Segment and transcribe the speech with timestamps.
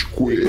[0.00, 0.48] Rage Quit.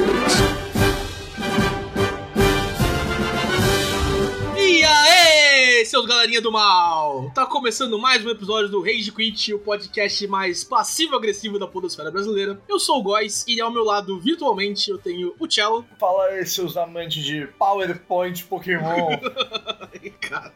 [4.57, 7.29] E aí, seus galerinha do mal!
[7.33, 12.61] Tá começando mais um episódio do Rage Quit, o podcast mais passivo-agressivo da podosfera brasileira.
[12.67, 15.85] Eu sou o Góis e ao meu lado, virtualmente, eu tenho o Cello.
[15.99, 19.17] Fala aí, seus amantes de PowerPoint Pokémon.
[20.21, 20.53] Cara,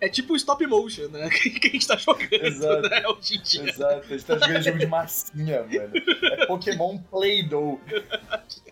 [0.00, 1.28] é tipo stop motion, né?
[1.58, 2.88] Que a gente tá jogando, Exato.
[2.88, 3.02] né?
[3.08, 3.68] Hoje em dia.
[3.68, 5.90] Exato, a gente tá jogando jogo de massinha, velho.
[6.22, 7.80] É Pokémon Play-Doh.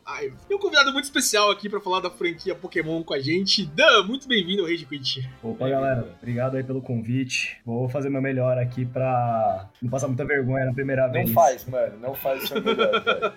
[0.09, 3.67] Ai, Tem um convidado muito especial aqui pra falar da franquia Pokémon com a gente.
[3.67, 5.29] Dan, muito bem-vindo ao Rage Quit.
[5.43, 7.59] Opa, galera, obrigado aí pelo convite.
[7.67, 11.33] Vou fazer meu melhor aqui pra não passar muita vergonha na primeira Não vez.
[11.33, 13.33] faz, mano, não faz o seu melhor, velho.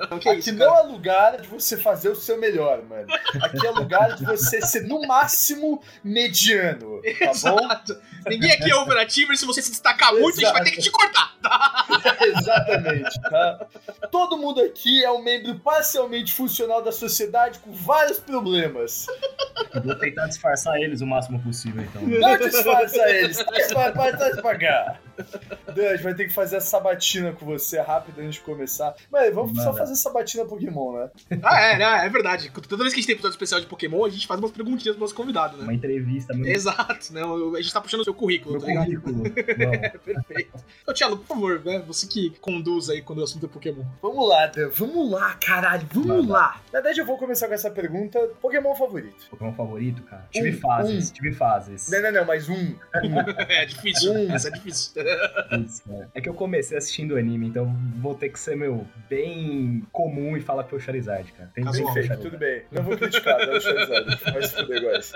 [0.10, 3.06] Não, que Aqui isso, não é lugar de você fazer o seu melhor, mano.
[3.42, 7.58] Aqui é lugar de você ser, no máximo, mediano, tá bom?
[7.58, 7.98] Exato.
[8.26, 10.80] Ninguém aqui é overativo e se você se destacar muito, a gente vai ter que
[10.80, 11.34] te cortar.
[11.42, 11.86] Tá?
[12.20, 13.66] Exatamente, tá?
[14.10, 19.06] Todo mundo aqui é um membro parcialmente funcional da sociedade com vários problemas.
[19.74, 22.02] Eu Vou tentar disfarçar eles o máximo possível, então.
[22.02, 23.38] Não disfarça eles,
[24.34, 25.00] devagar.
[25.74, 28.94] Dan, a gente vai ter que fazer a sabatina com você rápido antes de começar.
[29.10, 29.78] Mas vamos só Manda.
[29.78, 31.10] fazer sabatina Pokémon, né?
[31.42, 32.06] Ah, é, né?
[32.06, 32.50] É verdade.
[32.68, 34.96] Toda vez que a gente tem episódio especial de Pokémon, a gente faz umas perguntinhas
[34.96, 35.64] pro nosso convidado, né?
[35.64, 37.22] Uma entrevista muito Exato, né?
[37.22, 39.00] A gente tá puxando o seu currículo, meu tá ligado?
[39.02, 39.30] currículo.
[40.00, 40.64] Perfeito.
[40.86, 41.82] Ô, Thiago, por favor, né?
[41.86, 43.84] Você que conduz aí quando o assunto é Pokémon.
[44.02, 46.60] Vamos lá, Dan, vamos lá, caralho, vamos lá.
[46.72, 48.18] Na verdade, eu vou começar com essa pergunta.
[48.40, 49.26] Pokémon favorito?
[49.30, 50.26] Pokémon favorito, cara?
[50.30, 51.12] Tive Um, fases, um.
[51.12, 51.88] tive fases.
[51.90, 52.74] Não, não, não, mas um.
[53.48, 54.12] É difícil.
[54.12, 54.32] Hum.
[54.32, 54.92] Essa é difícil.
[55.02, 56.10] Cara.
[56.14, 60.40] É que eu comecei assistindo anime, então vou ter que ser, meu, bem comum e
[60.40, 61.50] falar que foi o Charizard, cara.
[61.54, 61.92] Tem Casual.
[61.94, 62.62] que ser o tudo bem.
[62.70, 64.18] Não vou criticar, dá o Charizard.
[64.32, 65.12] Vai se fuder, guys.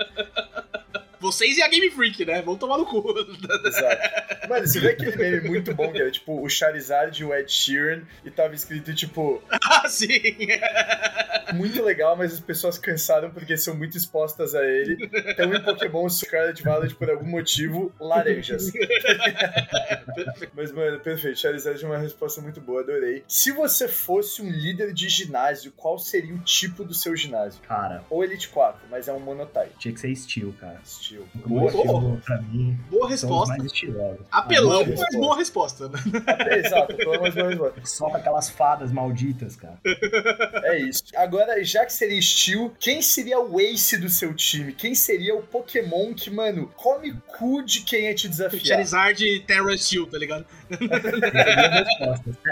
[1.19, 2.41] Vocês e a Game Freak, né?
[2.41, 3.03] Vão tomar no cu.
[3.65, 4.47] Exato.
[4.49, 7.51] Mano, você vê aquele meme muito bom que era tipo o Charizard e o Ed
[7.51, 10.07] Sheeran e tava escrito tipo ah, sim.
[11.53, 15.09] muito legal, mas as pessoas cansaram porque são muito expostas a ele.
[15.27, 18.71] Então em Pokémon Scarlet Violet por algum motivo laranjas.
[20.53, 21.37] Mas mano, perfeito.
[21.39, 23.23] Charizard é uma resposta muito boa, adorei.
[23.27, 27.61] Se você fosse um líder de ginásio, qual seria o tipo do seu ginásio?
[27.61, 29.71] Cara, Ou Elite 4, mas é um monotype.
[29.77, 30.79] tinha que ser Steel, cara.
[30.83, 31.04] Estilo.
[31.13, 31.83] O Boa, boa.
[31.83, 33.55] estilo, pra mim, Boa resposta.
[33.57, 34.25] mais estilosos.
[34.31, 35.17] Apelão, Ah, boa mas resposta.
[35.19, 35.99] boa resposta, né?
[36.65, 37.81] Exato, pelo menos boa resposta.
[37.85, 39.77] Solta aquelas fadas malditas, cara.
[40.63, 41.03] É isso.
[41.15, 44.73] Agora, já que seria Steel, quem seria o ace do seu time?
[44.73, 48.63] Quem seria o Pokémon que, mano, come cu de quem é te desafiar?
[48.65, 50.45] Charizard e Terra Steel, tá ligado?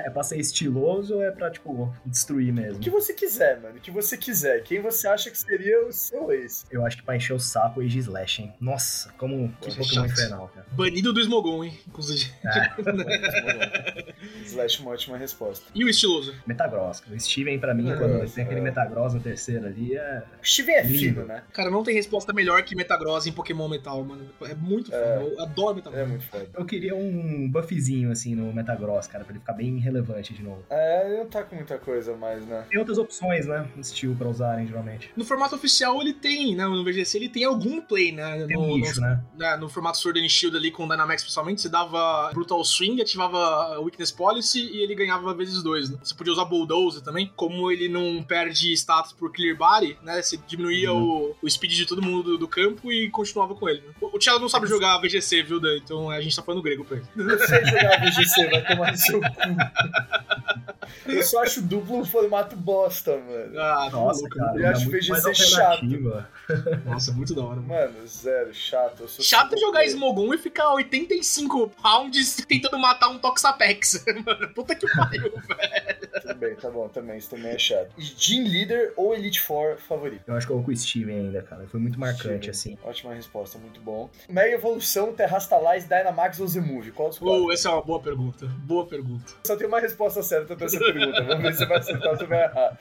[0.05, 2.79] É pra ser estiloso ou é pra, tipo, destruir O mesmo?
[2.79, 3.77] que você quiser, mano.
[3.77, 4.61] O que você quiser.
[4.63, 6.65] Quem você acha que seria o seu ace?
[6.71, 8.53] Eu acho que pra encher o saco o Slash, hein?
[8.59, 10.11] Nossa, como que Poxa, Pokémon chato.
[10.11, 10.65] infernal, cara.
[10.71, 11.77] Banido do Smogon, hein?
[11.87, 12.31] Inclusive.
[14.45, 15.65] Slash, uma ótima resposta.
[15.73, 16.33] E o estiloso?
[16.45, 17.01] Metagross.
[17.11, 18.63] O Steven, pra mim, É, quando tem aquele é.
[18.63, 20.23] Metagross no terceiro ali, é...
[20.43, 20.97] Steven é Lindo.
[20.99, 21.43] fino, né?
[21.53, 24.27] Cara, não tem resposta melhor que Metagross em Pokémon Metal, mano.
[24.43, 25.03] É muito foda.
[25.03, 25.21] É.
[25.21, 26.03] Eu adoro Metagross.
[26.03, 26.49] É muito foda.
[26.53, 30.63] Eu queria um buffzinho, assim, no Metagross, cara, pra ele ficar bem relevante de novo.
[30.69, 32.65] É, ele não tá com muita coisa mais, né?
[32.69, 33.67] Tem outras opções, né?
[33.75, 35.11] No Steel pra usarem, geralmente.
[35.15, 36.65] No formato oficial ele tem, né?
[36.65, 38.32] No VGC ele tem algum play, né?
[38.37, 39.23] Tem no, um nicho, no, né?
[39.35, 43.01] né, no formato Sword and Shield ali com o Dynamax principalmente, você dava Brutal Swing,
[43.01, 45.97] ativava Weakness Policy e ele ganhava vezes dois, né?
[46.03, 47.31] Você podia usar Bulldozer também.
[47.35, 50.21] Como ele não perde status por Clear Body, né?
[50.21, 53.81] Você diminuía o, o speed de todo mundo do, do campo e continuava com ele.
[53.81, 53.93] Né?
[54.01, 55.77] O, o Thiago não sabe jogar VGC, viu, Dan?
[55.77, 57.05] Então a gente tá falando grego pra ele.
[57.15, 59.27] Eu sei jogar VGC, vai tomar no seu cu.
[61.05, 63.59] Eu só acho duplo um formato bosta, mano.
[63.59, 64.57] Ah, tá Nossa, cara.
[64.57, 65.85] Eu é acho VGC chato.
[66.85, 67.67] Nossa, muito da hora, mano.
[67.67, 69.01] Mano, zero, chato.
[69.01, 69.91] Eu sou Chato jogar player.
[69.91, 74.03] Smogon e ficar 85 rounds tentando matar um Toxapex.
[74.25, 76.21] Mano, puta que pariu, velho.
[76.21, 77.91] Tudo bem, tá bom, também, isso também é chato.
[77.97, 80.23] E Gym Leader ou Elite Four favorito?
[80.27, 81.67] Eu acho que eu vou com o Steven ainda, cara.
[81.67, 82.75] Foi muito marcante, Steven.
[82.77, 82.77] assim.
[82.83, 84.09] Ótima resposta, muito bom.
[84.29, 86.91] Mega Evolução, Terrastalize, Dynamax ou Zemove?
[86.91, 87.45] Qual dos quatro?
[87.45, 88.45] Oh, essa é uma boa pergunta.
[88.59, 89.33] Boa pergunta.
[89.45, 91.23] Só tem uma resposta certa pra essa pergunta.
[91.23, 92.77] Vamos ver se você vai acertar ou se vai errar.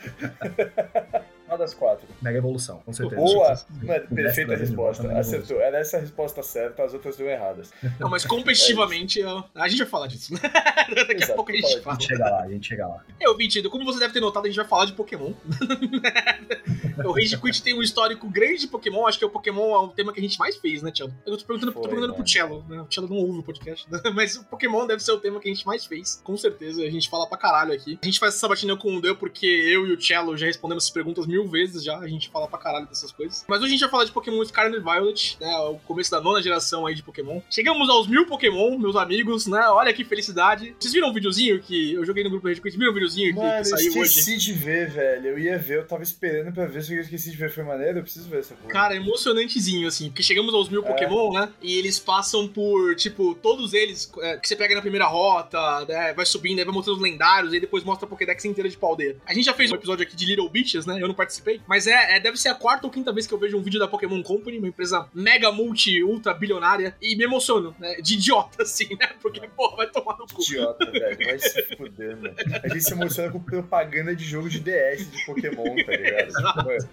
[1.56, 2.06] Das quatro.
[2.20, 3.20] Mega evolução, com certeza.
[3.20, 3.60] Boa!
[3.82, 5.18] Mano, perfeita resposta.
[5.18, 5.60] Acertou.
[5.60, 7.72] Era essa a resposta certa, as outras deu erradas.
[8.00, 10.40] Não, mas competitivamente, eu- a gente vai falar disso, né?
[10.94, 11.96] Daqui a Exato, pouco a gente fala.
[11.96, 13.04] A gente chega lá, a gente chega lá.
[13.20, 15.32] Eu, Vitido, como você deve ter notado, a gente vai falar de Pokémon.
[17.04, 19.06] o Rage Quit tem um histórico grande de Pokémon.
[19.06, 21.12] Acho que o Pokémon é o tema que a gente mais fez, né, Tchelo?
[21.26, 22.28] Eu tô perguntando, tô Foi, perguntando pro mano.
[22.28, 22.80] Cello, né?
[22.82, 24.00] O Cello não ouve o podcast, né?
[24.14, 26.20] Mas o Pokémon deve ser o tema que a gente mais fez.
[26.22, 27.98] Com certeza, a gente fala pra caralho aqui.
[28.02, 30.84] A gente faz essa batinha com o Deu porque eu e o Cello já respondemos
[30.84, 33.44] essas perguntas mil mil vezes já, a gente fala pra caralho dessas coisas.
[33.48, 35.56] Mas hoje a gente vai falar de Pokémon Scarlet Violet, né?
[35.58, 37.40] O começo da nona geração aí de Pokémon.
[37.50, 39.60] Chegamos aos mil Pokémon, meus amigos, né?
[39.68, 40.74] Olha que felicidade.
[40.78, 42.76] Vocês viram o um videozinho que eu joguei no grupo Red Quit?
[42.76, 43.98] Viram o um videozinho Mano, que, saiu hoje?
[43.98, 44.46] eu esqueci hoje?
[44.46, 45.26] de ver, velho.
[45.28, 47.50] Eu ia ver, eu tava esperando pra ver, que eu esqueci de ver.
[47.50, 47.98] Foi maneiro?
[47.98, 48.72] Eu preciso ver essa porra.
[48.72, 50.86] Cara, emocionantezinho, assim, porque chegamos aos mil É.
[50.86, 51.48] Pokémon, né?
[51.60, 56.12] E eles passam por, tipo, todos eles é, que você pega na primeira rota, né?
[56.14, 59.16] Vai subindo, aí vai mostrando os lendários, e depois mostra a Pokédex inteira de paldeira.
[59.26, 61.00] A gente já fez um episódio aqui de Little Bitches, né?
[61.00, 61.31] Eu não participei,
[61.66, 63.78] mas é, é- deve ser a quarta ou quinta vez que eu vejo um vídeo
[63.78, 67.96] da Pokémon Company, uma empresa mega multi, ultra bilionária, e me emociono, né?
[67.96, 69.10] De idiota, assim, né?
[69.20, 70.42] Porque, pô, vai tomar no cu.
[70.42, 71.18] Idiota, velho.
[71.24, 72.34] Vai se fuder, mano.
[72.62, 76.32] A gente se emociona com propaganda de jogo de DS de Pokémon, tá ligado?
[76.64, 76.88] Mano,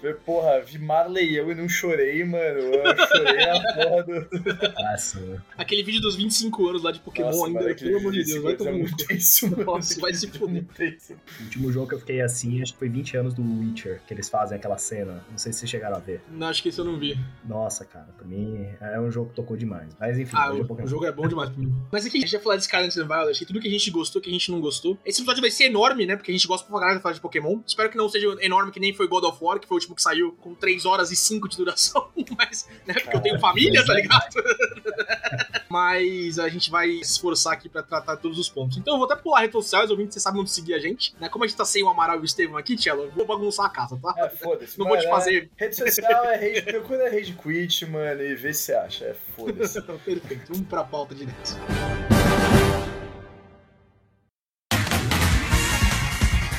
[0.00, 2.58] foi, porra, vi Marley e eu e não chorei, mano.
[2.60, 4.74] Eu chorei na porra do.
[4.82, 5.42] Nossa, mano.
[5.56, 8.42] Aquele vídeo dos 25 anos lá de Pokémon Nossa, ainda, mano, pelo amor de Deus,
[8.42, 8.82] vai é tomar no cu.
[8.84, 9.64] muito tenso, mano.
[9.64, 10.64] Nossa, vai se fuder.
[11.40, 14.12] O último jogo que eu fiquei assim, acho que foi 20 anos do Witcher, que
[14.14, 15.24] eles fazem aquela cena.
[15.30, 16.22] Não sei se vocês chegaram a ver.
[16.30, 17.18] Não, acho que esse eu não vi.
[17.44, 19.88] Nossa, cara, pra mim é um jogo que tocou demais.
[19.98, 21.74] Mas enfim, Ah, é o, o jogo é bom demais pra mim.
[21.90, 23.90] Mas aqui a gente vai falar de Scarlet and Violet, e tudo que a gente
[23.90, 24.98] gostou, que a gente não gostou.
[25.04, 26.16] Esse episódio vai ser enorme, né?
[26.16, 27.60] Porque a gente gosta pra caralho de falar de Pokémon.
[27.66, 29.94] Espero que não seja enorme que nem foi God of War, que foi o último
[29.94, 32.08] que saiu com 3 horas e 5 de duração.
[32.36, 32.94] Mas, né?
[32.94, 34.34] Porque eu tenho família, tá ligado?
[35.74, 38.78] Mas a gente vai se esforçar aqui pra tratar todos os pontos.
[38.78, 41.16] Então eu vou até pular redes sociais, ouvindo vocês sabem onde seguir a gente.
[41.18, 41.28] Né?
[41.28, 43.66] Como a gente tá sem o Amaral e o Estevam aqui, Tchelo, eu vou bagunçar
[43.66, 44.14] a casa, tá?
[44.16, 44.78] É, foda-se.
[44.78, 45.50] Não vou te fazer.
[45.58, 49.04] é- Rede social é procura rage quit, mano, e vê se você acha.
[49.06, 49.82] É foda-se.
[50.04, 51.58] Perfeito, vamos pra pauta direto.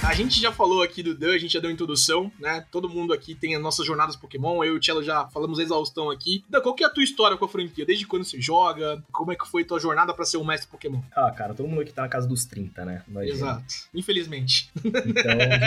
[0.08, 2.64] A gente já falou aqui do Dan, a gente já deu introdução, né?
[2.72, 5.64] Todo mundo aqui tem as nossas jornadas Pokémon, eu e o Cello já falamos a
[5.64, 6.44] exaustão aqui.
[6.48, 7.86] Dan, qual que é a tua história com a franquia?
[7.86, 9.04] Desde quando você joga?
[9.12, 11.02] Como é que foi tua jornada pra ser um mestre Pokémon?
[11.16, 13.04] Ah, cara, todo mundo aqui tá na casa dos 30, né?
[13.08, 13.34] Imagina.
[13.36, 13.74] Exato.
[13.94, 14.70] Infelizmente.
[14.86, 15.58] Então a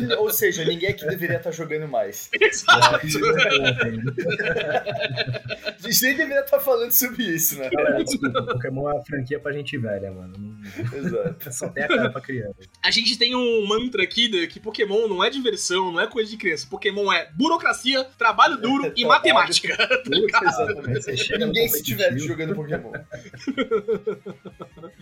[0.00, 0.14] gente.
[0.18, 2.30] Ou seja, ninguém aqui deveria estar jogando mais.
[2.40, 2.96] Exato.
[2.96, 2.98] A
[5.88, 7.68] gente nem deveria estar falando sobre isso, né?
[7.70, 10.58] Galera, desculpa, Pokémon é uma franquia pra gente velha, mano.
[10.92, 11.52] Exato.
[11.52, 12.53] Só tem a cara pra criança.
[12.82, 16.30] A gente tem um mantra aqui de que Pokémon não é diversão, não é coisa
[16.30, 16.66] de criança.
[16.68, 19.72] Pokémon é burocracia, trabalho duro e matemática.
[20.06, 21.38] Exatamente.
[21.38, 22.92] No Ninguém se tiver jogando Pokémon.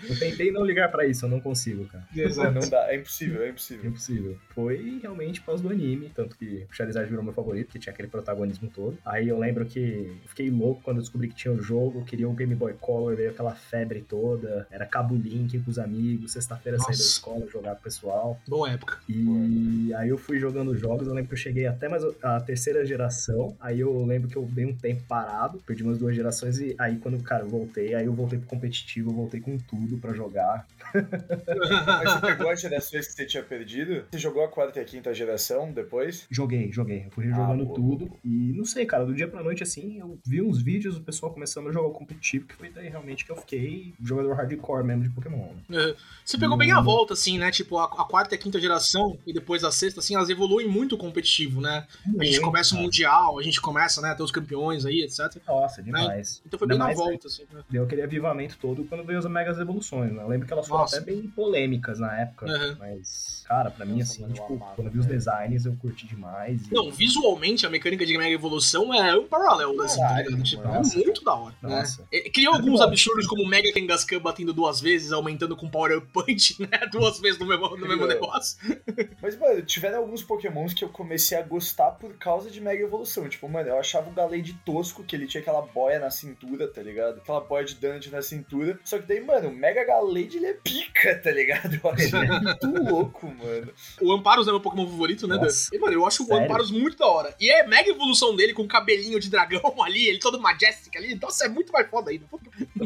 [0.08, 2.04] Eu tentei não ligar pra isso, eu não consigo, cara.
[2.12, 3.90] Não, não dá, é impossível, é impossível.
[3.90, 4.38] Impossível.
[4.54, 7.92] Foi realmente por causa do anime, tanto que o Charizard virou meu favorito, que tinha
[7.92, 8.98] aquele protagonismo todo.
[9.04, 12.04] Aí eu lembro que eu fiquei louco quando eu descobri que tinha o jogo, eu
[12.04, 16.32] queria o Game Boy Color, veio aquela febre toda, era cabo link com os amigos,
[16.32, 18.40] sexta-feira sair da escola, jogar com o pessoal.
[18.46, 18.98] Boa época.
[19.08, 22.84] E aí eu fui jogando jogos, eu lembro que eu cheguei até mais a terceira
[22.84, 26.74] geração, aí eu lembro que eu dei um tempo parado, perdi umas duas gerações, e
[26.78, 30.12] aí quando, cara, eu voltei, aí eu voltei pro competitivo, eu voltei com tudo pra
[30.12, 30.66] jogar.
[30.94, 34.04] Mas você pegou as gerações que você tinha perdido?
[34.10, 36.26] Você jogou a quarta e a quinta geração depois?
[36.30, 37.04] Joguei, joguei.
[37.06, 38.06] Eu fui jogando Ah, boa, tudo.
[38.06, 38.20] boa.
[38.24, 41.32] E não sei, cara, do dia pra noite, assim, eu vi uns vídeos do pessoal
[41.32, 45.02] começando a jogar o competitivo, que foi daí realmente que eu fiquei jogador hardcore mesmo
[45.04, 45.48] de Pokémon.
[45.68, 45.90] né?
[45.90, 47.50] É, Você pegou bem a volta, assim, né?
[47.50, 50.66] Tipo, a, a quarta e a quinta geração e depois a sexta, assim, elas evoluem
[50.68, 51.86] muito o competitivo, né?
[52.18, 52.78] A gente começa o.
[52.82, 55.40] Mundial, a gente começa, né, a ter os campeões aí, etc.
[55.46, 56.42] Nossa, demais.
[56.44, 57.44] Então foi bem Ainda na volta, assim.
[57.52, 57.62] né?
[57.70, 60.22] Deu aquele avivamento todo quando veio as megas evoluções, né?
[60.22, 60.96] Eu lembro que elas foram Nossa.
[60.96, 62.76] até bem polêmicas na época, Uhum.
[62.78, 66.06] mas, cara, pra mim, Nossa, assim, tipo, amava, quando eu vi os designs, eu curti
[66.06, 66.66] demais.
[66.66, 70.22] e- Não, visualmente a mecânica de Mega Evolução é um paralelo, assim, tá?
[70.42, 70.98] Tipo, nossa.
[70.98, 71.54] é muito da hora.
[71.62, 71.68] Né?
[71.76, 72.04] Nossa.
[72.12, 76.06] É, Criou alguns absurdos como o Mega Kangaskhan batendo duas vezes, aumentando com Power Up
[76.12, 76.80] Punch, né?
[76.90, 78.08] Duas vezes no mesmo, no mesmo Criou.
[78.08, 78.58] negócio.
[79.22, 83.28] Mas, mano, tiveram alguns pokémons que eu comecei a gostar por causa de Mega Evolução.
[83.28, 86.82] Tipo, mano, eu achava o Galade tosco, que ele tinha aquela boia na cintura, tá
[86.82, 87.18] ligado?
[87.18, 88.78] Aquela boia de Dungeon na cintura.
[88.84, 91.80] Só que daí, mano, o Mega Galade, ele é pica, tá ligado?
[91.82, 93.72] Eu acho ele muito louco, mano.
[94.00, 95.44] O Amparos é meu Pokémon favorito, né, Dan?
[95.44, 95.74] Nossa.
[95.74, 96.44] E, mano, eu acho o Sério?
[96.44, 97.34] Amparos muito da hora.
[97.40, 101.14] E é mega evolução dele com o cabelinho de dragão ali, ele todo majestic ali.
[101.14, 102.26] Nossa, é muito mais foda ainda.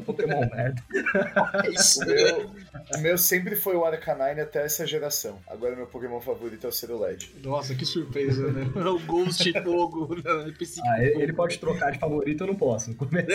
[0.05, 0.83] Pokémon merda.
[1.65, 2.03] É isso.
[2.03, 2.51] O meu,
[2.95, 5.39] o meu sempre foi o Arcanine até essa geração.
[5.47, 7.31] Agora meu Pokémon favorito é o Cerulege.
[7.43, 8.67] Nossa, que surpresa, né?
[8.87, 10.23] O Ghost Fogo, né?
[10.27, 11.23] Ah, ele, Fogo.
[11.23, 12.91] ele pode trocar de favorito, eu não posso.
[12.91, 13.27] No começo.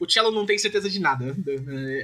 [0.00, 1.34] O Cello não tem certeza de nada.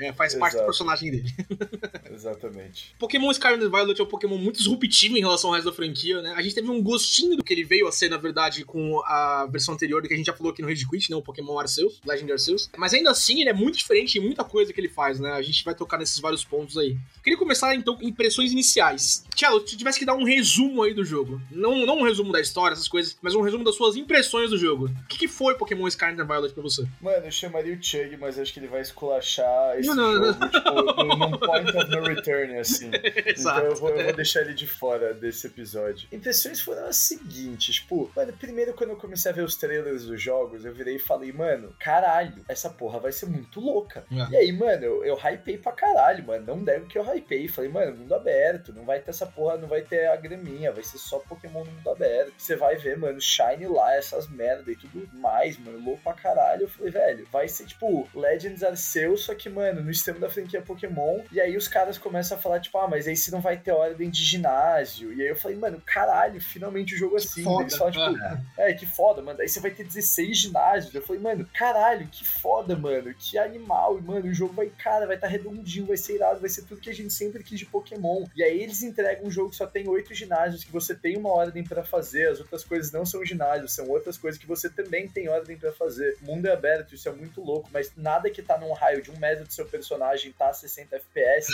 [0.02, 0.66] É, faz parte do Exato.
[0.66, 1.34] personagem dele.
[2.12, 2.94] Exatamente.
[2.98, 6.20] Pokémon Scarlet and Violet é um Pokémon muito disruptivo em relação ao resto da franquia,
[6.22, 6.34] né?
[6.36, 9.46] A gente teve um gostinho do que ele veio a ser, na verdade, com a
[9.50, 11.16] versão anterior do que a gente já falou aqui no Rage Quit, né?
[11.16, 12.70] O Pokémon Arceus, Legend Arceus.
[12.76, 15.32] Mas ainda assim, ele é muito diferente em muita coisa que ele faz, né?
[15.32, 16.98] A gente vai tocar nesses vários pontos aí.
[17.22, 19.24] Queria começar, então, com impressões iniciais.
[19.34, 21.40] Tchelo, se tivesse que dar um resumo aí do jogo.
[21.50, 24.58] Não, não um resumo da história, essas coisas, mas um resumo das suas impressões do
[24.58, 24.86] jogo.
[24.86, 26.86] O que, que foi Pokémon Scarlet Violet pra você?
[27.00, 30.48] Mano, eu chamaria o Chug, mas acho que ele vai esculachar esse Não, não, jogo,
[30.48, 32.90] tipo, num, num point of no return, assim.
[33.24, 33.58] Exato.
[33.58, 36.08] Então eu vou, eu vou deixar ele de fora desse episódio.
[36.12, 40.20] Impressões foram as seguintes, tipo, mano, primeiro quando eu comecei a ver os trailers dos
[40.20, 44.04] jogos, eu virei e falei, mano, caralho, essa porra vai ser muito louca.
[44.10, 44.32] É.
[44.32, 46.44] E aí, mano, eu, eu hypei pra caralho, mano.
[46.44, 47.46] Não deve que eu hypei.
[47.48, 50.82] Falei, mano, mundo aberto, não vai ter essa porra, não vai ter a graminha, vai
[50.82, 52.32] ser só Pokémon no mundo aberto.
[52.36, 56.62] Você vai ver, mano, Shine lá, essas merda e tudo mais, mano, louco pra caralho.
[56.62, 60.60] Eu falei, velho, vai ser tipo Legends Arceus, só que, mano, no sistema da franquia
[60.60, 61.22] Pokémon.
[61.30, 63.72] E aí os caras começam a falar, tipo, ah, mas aí você não vai ter
[63.72, 65.12] ordem de ginásio.
[65.12, 67.44] E aí eu falei, mano, caralho, finalmente o jogo é assim.
[67.44, 67.62] foda.
[67.62, 68.18] Eles falam, tipo,
[68.58, 69.40] é, que foda, mano.
[69.40, 70.94] Aí você vai ter 16 ginásios.
[70.94, 73.14] Eu falei, mano, caralho, que foda, mano.
[73.14, 73.98] Que animal.
[73.98, 76.62] E, mano, o jogo vai, cara, vai estar tá redondinho, vai ser irado, vai ser
[76.62, 78.24] tudo que a gente sempre quis de Pokémon.
[78.34, 81.30] E aí eles entregam um jogo que só tem oito ginásios, que você tem uma
[81.30, 82.28] ordem pra fazer.
[82.28, 85.72] As outras coisas não são ginásios, são outras coisas que você também tem ordem pra
[85.72, 86.16] fazer.
[86.22, 89.10] O mundo é aberto, isso é muito louco, mas nada que tá num raio de
[89.10, 91.48] um metro do seu personagem tá a 60 FPS,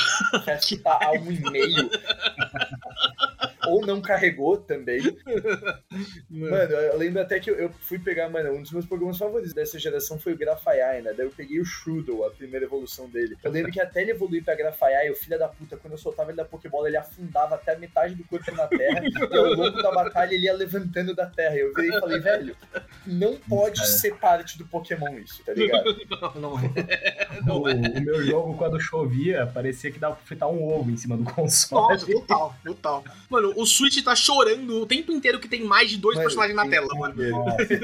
[0.45, 1.91] que acho que tá a um e meio.
[3.69, 5.01] Ou não carregou também.
[6.31, 9.79] Mano, eu lembro até que eu, fui pegar, mano, um dos meus Pokémon favoritos dessa
[9.79, 11.13] geração foi o Grafaiai, né?
[11.17, 13.37] Daí eu peguei o Shroodle, a primeira evolução dele.
[13.43, 16.31] Eu lembro que até ele evoluir pra Grafaiai, o filho da puta, quando eu soltava
[16.31, 19.03] ele da Pokébola, ele afundava até a metade do corpo na terra.
[19.05, 21.57] e ao longo da batalha ele ia levantando da terra.
[21.57, 22.57] Eu virei e falei, velho,
[23.07, 25.97] não pode ser parte do Pokémon isso, tá ligado?
[26.35, 27.29] Não, não é.
[27.41, 27.75] O, Não é.
[27.75, 31.25] o meu jogo, quando chovia, parecia que dava pra fritar um ovo em cima do
[31.25, 31.93] console.
[31.95, 33.05] Nossa, total, total.
[33.29, 36.57] Mano, o Switch tá chorando o tempo inteiro que tem mais de dois Mano, personagens
[36.57, 37.15] na tela, mano.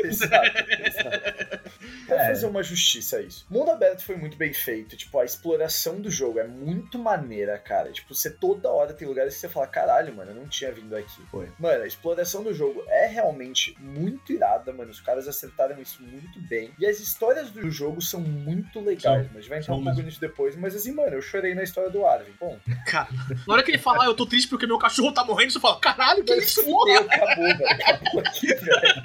[0.05, 1.71] exato, exato.
[2.07, 2.27] Pra É.
[2.29, 3.47] fazer uma justiça a isso.
[3.49, 4.97] Mundo aberto foi muito bem feito.
[4.97, 7.91] Tipo, a exploração do jogo é muito maneira, cara.
[7.93, 10.95] Tipo, você toda hora tem lugares que você fala, caralho, mano, eu não tinha vindo
[10.97, 11.23] aqui.
[11.31, 11.49] Foi.
[11.59, 14.91] Mano, a exploração do jogo é realmente muito irada, mano.
[14.91, 16.73] Os caras acertaram isso muito bem.
[16.79, 20.03] E as histórias do jogo são muito legais, mas a gente vai entrar um pouco
[20.03, 20.57] nisso depois.
[20.57, 22.33] Mas assim, mano, eu chorei na história do Arvin.
[22.41, 23.09] Bom, Cara,
[23.47, 25.79] na hora que ele fala, ah, eu tô triste porque meu cachorro tá morrendo, fala,
[25.81, 27.01] caralho, que isso, porra?
[27.01, 27.71] acabou, velho.
[27.71, 29.03] Acabou aqui, velho.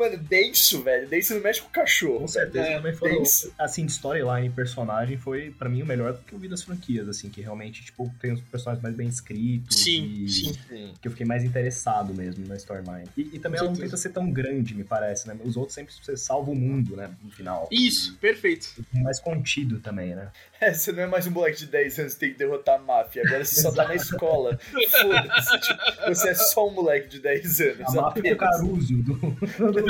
[0.00, 1.06] Mano, denso, velho.
[1.08, 2.20] Denso não mexe com o cachorro.
[2.20, 3.52] Com certeza É, também foi, denso.
[3.58, 7.06] assim, storyline e personagem foi, pra mim, o melhor do que eu vi das franquias,
[7.06, 10.52] assim, que realmente, tipo, tem os personagens mais bem escritos Sim, e sim.
[10.68, 10.94] Sim.
[11.00, 13.08] que eu fiquei mais interessado mesmo na storyline.
[13.16, 13.82] E, e também Com ela não certeza.
[13.82, 15.36] tenta ser tão grande, me parece, né?
[15.44, 17.68] Os outros sempre você salva o mundo, né, no final.
[17.70, 18.68] Isso, perfeito.
[18.94, 20.28] Mais contido também, né?
[20.60, 22.82] É, você não é mais um moleque de 10 anos que tem que derrotar a
[22.82, 23.22] máfia.
[23.26, 24.58] Agora você só tá na escola.
[24.90, 25.58] Foda-se.
[25.60, 27.80] Tipo, você é só um moleque de 10 anos.
[27.96, 28.38] A máfia do apenas.
[28.38, 28.94] Caruso.
[29.02, 29.20] Do-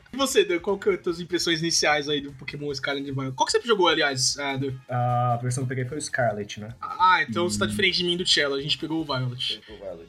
[0.13, 3.13] E você, Dan, qual que é as tuas impressões iniciais aí do Pokémon Scarlet and
[3.13, 3.33] Violet?
[3.35, 4.73] Qual que você jogou, aliás, ah, Dan?
[4.89, 6.75] A versão que eu peguei foi o Scarlet, né?
[6.81, 7.69] Ah, então você tá Hum.
[7.69, 9.61] diferente de mim e do Cello, a gente pegou o Violet.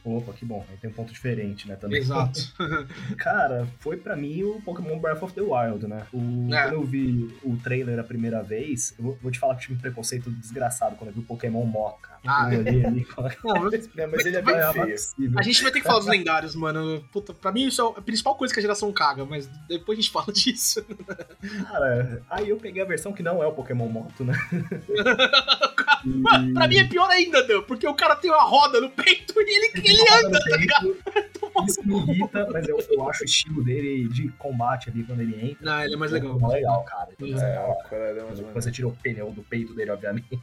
[0.05, 0.67] Opa, que bom.
[0.69, 1.99] Aí tem um ponto diferente, né, também.
[2.01, 2.41] Exato.
[3.17, 6.07] Cara, foi pra mim o Pokémon Breath of the Wild, né?
[6.13, 6.63] O- É.
[6.65, 9.75] Quando eu vi o trailer a primeira vez, eu vou- vou te falar que tive
[9.75, 12.11] um preconceito desgraçado quando eu vi o Pokémon Moca.
[12.27, 13.07] Ah, eu olhei ali e
[13.45, 13.71] Não, Não,
[14.11, 14.91] mas ele é bem "Ah, não é feio.
[14.93, 17.05] possível." a gente vai ter que falar dos lendários, mano.
[17.13, 19.97] Puta, pra mim isso é a principal coisa que a geração caga, mas depois a
[19.97, 20.85] gente fala disso.
[21.69, 24.35] Cara, aí eu peguei a versão que não é o Pokémon Moto, né?
[26.05, 29.35] Mano, pra mim é pior ainda, Dan, porque o cara tem uma roda no peito
[29.37, 30.97] e ele, ele anda, tá ligado?
[31.67, 35.51] Isso me irrita, mas eu, eu acho o estilo dele de combate ali quando ele
[35.51, 35.65] entra.
[35.65, 36.33] Não, ele é mais legal.
[36.33, 37.09] muito legal, cara.
[37.13, 40.27] Então, É, É, o Coronel é Quando você tira o pneu do peito dele, obviamente.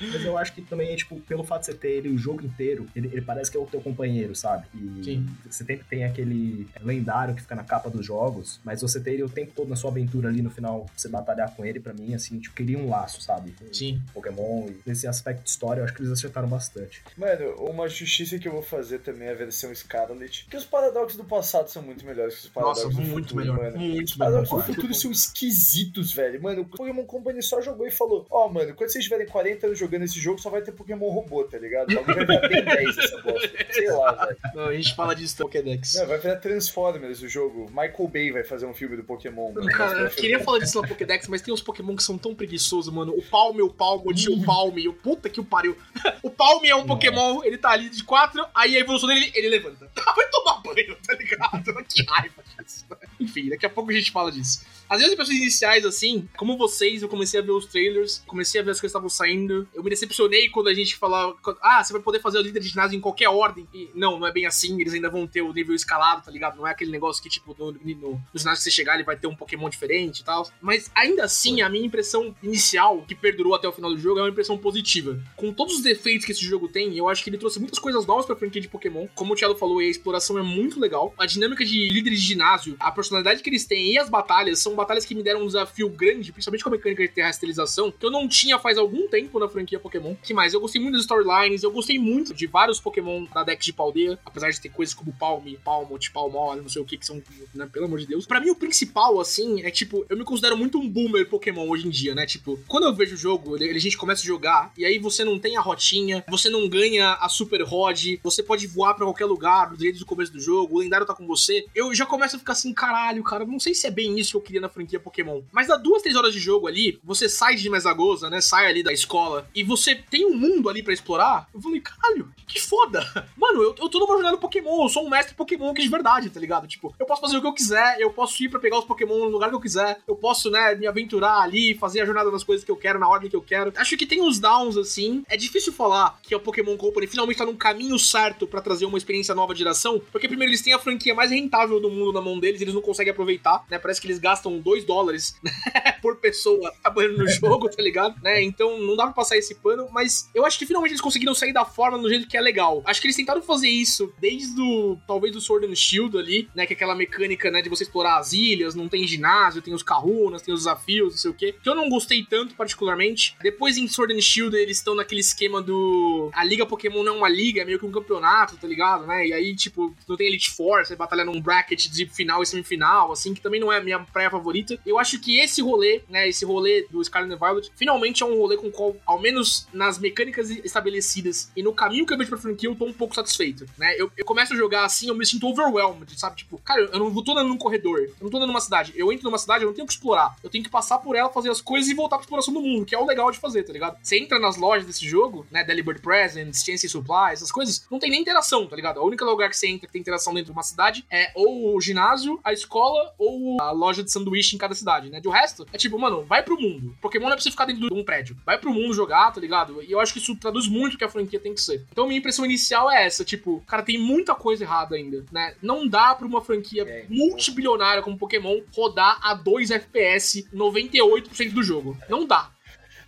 [0.00, 2.86] Mas eu acho que também, tipo, pelo fato de você ter ele o jogo inteiro,
[2.96, 4.66] ele, ele parece que é o teu companheiro, sabe?
[4.74, 5.26] E Sim.
[5.44, 9.22] você sempre tem aquele lendário que fica na capa dos jogos, mas você ter ele
[9.22, 12.14] o tempo todo na sua aventura ali no final, você batalhar com ele, pra mim,
[12.14, 13.54] assim, tipo, cria um laço, sabe?
[13.72, 14.00] Sim.
[14.14, 17.02] Pokémon, e nesse aspecto de história, eu acho que eles acertaram bastante.
[17.16, 20.46] Mano, uma justiça que eu vou fazer também é a versão Scarlet.
[20.48, 23.40] Que os paradoxos do passado são muito melhores que os paradoxos Nossa, do muito futuro,
[23.44, 23.56] melhor.
[23.58, 23.78] mano.
[23.78, 24.32] Muito Os melhor.
[24.32, 26.42] paradoxos do futuro são esquisitos, velho.
[26.42, 29.78] Mano, o Pokémon Company só jogou e falou: Ó, mano, quando vocês tiverem 40 anos
[29.78, 31.94] jogando esse jogo, só vai ter Pokémon robô, tá ligado?
[31.94, 33.50] Bagulho vai virar bem 10 essa bosta.
[33.70, 34.36] Sei lá, velho.
[34.54, 35.94] Não, a gente fala disso no Pokédex.
[35.94, 37.66] Não, vai virar Transformers o jogo.
[37.70, 39.52] Michael Bay vai fazer um filme do Pokémon.
[39.52, 39.66] Mano.
[39.68, 42.92] Cara, eu queria falar disso na Pokédex, mas tem uns Pokémon que são tão preguiçosos,
[42.92, 43.12] mano.
[43.16, 45.76] O Palme, o Palme, o tio Palme, o puta que o pariu.
[46.22, 49.48] O Palme é um Pokémon, ele tá ali de 4, aí a evolução dele, ele
[49.48, 49.90] levanta.
[49.94, 51.84] Vai tomar banho, tá ligado?
[51.88, 52.86] Que raiva disso.
[53.18, 54.64] Enfim, daqui a pouco a gente fala disso.
[54.90, 58.64] Às vezes, pessoas iniciais, assim, como vocês, eu comecei a ver os trailers, comecei a
[58.64, 59.68] ver as coisas que estavam saindo.
[59.72, 62.66] Eu me decepcionei quando a gente falava, ah, você vai poder fazer o líder de
[62.66, 63.68] ginásio em qualquer ordem.
[63.72, 66.56] E não, não é bem assim, eles ainda vão ter o nível escalado, tá ligado?
[66.56, 69.16] Não é aquele negócio que, tipo, no, no, no ginásio que você chegar, ele vai
[69.16, 70.50] ter um Pokémon diferente e tal.
[70.60, 74.22] Mas ainda assim, a minha impressão inicial, que perdurou até o final do jogo, é
[74.22, 75.22] uma impressão positiva.
[75.36, 78.04] Com todos os defeitos que esse jogo tem, eu acho que ele trouxe muitas coisas
[78.06, 79.06] novas pra franquia de Pokémon.
[79.14, 81.14] Como o Thiago falou, a exploração é muito legal.
[81.16, 84.79] A dinâmica de líderes de ginásio, a personalidade que eles têm e as batalhas são
[84.80, 88.10] batalhas que me deram um desafio grande, principalmente com a mecânica de terrestrialização, que eu
[88.10, 90.14] não tinha faz algum tempo na franquia Pokémon.
[90.22, 90.54] que mais?
[90.54, 94.18] Eu gostei muito das storylines, eu gostei muito de vários Pokémon da deck de Paldeia,
[94.24, 97.22] apesar de ter coisas como Palme, Palmot, Palmol, não sei o que, que são,
[97.54, 98.26] né, pelo amor de Deus.
[98.26, 101.86] Pra mim, o principal, assim, é tipo, eu me considero muito um boomer Pokémon hoje
[101.86, 102.26] em dia, né?
[102.26, 105.38] Tipo, quando eu vejo o jogo, a gente começa a jogar, e aí você não
[105.38, 109.74] tem a rotinha, você não ganha a Super Rod, você pode voar para qualquer lugar
[109.76, 111.66] desde o começo do jogo, o lendário tá com você.
[111.74, 114.36] Eu já começo a ficar assim, caralho, cara, não sei se é bem isso que
[114.36, 115.42] eu queria na franquia Pokémon.
[115.52, 118.40] Mas dá duas, três horas de jogo ali, você sai de Mesagoza, né?
[118.40, 121.48] Sai ali da escola, e você tem um mundo ali para explorar.
[121.52, 123.00] Eu falei, caralho, que foda.
[123.36, 126.30] Mano, eu, eu tô numa jornada Pokémon, eu sou um mestre Pokémon aqui de verdade,
[126.30, 126.66] tá ligado?
[126.66, 129.18] Tipo, eu posso fazer o que eu quiser, eu posso ir para pegar os Pokémon
[129.18, 132.44] no lugar que eu quiser, eu posso, né, me aventurar ali, fazer a jornada das
[132.44, 133.72] coisas que eu quero, na ordem que eu quero.
[133.76, 135.22] Acho que tem uns downs, assim.
[135.28, 138.98] É difícil falar que a Pokémon Company finalmente tá num caminho certo para trazer uma
[138.98, 142.20] experiência nova de geração, porque primeiro eles têm a franquia mais rentável do mundo na
[142.20, 143.78] mão deles, eles não conseguem aproveitar, né?
[143.78, 145.52] Parece que eles gastam 2 dólares né,
[146.02, 148.20] por pessoa trabalhando no jogo, tá ligado?
[148.22, 148.42] Né?
[148.42, 151.52] Então não dá pra passar esse pano, mas eu acho que finalmente eles conseguiram sair
[151.52, 152.82] da forma do jeito que é legal.
[152.84, 156.66] Acho que eles tentaram fazer isso desde o, talvez, do Sword and Shield ali, né?
[156.66, 159.82] Que é aquela mecânica, né, de você explorar as ilhas, não tem ginásio, tem os
[159.82, 161.54] Karunas, tem os desafios, não sei o quê.
[161.62, 163.36] Que eu não gostei tanto, particularmente.
[163.42, 166.30] Depois em Sword and Shield eles estão naquele esquema do.
[166.32, 169.06] A Liga Pokémon não é uma liga, é meio que um campeonato, tá ligado?
[169.06, 169.28] Né?
[169.28, 173.12] E aí, tipo, não tem Elite Four, você batalha num bracket de final e semifinal,
[173.12, 174.49] assim, que também não é a minha praia favorita.
[174.84, 176.28] Eu acho que esse rolê, né?
[176.28, 179.98] Esse rolê do Scarlet Violet, finalmente é um rolê com o qual, ao menos nas
[179.98, 183.66] mecânicas estabelecidas e no caminho que eu vejo pra franquia, eu tô um pouco satisfeito,
[183.78, 183.94] né?
[183.96, 186.36] Eu, eu começo a jogar assim, eu me sinto overwhelmed, sabe?
[186.36, 188.92] Tipo, cara, eu não tô andando num corredor, eu não tô andando numa cidade.
[188.96, 190.36] Eu entro numa cidade, eu não tenho que explorar.
[190.42, 192.84] Eu tenho que passar por ela, fazer as coisas e voltar pra exploração do mundo,
[192.84, 193.98] que é o legal de fazer, tá ligado?
[194.02, 195.64] Você entra nas lojas desse jogo, né?
[195.64, 199.00] Delibird Presents, Chance Supply, essas coisas, não tem nem interação, tá ligado?
[199.00, 201.76] A única lugar que você entra que tem interação dentro de uma cidade é ou
[201.76, 205.20] o ginásio, a escola ou a loja de sanduíche em cada cidade, né?
[205.20, 206.96] De o resto, é tipo, mano, vai pro mundo.
[207.00, 208.36] Pokémon não é pra você ficar dentro de um prédio.
[208.44, 209.82] Vai pro mundo jogar, tá ligado?
[209.82, 211.86] E eu acho que isso traduz muito o que a franquia tem que ser.
[211.90, 215.54] Então minha impressão inicial é essa, tipo, cara, tem muita coisa errada ainda, né?
[215.62, 221.62] Não dá pra uma franquia é, multibilionária como Pokémon rodar a 2 FPS 98% do
[221.62, 221.96] jogo.
[222.08, 222.50] Não dá.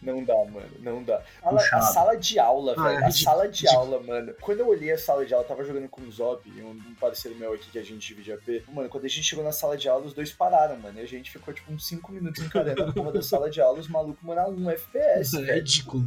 [0.03, 0.71] Não dá, mano.
[0.81, 1.23] Não dá.
[1.43, 3.05] A, a sala de aula, ah, velho.
[3.05, 4.35] É a sala de aula, mano.
[4.41, 6.95] Quando eu olhei a sala de aula, eu tava jogando com o Zob, um, um
[6.99, 8.65] parceiro meu aqui que a gente divide AP.
[8.73, 10.99] Mano, quando a gente chegou na sala de aula, os dois pararam, mano.
[10.99, 13.79] E a gente ficou, tipo, uns 5 minutos encarando a porra da sala de aula,
[13.79, 15.37] os malucos, mano, a 1 FPS.
[15.49, 16.05] É ridículo.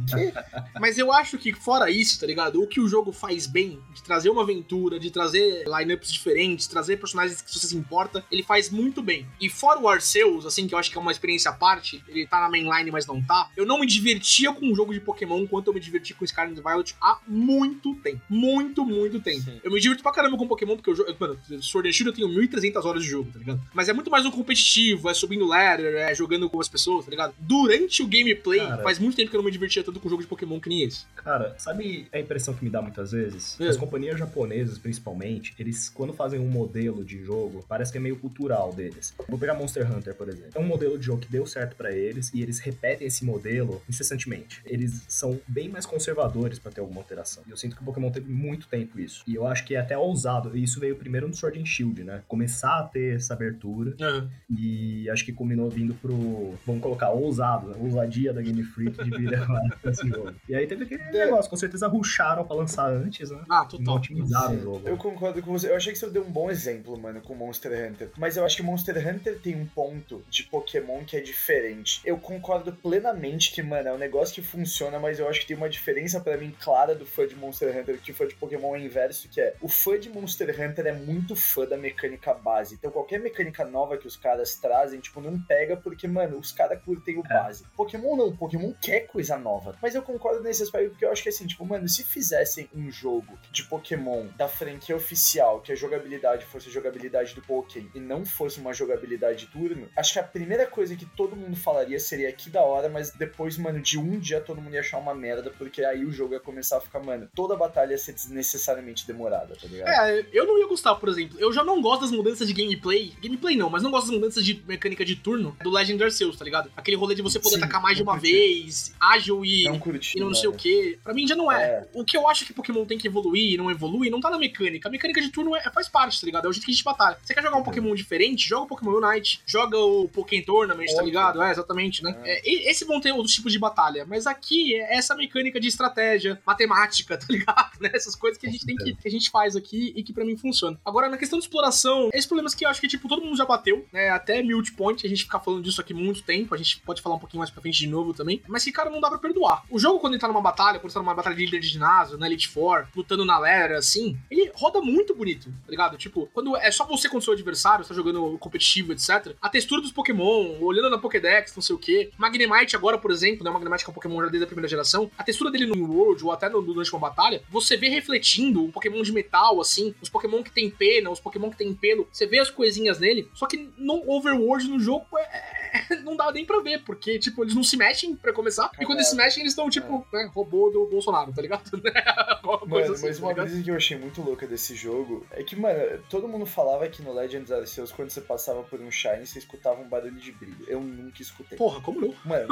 [0.78, 2.62] Mas eu acho que, fora isso, tá ligado?
[2.62, 6.98] O que o jogo faz bem, de trazer uma aventura, de trazer lineups diferentes, trazer
[6.98, 9.26] personagens que você se importa, ele faz muito bem.
[9.40, 12.26] E fora o Arceus, assim, que eu acho que é uma experiência à parte, ele
[12.26, 15.46] tá na mainline, mas não tá, eu não me divertia com um jogo de Pokémon
[15.46, 18.20] quanto eu me diverti com Scarlet Violet há muito tempo.
[18.28, 19.42] Muito, muito tempo.
[19.42, 19.60] Sim.
[19.62, 21.14] Eu me divirto pra caramba com Pokémon, porque eu jogo.
[21.18, 23.60] Mano, Sword and Shield eu tenho 1.300 horas de jogo, tá ligado?
[23.72, 27.10] Mas é muito mais um competitivo, é subindo ladder, é jogando com as pessoas, tá
[27.10, 27.34] ligado?
[27.38, 30.10] Durante o gameplay, cara, faz muito tempo que eu não me divertia tanto com um
[30.10, 31.06] jogo de Pokémon que nem esse.
[31.16, 33.58] Cara, sabe a impressão que me dá muitas vezes?
[33.60, 33.68] É.
[33.68, 38.16] As companhias japonesas, principalmente, eles, quando fazem um modelo de jogo, parece que é meio
[38.16, 39.14] cultural deles.
[39.28, 40.50] Vou pegar Monster Hunter, por exemplo.
[40.54, 43.75] É um modelo de jogo que deu certo para eles e eles repetem esse modelo
[43.88, 44.62] incessantemente.
[44.64, 47.42] Eles são bem mais conservadores para ter alguma alteração.
[47.46, 49.22] E eu sinto que o Pokémon teve muito tempo isso.
[49.26, 50.56] E eu acho que é até ousado.
[50.56, 52.22] E isso veio primeiro no Sword and Shield, né?
[52.28, 53.94] Começar a ter essa abertura.
[54.00, 54.28] Uhum.
[54.50, 56.54] E acho que combinou vindo pro.
[56.66, 57.76] Vamos colocar ousado, né?
[57.78, 59.30] ousadia da Game Freak de vir
[59.84, 60.34] esse jogo.
[60.48, 61.26] E aí teve aquele é.
[61.26, 63.44] negócio, com certeza ruxaram pra lançar antes, né?
[63.48, 63.84] Ah, total.
[63.84, 64.88] Não otimizaram o jogo.
[64.88, 65.70] Eu concordo com você.
[65.70, 68.10] Eu achei que você deu um bom exemplo, mano, com Monster Hunter.
[68.16, 72.00] Mas eu acho que Monster Hunter tem um ponto de Pokémon que é diferente.
[72.04, 75.56] Eu concordo plenamente que, mano, é um negócio que funciona, mas eu acho que tem
[75.56, 78.76] uma diferença para mim clara do fã de Monster Hunter que o fã de Pokémon
[78.76, 82.74] é inverso, que é o fã de Monster Hunter é muito fã da mecânica base.
[82.74, 86.80] Então qualquer mecânica nova que os caras trazem, tipo, não pega porque, mano, os caras
[86.82, 87.28] curtem o é.
[87.28, 87.64] base.
[87.76, 89.76] Pokémon não, Pokémon quer coisa nova.
[89.82, 92.90] Mas eu concordo nesse aspecto porque eu acho que assim, tipo, mano, se fizessem um
[92.90, 98.00] jogo de Pokémon da franquia oficial, que a jogabilidade fosse a jogabilidade do Pokémon e
[98.00, 101.98] não fosse uma jogabilidade de turno, acho que a primeira coisa que todo mundo falaria
[101.98, 105.14] seria que da hora, mas depois, mano, de um dia todo mundo ia achar uma
[105.14, 108.12] merda, porque aí o jogo ia começar a ficar, mano, toda a batalha ia ser
[108.12, 109.88] desnecessariamente demorada, tá ligado?
[109.88, 111.38] É, eu não ia gostar, por exemplo.
[111.38, 113.12] Eu já não gosto das mudanças de gameplay.
[113.22, 116.44] Gameplay não, mas não gosto das mudanças de mecânica de turno do Legend Arceus, tá
[116.44, 116.70] ligado?
[116.76, 118.32] Aquele rolê de você poder Sim, atacar mais de uma curti.
[118.32, 120.98] vez, ágil e não, curti, e não, sei o que.
[121.04, 121.62] Pra mim já não é.
[121.62, 121.88] é.
[121.92, 124.38] O que eu acho que Pokémon tem que evoluir e não evolui, não tá na
[124.38, 124.88] mecânica.
[124.88, 126.46] A mecânica de turno é, faz parte, tá ligado?
[126.46, 127.18] É o jeito que a gente batalha.
[127.22, 128.48] Você quer jogar um Pokémon diferente?
[128.48, 131.42] Joga o Pokémon Unite, joga o Pokémon Tournament, tá ligado?
[131.42, 132.16] É, exatamente, né?
[132.24, 132.36] É.
[132.36, 134.04] É, esse vão ter os tipos de batalha.
[134.06, 137.80] Mas aqui é essa mecânica de estratégia, matemática, tá ligado?
[137.80, 137.90] Né?
[137.92, 140.24] Essas coisas que a gente tem que, que a gente faz aqui e que para
[140.24, 140.78] mim funciona.
[140.84, 143.44] Agora, na questão de exploração, esses problemas que eu acho que, tipo, todo mundo já
[143.44, 144.10] bateu, né?
[144.10, 147.18] Até multipoint, a gente fica falando disso aqui muito tempo, a gente pode falar um
[147.18, 148.42] pouquinho mais pra frente de novo também.
[148.48, 149.64] Mas que, cara, não dá pra perdoar.
[149.70, 151.68] O jogo, quando ele tá numa batalha, quando ele tá numa batalha de líder de
[151.68, 155.96] ginásio, na Elite Four, lutando na Lera, assim, ele roda muito bonito, tá ligado?
[155.96, 159.34] Tipo, quando é só você com o seu adversário, você tá jogando competitivo, etc.
[159.40, 162.10] A textura dos Pokémon, olhando na Pokédex, não sei o quê.
[162.16, 163.50] Magnemite agora, por exemplo, né?
[163.50, 165.10] O Magnemite que é um Pokémon já desde a primeira geração.
[165.16, 168.70] A textura dele no World, ou até no, durante uma batalha, você vê refletindo um
[168.70, 172.08] Pokémon de metal, assim, os Pokémon que tem pena, os Pokémon que tem pelo.
[172.12, 175.65] Você vê as coisinhas nele, só que no Overworld, no jogo, é,
[176.04, 178.70] não dá nem pra ver, porque, tipo, eles não se mexem pra começar.
[178.80, 180.16] E quando eles se mexem, eles estão, tipo, é.
[180.16, 181.70] né, robô do Bolsonaro, tá ligado?
[182.66, 185.56] mano, assim, mas tá uma coisa que eu achei muito louca desse jogo é que,
[185.56, 189.38] mano, todo mundo falava que no Legends Arceus, quando você passava por um Shine, você
[189.38, 190.64] escutava um barulho de brilho.
[190.66, 191.56] Eu nunca escutei.
[191.56, 192.14] Porra, como não?
[192.24, 192.48] Mano,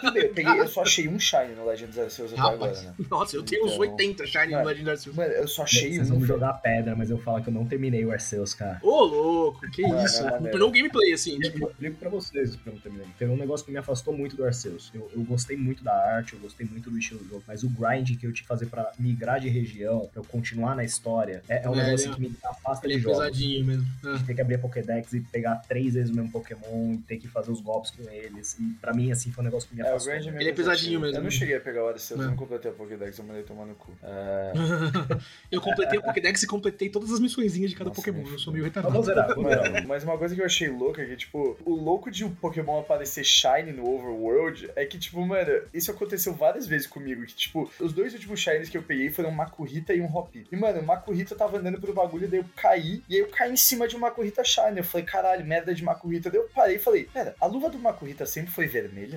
[0.00, 2.94] Tudo bem, eu, peguei, eu só achei um Shine no Legends Arceus até agora, né?
[3.10, 5.16] Nossa, eu tenho então, uns 80 Shine mano, no Legends Arceus.
[5.16, 6.04] Mano, eu só achei Vocês um.
[6.04, 8.80] Vocês vão jogar pedra, mas eu falo que eu não terminei o Arceus, cara.
[8.82, 10.22] Ô, louco, que mano, isso?
[10.58, 11.38] Não gameplay, assim.
[11.38, 11.64] Tipo...
[11.64, 13.06] Eu explico pra vocês porque eu não terminei.
[13.18, 14.90] Teve um negócio que me afastou muito do Arceus.
[14.94, 17.68] Eu, eu gostei muito da arte, eu gostei muito do estilo do jogo, mas o
[17.68, 21.42] grind que eu tinha que fazer pra migrar de região, pra eu continuar na história,
[21.48, 23.18] é, é um é, negócio é, que me afasta ele de é jogos.
[23.18, 23.86] pesadinho mesmo.
[24.04, 24.22] Ah.
[24.26, 27.28] Ter que abrir a Pokédex e pegar três vezes o mesmo Pokémon e ter que
[27.28, 28.56] fazer os golpes com eles.
[28.58, 30.12] E pra mim, assim, foi um negócio que me afastou.
[30.12, 31.16] É, ele é pesadinho mesmo.
[31.16, 33.66] Eu não cheguei a pegar o Arceus, eu não completei a Pokédex, eu mandei tomar
[33.66, 33.92] no cu.
[34.02, 34.52] É...
[35.50, 38.28] eu completei a Pokédex e completei todas as missõezinhas de cada Nossa, Pokémon.
[38.28, 38.92] Eu sou meio retardado.
[38.92, 39.86] Vamos zerar, vamos zerar.
[39.86, 42.80] Mas uma coisa que eu achei louca é que, tipo, o louco de um Pokémon
[42.80, 47.24] aparecer Shine no Overworld é que, tipo, mano, isso aconteceu várias vezes comigo.
[47.26, 50.46] Que, tipo, os dois últimos Shines que eu peguei foram um Makuhita e um Hopi.
[50.50, 53.52] E, mano, o Makuhita tava andando pro bagulho, daí eu caí, e aí eu caí
[53.52, 54.78] em cima de um Makuhita Shine.
[54.78, 56.30] Eu falei, caralho, merda de Makuhita.
[56.30, 59.16] Daí eu parei e falei, pera, a luva do Makuhita sempre foi vermelha?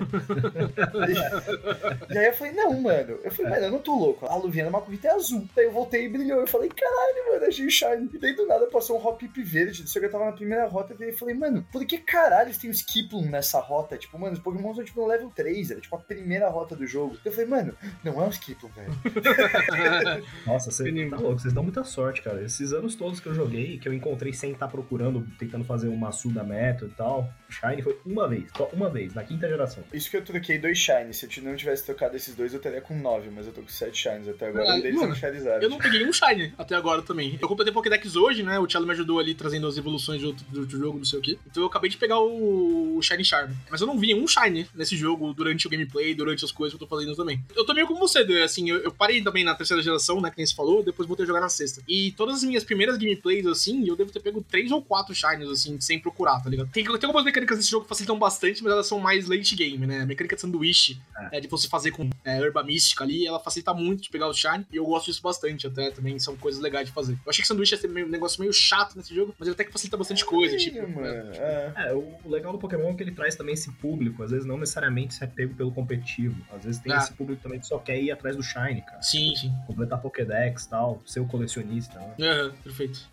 [1.08, 3.18] e, e, aí eu falei, não, mano.
[3.22, 4.26] Eu falei, mano, eu não tô louco.
[4.26, 5.48] A luvinha do Makuhita é azul.
[5.54, 6.40] Daí eu voltei e brilhou.
[6.40, 8.10] Eu falei, caralho, mano, achei o Shine.
[8.12, 9.88] E daí do nada passou um Hop verde.
[9.88, 12.74] Só que eu tava na primeira rota e falei, mano, por que caralho tem o
[13.12, 13.98] Skiplum nessa rota?
[13.98, 16.86] Tipo, mano, os Pokémon são tipo no level 3, era tipo a primeira rota do
[16.86, 17.16] jogo.
[17.24, 18.92] Eu falei, mano, não é um Skiplum, velho.
[20.46, 22.42] Nossa, você tá louco, vocês dão muita sorte, cara.
[22.42, 25.88] Esses anos todos que eu joguei, que eu encontrei sem estar tá procurando, tentando fazer
[25.88, 29.84] uma Suda Meta e tal, Shine foi uma vez, só uma vez, na quinta geração.
[29.92, 31.16] Isso que eu troquei dois Shines.
[31.16, 33.68] Se eu não tivesse trocado esses dois, eu teria com nove, mas eu tô com
[33.68, 34.74] sete Shines até agora.
[34.74, 35.62] um deles mano, é Charizard.
[35.62, 37.38] Eu não peguei um Shine até agora também.
[37.40, 38.58] Eu completei Pokédex hoje, né?
[38.58, 41.18] O Thiago me ajudou ali trazendo as evoluções de outro, de outro jogo, não sei
[41.18, 41.38] o quê.
[41.46, 43.52] Então eu acabei de pegar o Shine Charm.
[43.70, 46.82] Mas eu não vi um Shine nesse jogo durante o gameplay, durante as coisas que
[46.82, 47.42] eu tô fazendo também.
[47.54, 50.30] Eu tô meio como você, assim, eu, eu parei também na terceira geração, né?
[50.30, 51.82] Que nem você falou, depois voltei a jogar na sexta.
[51.86, 55.48] E todas as minhas primeiras gameplays, assim, eu devo ter pego três ou quatro Shines,
[55.48, 56.70] assim, sem procurar, tá ligado?
[56.70, 60.00] Tem, tem algumas mecânicas desse jogo facilitam bastante, mas elas são mais late game, né?
[60.00, 61.38] A mecânica de sanduíche, é.
[61.38, 64.34] É, de você fazer com é, herba mística ali, ela facilita muito de pegar o
[64.34, 64.66] Shine.
[64.72, 67.12] E eu gosto disso bastante, até também são coisas legais de fazer.
[67.12, 69.54] Eu achei que sanduíche ia ser meio, um negócio meio chato nesse jogo, mas ele
[69.54, 70.78] até que facilita bastante coisa, tipo.
[70.82, 71.32] Mano, né?
[71.76, 71.88] é.
[71.88, 71.94] é.
[71.94, 75.14] o legal do Pokémon é que ele traz também esse público, às vezes não necessariamente
[75.14, 76.36] se é pego pelo competitivo.
[76.52, 76.98] Às vezes tem ah.
[76.98, 79.02] esse público também que só quer ir atrás do Shine, cara.
[79.02, 79.52] Sim, sim.
[79.66, 81.98] Completar Pokédex e tal, ser o colecionista.
[82.18, 82.52] Né?
[82.62, 83.08] Perfeito.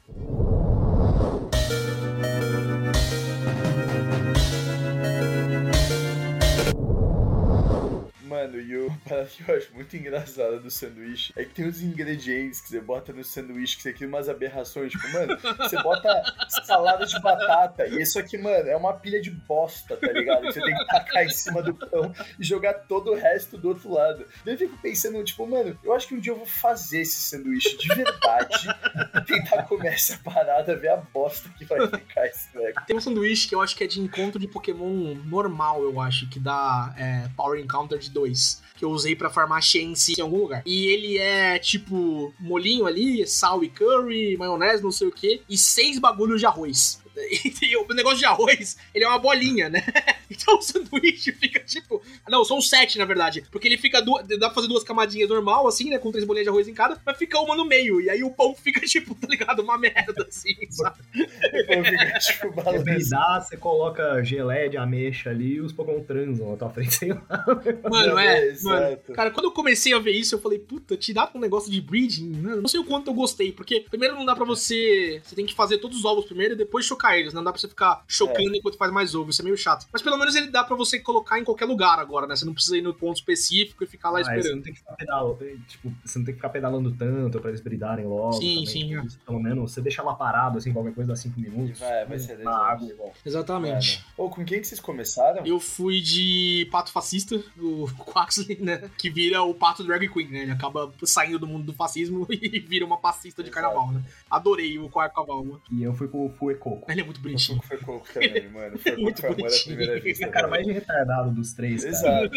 [8.30, 11.82] Mano, e o parada que eu acho muito engraçada do sanduíche é que tem uns
[11.82, 14.92] ingredientes que você bota no sanduíche que você cria umas aberrações.
[14.92, 16.24] Tipo, mano, você bota
[16.64, 20.42] salada de batata e isso aqui, mano, é uma pilha de bosta, tá ligado?
[20.42, 23.70] Que você tem que tacar em cima do pão e jogar todo o resto do
[23.70, 24.24] outro lado.
[24.46, 27.20] Daí eu fico pensando, tipo, mano, eu acho que um dia eu vou fazer esse
[27.20, 28.68] sanduíche de verdade
[29.16, 32.86] e tentar comer essa parada, ver a bosta que vai ficar esse treco.
[32.86, 36.30] Tem um sanduíche que eu acho que é de encontro de Pokémon normal, eu acho,
[36.30, 40.38] que dá é, Power Encounter de 2 que eu usei para farmar Shense em algum
[40.38, 40.64] lugar.
[40.66, 45.58] E ele é tipo molinho ali, sal e curry, maionese, não sei o que, e
[45.58, 47.02] seis bagulhos de arroz.
[47.62, 49.84] E o negócio de arroz, ele é uma bolinha, né?
[50.32, 52.02] Então o sanduíche fica tipo.
[52.30, 53.44] Não, são sete, na verdade.
[53.52, 54.00] Porque ele fica.
[54.00, 54.22] Du...
[54.38, 55.98] Dá pra fazer duas camadinhas normal, assim, né?
[55.98, 58.00] Com três bolinhas de arroz em cada, mas fica uma no meio.
[58.00, 59.62] E aí o pão fica, tipo, tá ligado?
[59.64, 61.00] Uma merda, assim, sabe?
[61.14, 63.10] o pão fica, tipo.
[63.10, 67.10] Dá, você coloca geleia de ameixa ali e os Pokémon transam na tua frente, sei
[67.10, 67.46] lá.
[67.90, 68.54] Mano, é.
[68.62, 71.72] Mano, cara, quando eu comecei a ver isso, eu falei, puta, te dá um negócio
[71.72, 72.30] de breeding?
[72.30, 73.52] Não sei o quanto eu gostei.
[73.52, 75.22] Porque primeiro não dá pra você.
[75.24, 77.34] Você tem que fazer todos os ovos primeiro e depois chocar eles.
[77.34, 78.58] Não dá pra você ficar chocando é.
[78.58, 79.30] enquanto faz mais ovo.
[79.30, 79.88] Isso é meio chato.
[79.92, 82.36] Mas pelo menos ele dá pra você colocar em qualquer lugar agora, né?
[82.36, 84.56] Você não precisa ir no ponto específico e ficar lá Ah, você esperando.
[84.58, 87.62] não tem que ficar pedalando, tipo, você não tem que ficar pedalando tanto pra eles
[87.62, 88.34] bridarem logo.
[88.34, 89.26] Sim, também, sim, tipo, é.
[89.26, 91.80] Pelo menos você deixa lá parado, assim, qualquer coisa dá 5 minutos.
[91.80, 93.14] Vai, vai ser na 10 água igual.
[93.26, 94.06] Exatamente.
[94.18, 95.46] Ou com quem que vocês começaram?
[95.46, 98.90] Eu fui de pato fascista, o Quaxley, né?
[98.98, 100.40] Que vira o pato drag queen, né?
[100.42, 103.64] Ele acaba saindo do mundo do fascismo e vira uma fascista de Exato.
[103.66, 104.04] carnaval, né?
[104.30, 105.62] Adorei o quarto cavalo.
[105.72, 106.86] E eu fui com o Fuecoco.
[107.00, 107.62] Ele é muito bonitinho.
[107.68, 108.78] fui com o Coco também, mano.
[108.78, 109.76] Foi Muito com amor à bonitinho.
[109.78, 110.26] primeira vista.
[110.26, 111.84] É o cara mais retardado dos três.
[111.84, 112.32] Exato,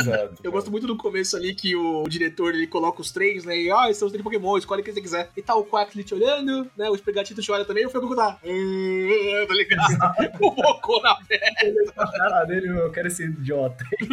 [0.00, 0.34] exato.
[0.42, 3.56] Eu gosto muito do começo ali que o diretor ele coloca os três, né?
[3.56, 5.30] E ah, esses são os três Pokémon, escolhe o que você quiser.
[5.36, 6.88] E tá o Quaxley te olhando, né?
[6.88, 8.38] O Espregatito te olha também, e o Fuecoco tá.
[8.42, 10.36] "Ah", Tá ligado?
[10.40, 11.92] o Bocô na perna.
[11.96, 13.84] A cara dele, eu quero esse idiota.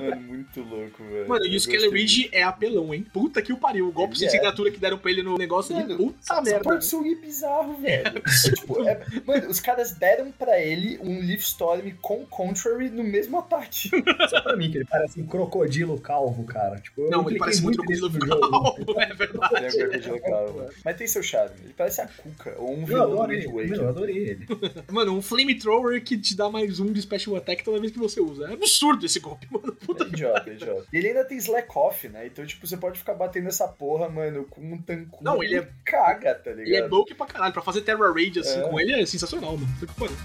[0.00, 1.28] Mano, muito louco, velho.
[1.28, 3.06] Mano, e o gostei Skeller Ridge é apelão, hein?
[3.12, 3.88] Puta que o pariu.
[3.88, 4.28] O golpe Ele de é.
[4.28, 5.74] assinatura que deram pra ele no negócio.
[5.74, 6.64] Mano, Puta Essa merda.
[6.64, 8.06] parte Swing bizarro, velho.
[8.18, 13.02] É, tipo, é- mano, os caras deram pra ele um Leaf Storm com Contrary no
[13.04, 13.90] mesmo ataque.
[14.30, 16.78] Só pra mim, que ele parece um crocodilo calvo, cara.
[16.80, 18.62] Tipo, Não, ele parece muito nisso crocodilo no jogo.
[18.86, 19.54] calvo, é verdade.
[19.56, 20.70] Ele é um crocodilo calvo.
[20.84, 21.56] Mas tem seu charme.
[21.64, 24.46] Ele parece a Cuca, ou um vilão do Wind meu, eu adorei ele.
[24.90, 28.20] Mano, um flamethrower que te dá mais um de special attack toda vez que você
[28.20, 28.48] usa.
[28.50, 29.72] É absurdo esse golpe, mano.
[29.72, 30.86] Puta É idiota, é idiota.
[30.92, 32.26] E ele ainda tem slack off, né?
[32.26, 35.22] Então, tipo, você pode ficar batendo essa porra, mano, com um tanco.
[35.22, 36.66] Não, ele é- caga, tá ligado?
[36.68, 37.52] Ele é bulk pra caralho.
[37.52, 38.68] Pra fazer Terra Raid assim É.
[38.68, 39.58] com ele é sensacional, mano.
[39.78, 40.16] Puta que pariu.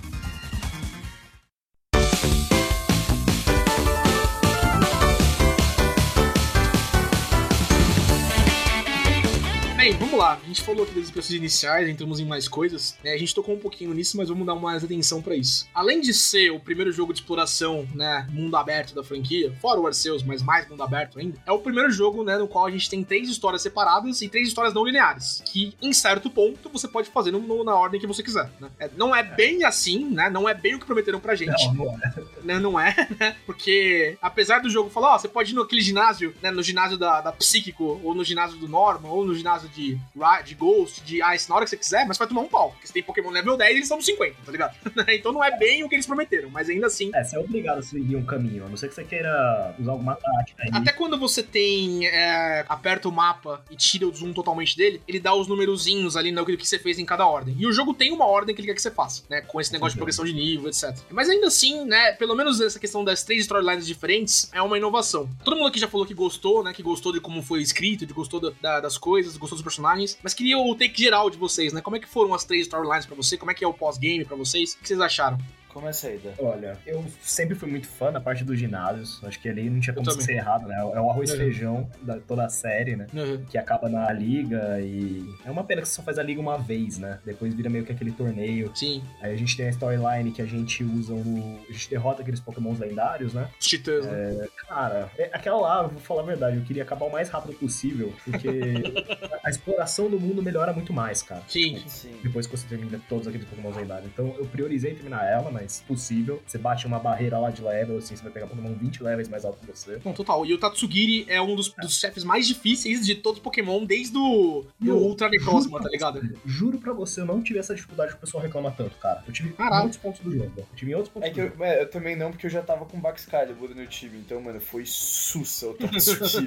[9.99, 10.39] Vamos lá.
[10.43, 12.97] A gente falou aqui das expressões iniciais, entramos em mais coisas.
[13.03, 13.11] né?
[13.13, 15.67] A gente tocou um pouquinho nisso, mas vamos dar mais atenção pra isso.
[15.73, 19.87] Além de ser o primeiro jogo de exploração, né, mundo aberto da franquia, fora o
[19.87, 22.89] Arceus, mas mais mundo aberto ainda, é o primeiro jogo, né, no qual a gente
[22.89, 27.09] tem três histórias separadas e três histórias não lineares, que em certo ponto você pode
[27.09, 28.49] fazer no- no- na ordem que você quiser.
[28.59, 28.69] né?
[28.79, 30.29] É, não é bem assim, né?
[30.29, 32.13] Não é bem o que prometeram pra gente Não, não é.
[32.43, 33.35] né, não é, né?
[33.45, 37.21] Porque apesar do jogo falar, ó, você pode ir naquele ginásio, né, no ginásio da,
[37.21, 39.84] da Psíquico, ou no ginásio do Norman, ou no ginásio de,
[40.17, 42.71] Ra- de Ghost, de Ice, na hora que você quiser, mas vai tomar um pau.
[42.71, 44.75] Porque você tem Pokémon level 10 e eles são no 50, tá ligado?
[45.09, 47.11] então não é bem o que eles prometeram, mas ainda assim.
[47.13, 49.91] É, você é obrigado a seguir um caminho, a não ser que você queira usar
[49.91, 50.69] alguma tática aí.
[50.73, 52.05] Até quando você tem.
[52.07, 56.31] é, aperta o mapa e tira o zoom totalmente dele, ele dá os numerozinhos ali
[56.31, 57.55] no que você fez em cada ordem.
[57.57, 59.41] E o jogo tem uma ordem que ele quer que você faça, né?
[59.41, 60.95] Com esse negócio de progressão de nível, etc.
[61.09, 62.11] Mas ainda assim, né?
[62.13, 65.27] Pelo menos essa questão das três storylines diferentes é uma inovação.
[65.43, 66.71] Todo mundo aqui já falou que gostou, né?
[66.73, 69.74] Que gostou de como foi escrito, de gostou da- da- das coisas, gostou dos personagens.
[70.23, 71.81] Mas queria o take geral de vocês, né?
[71.81, 73.37] Como é que foram as três storylines pra você?
[73.37, 74.73] Como é que é o pós-game pra vocês?
[74.73, 75.37] O que vocês acharam?
[75.75, 76.31] Começa aí, Dan.
[76.39, 79.21] Olha, eu sempre fui muito fã da parte dos ginásios.
[79.25, 80.75] Acho que ali não tinha como ser errado, né?
[80.79, 81.37] É o arroz e Uhum.
[81.39, 83.07] feijão da toda a série, né?
[83.49, 85.25] Que acaba na liga e.
[85.43, 87.19] É uma pena que você só faz a liga uma vez, né?
[87.25, 88.71] Depois vira meio que aquele torneio.
[88.73, 91.59] Sim, Aí a gente tem a storyline que a gente usa o.
[91.67, 93.49] A gente derrota aqueles pokémons lendários, né?
[93.59, 94.47] os titãs, né?
[94.69, 97.53] Cara, é- aquela lá, eu vou falar a verdade, eu queria acabar o mais rápido
[97.59, 98.47] possível, porque
[99.43, 101.41] a exploração do mundo melhora muito mais, cara.
[101.49, 101.83] Sim.
[101.85, 102.15] Sim.
[102.23, 104.07] Depois que você termina todos aqueles Pokémon lendários.
[104.13, 106.41] Então eu priorizei terminar ela, mas possível.
[106.45, 109.45] Você bate uma barreira lá de level, assim, você vai pegar Pokémon 20 levels mais
[109.45, 109.99] alto que você.
[110.03, 110.45] Não, total.
[110.45, 114.17] E o Tatsugiri é um dos, dos chefes mais difíceis de todos os Pokémon, desde
[114.17, 116.21] o do Ultra Necrozma, tá ligado?
[116.45, 119.23] Juro pra você, eu não tive essa dificuldade que o pessoal reclama tanto, cara.
[119.27, 119.75] Eu tive Caralho.
[119.75, 120.51] em outros pontos do jogo.
[120.57, 122.61] Eu tive em outros pontos É que eu, é, eu também não, porque eu já
[122.61, 124.17] tava com Baxcalibur no time.
[124.17, 126.45] Então, mano, foi sussa o Tatsuki.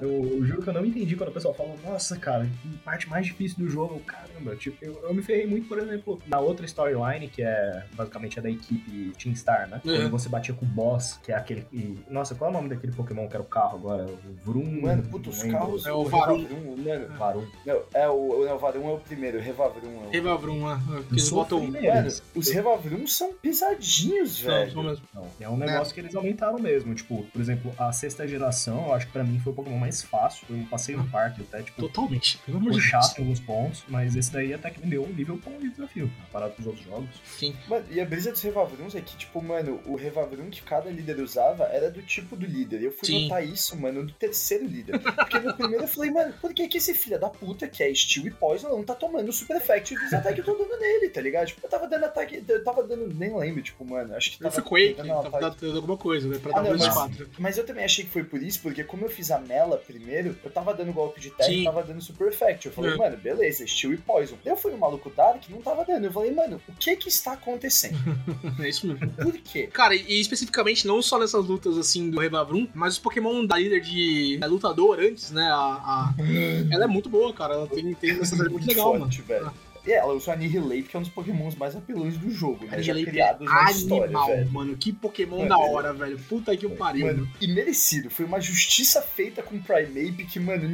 [0.00, 3.08] Eu, eu juro que eu não entendi quando o pessoal fala, nossa, cara, que parte
[3.08, 4.00] mais difícil do jogo.
[4.00, 8.38] Caramba, tipo, eu, eu me ferrei muito, por exemplo, na outra storyline, que é basicamente
[8.38, 9.80] a da equipe Team Star, né?
[9.84, 9.96] Uhum.
[9.96, 11.66] Quando você batia com o boss, que é aquele.
[11.72, 14.06] e- nossa, qual é o nome daquele Pokémon que era o carro agora?
[14.06, 14.80] O Vroom.
[14.82, 15.86] Mano, puta, os carros.
[15.86, 16.46] É o Varum.
[16.78, 17.46] Mano, Varum.
[17.66, 20.10] não, é o, não, o Varum é o primeiro, o Revavrum é o.
[20.10, 20.58] Revavrum?
[20.58, 21.60] Que Eu eles botam.
[21.66, 24.74] Mano, os Revavrum são pesadinhos, velho.
[24.74, 25.04] não mesmo.
[25.14, 26.94] Não, é um negócio que eles aumentaram mesmo.
[26.94, 30.02] Tipo, por exemplo, a sexta geração, eu acho que pra mim foi o Pokémon mais
[30.02, 30.46] fácil.
[30.50, 32.38] Eu passei no parque até, tipo, Totalmente.
[32.38, 33.04] Pelo amor foi de Deus.
[33.04, 35.70] chato em alguns pontos, mas esse daí até que me deu um nível bom de
[35.70, 37.08] desafio, comparado com os outros jogos.
[37.24, 37.54] Sim.
[37.68, 41.18] Mano, e a brisa dos Revavruns é que, tipo, mano, o Revavrum que cada líder
[41.20, 42.82] usava era do tipo do líder.
[42.82, 43.22] Eu fui Sim.
[43.24, 44.98] notar isso, mano, do terceiro líder.
[45.00, 47.92] Porque no primeiro eu falei, mano, por que que esse filho da puta, que é
[47.94, 50.78] Steel e Poison, não tá tomando o Super Effect dos ataques que eu tô dando
[50.80, 51.46] nele, tá ligado?
[51.48, 54.50] Tipo, eu tava dando ataque, eu tava dando, nem lembro, tipo, mano, acho que Eu
[54.50, 56.38] tava fui Quake, dando um tava ataque- dando alguma coisa, né?
[56.38, 57.30] Pra Ah, dar não, dois de mas- quatro.
[57.38, 60.36] Mas eu também achei que foi por isso, porque como eu fiz a Mela primeiro,
[60.44, 61.60] eu tava dando golpe de terra Sim.
[61.62, 62.66] e tava dando Super Effect.
[62.66, 62.96] Eu falei, É.
[62.96, 64.36] mano, beleza, Steel e Poison.
[64.44, 66.04] Eu fui no maluco Dark e não tava dando.
[66.04, 67.77] Eu falei, mano, o que que está acontecendo?
[68.58, 69.08] É isso mesmo.
[69.10, 69.68] Por quê?
[69.72, 73.80] Cara, e especificamente não só nessas lutas assim do Revavrum, mas os Pokémon da líder
[73.80, 75.44] de lutador antes, né?
[75.48, 76.14] A, a-
[76.70, 77.54] Ela é muito boa, cara.
[77.54, 79.04] Ela tem, tem uma estratégia muito legal, mano.
[79.04, 79.50] forte, velho.
[79.88, 82.82] E ela usa o Annihilate, que é um dos pokémons mais apelões do jogo, né?
[82.82, 84.52] Já Annihilate criados é na história, animal, velho.
[84.52, 84.76] mano.
[84.76, 86.18] Que Pokémon Mano, da é- hora, velho.
[86.28, 87.06] Puta que o pariu.
[87.06, 88.10] Mano, e merecido.
[88.10, 90.68] Foi uma justiça feita com o Primeape que, mano,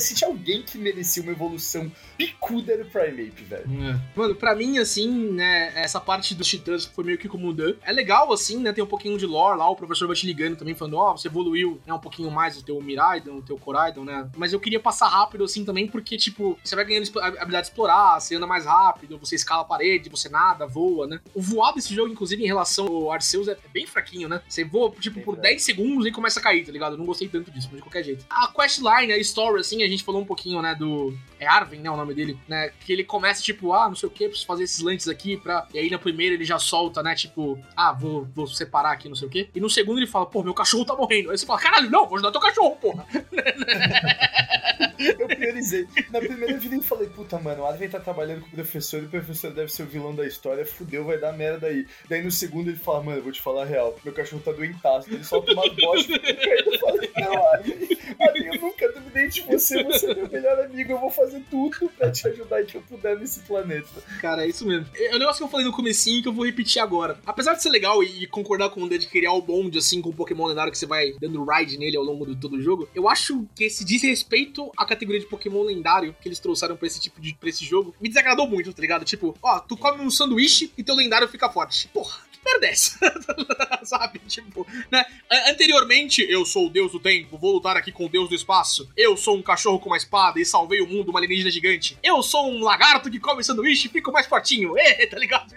[0.00, 3.64] se tinha alguém que merecia uma evolução picuda era o Primeape, velho.
[3.64, 4.00] É.
[4.16, 7.74] Mano, pra mim, assim, né, essa parte dos titãs foi meio que como o Dan.
[7.84, 10.56] É legal, assim, né, tem um pouquinho de lore lá, o professor vai te ligando
[10.56, 14.04] também, falando, ó, você evoluiu, né, um pouquinho mais o teu Miraidon, o teu Coraidon,
[14.04, 17.66] né, mas eu queria passar rápido, assim, também, porque, tipo, você vai ganhando a habilidade
[17.66, 21.20] de explorar, você anda mais rápido, você escala a parede, você nada, voa, né.
[21.34, 24.90] O voar desse jogo, inclusive, em relação ao Arceus, é bem fraquinho, né, você voa,
[25.00, 25.54] tipo, por Verdade.
[25.54, 26.92] 10 segundos e começa a cair, tá ligado?
[26.92, 28.24] Eu não gostei tanto disso, mas de qualquer jeito.
[28.28, 31.16] A questline, a story, assim, a gente falou um pouquinho, né, do...
[31.38, 34.12] É Arven, né, o nome dele, né, que ele começa, tipo, ah, não sei o
[34.12, 35.66] que, preciso fazer esses lances aqui pra...
[35.74, 39.16] E aí, na primeira, ele já solta, né, tipo, ah, vou, vou separar aqui, não
[39.16, 39.50] sei o que.
[39.54, 41.30] E no segundo, ele fala, pô, meu cachorro tá morrendo.
[41.30, 43.06] Aí você fala, caralho, não, vou ajudar teu cachorro, porra.
[45.18, 45.86] Eu priorizei.
[46.10, 49.06] Na primeira vida eu falei, puta, mano, o Arven tá trabalhando com o professor e
[49.06, 51.86] o professor deve ser o vilão da história, fudeu, vai dar merda aí.
[52.08, 54.52] Daí no segundo ele fala, mano, eu vou te falar a real, meu cachorro tá
[54.52, 55.10] doentaço.
[55.12, 57.88] Ele solta uma bosta e eu falei, não, Arven,
[58.34, 62.10] Eu nunca duvidei de você, você é meu melhor amigo, eu vou fazer tudo pra
[62.10, 63.88] te ajudar que eu puder nesse planeta.
[64.20, 64.86] Cara, é isso mesmo.
[64.94, 67.18] É o negócio que eu falei no comecinho que eu vou repetir agora.
[67.26, 70.14] Apesar de ser legal e concordar com o de criar o bonde, assim, com o
[70.14, 73.08] Pokémon lendário que você vai dando ride nele ao longo de todo o jogo, eu
[73.08, 77.20] acho que esse desrespeito à categoria de Pokémon lendário que eles trouxeram pra esse tipo
[77.20, 79.04] de pra esse jogo me desagradou muito, tá ligado?
[79.04, 81.88] Tipo, ó, tu come um sanduíche e teu lendário fica forte.
[81.88, 82.98] Porra, é essa?
[83.84, 84.20] Sabe?
[84.28, 85.04] Tipo, né?
[85.48, 88.88] Anteriormente, eu sou o deus do tempo, vou lutar aqui com o deus do espaço.
[88.96, 91.98] Eu sou um cachorro com uma espada e salvei o mundo, uma alienígena gigante.
[92.02, 94.76] Eu sou um lagarto que come sanduíche e fico mais fortinho.
[94.78, 95.52] Ê, tá ligado?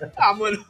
[0.16, 0.64] Ah, mano,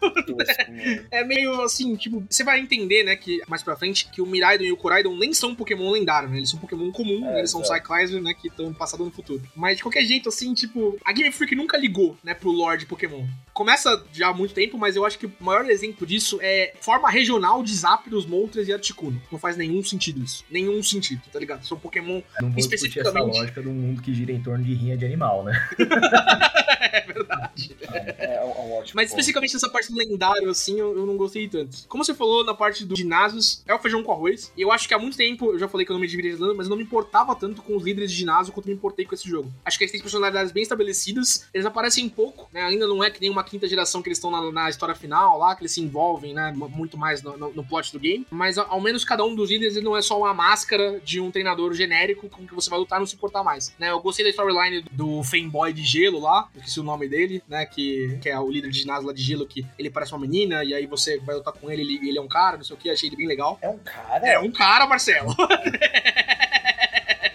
[1.10, 4.64] é meio assim, tipo, você vai entender, né, que mais pra frente, que o Miraidon
[4.64, 6.36] e o Coraidon nem são Pokémon lendário, né?
[6.38, 7.38] Eles são Pokémon comum, É, né?
[7.40, 7.80] eles são exato.
[7.80, 9.42] Cyclizer, né, que estão passado no futuro.
[9.54, 12.86] Mas de qualquer jeito, assim, tipo, a Game Freak nunca ligou, né, pro lore de
[12.86, 13.24] Pokémon.
[13.52, 17.10] Começa já há muito tempo, mas eu acho que o maior exemplo disso é forma
[17.10, 19.20] regional de Zapdos, Moltres e Articuno.
[19.32, 20.44] Não faz nenhum sentido isso.
[20.50, 21.66] Nenhum sentido, tá ligado?
[21.66, 22.22] São Pokémon.
[22.40, 23.36] Não vou discutir essa Especificamente.
[23.38, 25.68] lógica um mundo que gira em torno de rinha de animal, né?
[26.92, 27.76] é verdade.
[27.92, 29.10] É, é um, é um ótimo Mas.
[29.18, 31.76] Especificamente nessa parte do lendário, assim, eu, eu não gostei tanto.
[31.88, 34.52] Como você falou na parte dos ginásios, é o feijão com arroz.
[34.56, 36.66] Eu acho que há muito tempo, eu já falei que eu não me dividia mas
[36.66, 39.28] eu não me importava tanto com os líderes de ginásio quanto me importei com esse
[39.28, 39.50] jogo.
[39.64, 42.62] Acho que eles têm personalidades bem estabelecidas, eles aparecem pouco, né?
[42.62, 45.38] Ainda não é que nem uma quinta geração que eles estão na, na história final
[45.38, 46.52] lá, que eles se envolvem, né?
[46.54, 48.26] Muito mais no, no- no plot do game.
[48.30, 51.72] Mas ao, menos cada um dos líderes não é só uma máscara de um treinador
[51.74, 53.74] genérico com que você vai lutar e não se importar mais.
[53.78, 53.90] Né?
[53.90, 57.64] Eu gostei da storyline do fanboy de gelo lá, esqueci o nome dele, né?
[57.66, 60.62] Que, que é o líder de ginásio lá de gelo, que ele parece uma menina,
[60.64, 62.78] e aí você vai lutar com ele, ele, ele é um cara, não sei o
[62.78, 63.58] que, achei ele bem legal.
[63.60, 64.26] É um cara?
[64.26, 65.34] É um cara, Marcelo.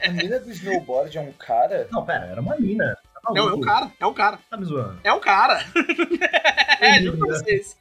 [0.06, 1.88] A mina do snowboard é um cara?
[1.92, 2.98] Não, pera, era uma mina.
[3.14, 4.38] Tá Não, é um cara, é um cara.
[4.50, 5.00] Tá me zoando.
[5.04, 5.66] É um cara.
[6.82, 7.78] é, juro pra vocês.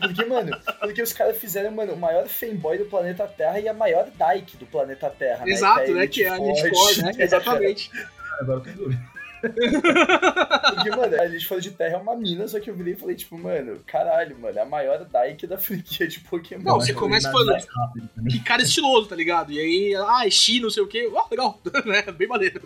[0.00, 3.74] Porque, mano, porque os caras fizeram, mano, o maior fanboy do planeta Terra e a
[3.74, 5.50] maior dyke do planeta Terra, né?
[5.50, 6.02] Exato, né?
[6.02, 7.12] Elite Que é a de né?
[7.24, 7.90] Exatamente.
[8.40, 9.13] Agora eu tô.
[9.50, 12.96] Porque, mano, a Elite Four de Terra é uma mina, só que eu virei e
[12.96, 16.62] falei, tipo, mano, caralho, mano, é a maior dyke da franquia de Pokémon.
[16.62, 17.66] Não, você começa falando-.
[18.30, 19.52] Que cara estiloso, tá ligado?
[19.52, 21.10] E aí, ah, é Xi, não sei o quê.
[21.12, 21.60] Ó, legal.
[21.84, 22.02] né?
[22.12, 22.60] Bem maneiro.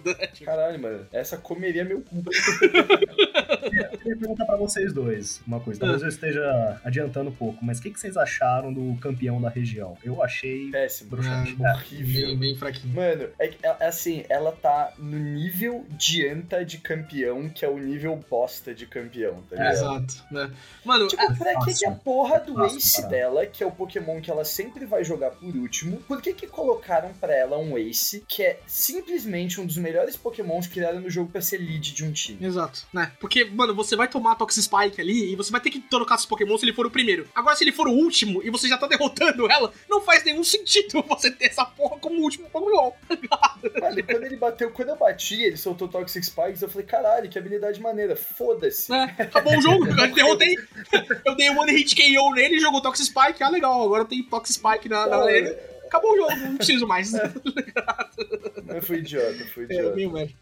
[0.44, 2.22] Caralho, mano, essa comeria meu cu.
[3.48, 5.80] Eu queria perguntar pra vocês dois uma coisa.
[5.80, 9.48] Talvez eu esteja adiantando um pouco, mas o que, que vocês acharam do campeão da
[9.48, 9.96] região?
[10.04, 11.56] Eu achei Péssimo, bruxante.
[11.62, 12.26] É, horrível.
[12.28, 12.94] Bem, bem fraquinho.
[12.94, 17.78] Mano, é, que, é- assim, ela tá no nível dianta de campeão, que é o
[17.78, 19.72] nível bosta de campeão, tá ligado?
[19.72, 20.50] Exato, né?
[20.84, 23.70] Mano, Tipo, é- pra que, que a porra do Fácil Ace dela, que é o
[23.70, 27.76] Pokémon que ela sempre vai jogar por último, por que que colocaram pra ela um
[27.78, 32.04] Ace, que é simplesmente um dos melhores Pokémons criados no jogo pra ser lead de
[32.04, 32.44] um time?
[32.44, 33.12] Exato, né?
[33.20, 36.26] Porque, mano, você vai tomar Toxic Spike ali e você vai ter que trocar seus
[36.26, 37.26] Pokémon se ele for o primeiro.
[37.34, 40.44] Agora, se ele for o último e você já tá derrotando ela, não faz nenhum
[40.44, 42.92] sentido você ter essa porra como último Pokémon.
[43.80, 47.38] Mano, quando ele bateu, quando eu bati, ele soltou Toxic Spikes, eu falei, caralho, que
[47.38, 48.90] habilidade maneira, foda-se.
[48.90, 49.14] Né?
[49.18, 50.56] Acabou o jogo, eu derrotei.
[51.24, 53.42] Eu dei um One Hit KO nele e jogou Toxic Spike.
[53.42, 55.54] Ah, legal, agora tem Toxic Spike na, na arena.
[55.86, 57.12] Acabou o jogo, não preciso mais.
[58.66, 59.96] Mas foi idiota, foi É, idiota.
[59.96, 60.32] meio merda.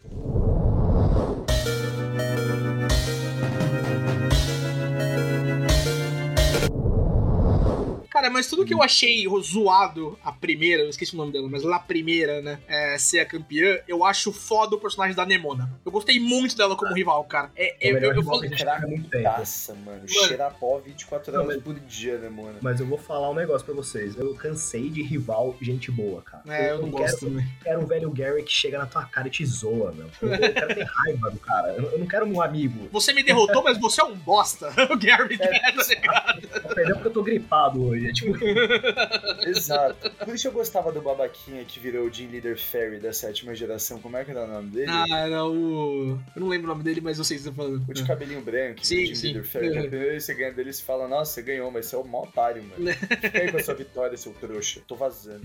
[8.17, 11.61] Cara, mas tudo que eu achei zoado a primeira, eu esqueci o nome dela, mas
[11.61, 15.69] lá a primeira, né, é, ser a campeã, eu acho foda o personagem da Nemona.
[15.85, 17.51] Eu gostei muito dela como rival, cara.
[17.55, 19.23] É, É o eu, eu, eu há muito tempo.
[19.23, 20.07] Nossa, mano.
[20.09, 22.57] Xerapó 24 Não, horas mas- por dia, né, mano?
[22.59, 24.17] Mas eu vou falar um negócio pra vocês.
[24.17, 26.41] Eu cansei de rival gente boa, cara.
[26.47, 27.47] É, eu não gosto quero, também.
[27.63, 30.07] quero um velho Gary que chega na tua cara e te zoa, meu.
[30.23, 31.67] Eu, eu quero ter raiva do cara.
[31.73, 32.89] Eu, eu não quero um amigo.
[32.91, 34.73] Você me derrotou, mas você é um bosta.
[34.89, 35.67] O Gary É.
[35.67, 36.73] é, tá ligado?
[36.73, 38.06] Perdeu porque eu tô gripado hoje.
[38.07, 38.37] É tipo,
[39.47, 40.09] Exato.
[40.11, 43.99] Por isso eu gostava do babaquinha que virou o Team Leader Fairy da sétima geração.
[43.99, 44.89] Como é que era o nome dele?
[44.89, 46.17] Ah, era o.
[46.35, 47.83] Eu não lembro o nome dele, mas eu sei o que você tá falando.
[47.87, 49.27] O de cabelinho branco, Sim, o sim.
[49.27, 49.67] Leader Fairy.
[49.87, 50.19] Uhum.
[50.19, 52.63] você ganha dele e você fala, nossa, você ganhou, mas você é o mó otário,
[52.63, 52.91] mano.
[53.21, 54.81] Fica aí com a sua vitória, seu trouxa.
[54.87, 55.41] Tô vazando.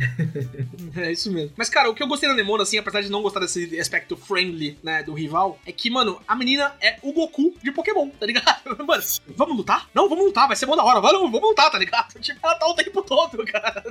[0.96, 1.52] É isso mesmo.
[1.56, 4.16] Mas, cara, o que eu gostei da Nemona, assim, apesar de não gostar desse aspecto
[4.16, 8.26] friendly, né, do rival, é que, mano, a menina é o Goku de Pokémon, tá
[8.26, 8.62] ligado?
[8.86, 9.02] Mano,
[9.36, 9.88] vamos lutar?
[9.94, 11.00] Não, vamos lutar, vai ser bom da hora.
[11.00, 12.20] Vamos, vamos lutar, tá ligado?
[12.20, 13.82] Tipo, tá o tempo todo, cara.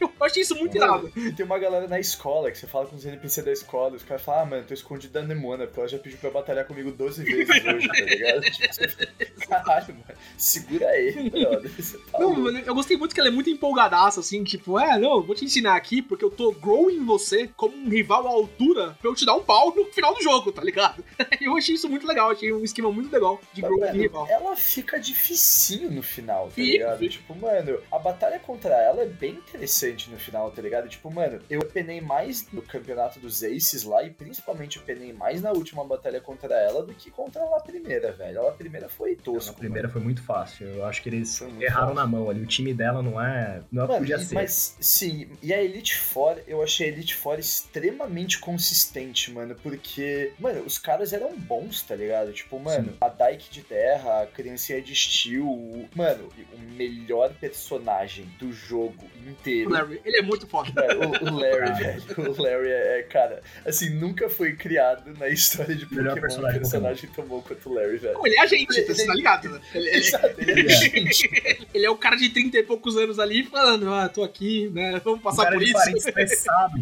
[0.00, 1.10] Eu achei isso muito irado.
[1.36, 4.22] Tem uma galera na escola que você fala com os NPC da escola, os caras
[4.22, 7.24] falam, ah, mano, tô escondido da Nemona, porque ela já pediu pra batalhar comigo 12
[7.24, 8.40] vezes hoje, tá ligado?
[8.42, 11.70] Tipo, você caralho, mano, segura aí, brother.
[12.10, 15.16] Tá Não, mano, eu gostei muito que ela é muito empolgadaça, assim, tipo, é, não,
[15.16, 18.96] eu vou te ensinar aqui porque eu tô growing você como um rival à altura
[19.00, 21.02] pra eu te dar um pau no final do jogo, tá ligado?
[21.40, 24.26] Eu achei isso muito legal, achei um esquema muito legal de Mas, growing mano, rival.
[24.28, 26.98] ela fica dificinho no final, tá ligado?
[26.98, 27.10] fica.
[27.12, 30.88] Tipo, mano, a batalha contra ela é bem interessante no final, tá ligado?
[30.88, 35.40] Tipo, mano, eu penei mais no campeonato dos Aces lá e principalmente eu penei mais
[35.42, 38.38] na última batalha contra ela do que contra ela primeira, velho.
[38.38, 39.52] Ela primeira foi tosco.
[39.52, 40.66] a primeira foi muito fácil.
[40.68, 41.94] Eu acho que eles erraram fácil.
[41.94, 42.42] na mão ali.
[42.42, 43.60] O time dela não é.
[43.72, 44.34] Não é Mano, podia e- ser.
[44.34, 50.32] mas sim, e a Elite Four, eu achei a Elite Four extremamente consistente, mano, porque,
[50.38, 52.32] mano, os caras eram bons, tá ligado?
[52.32, 58.26] Tipo, mano, a Dyke de Terra, a Criancinha de Steel, o- mano, o melhor personagem
[58.38, 59.70] do jogo inteiro.
[59.70, 60.70] Larry, ele é muito foda.
[60.74, 61.72] Mano, o, o Larry, Ah.
[61.74, 62.02] velho.
[62.32, 66.20] O Larry é, é, cara, assim, nunca foi criado na história de Melhor Pokémon um
[66.20, 68.14] personagem personagem, tomou quanto o Larry, velho.
[68.14, 69.48] Não, ele é a gente, você tá ligado?
[69.48, 69.60] né?
[69.74, 71.30] Ele, ele- ele é gente.
[71.74, 75.00] ele é o cara de 30 e poucos anos ali falando, ah, tô aqui, né?
[75.04, 75.74] Vamos passar cara por de isso.
[75.74, 76.72] 40 estressado,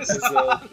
[0.00, 0.70] Exato.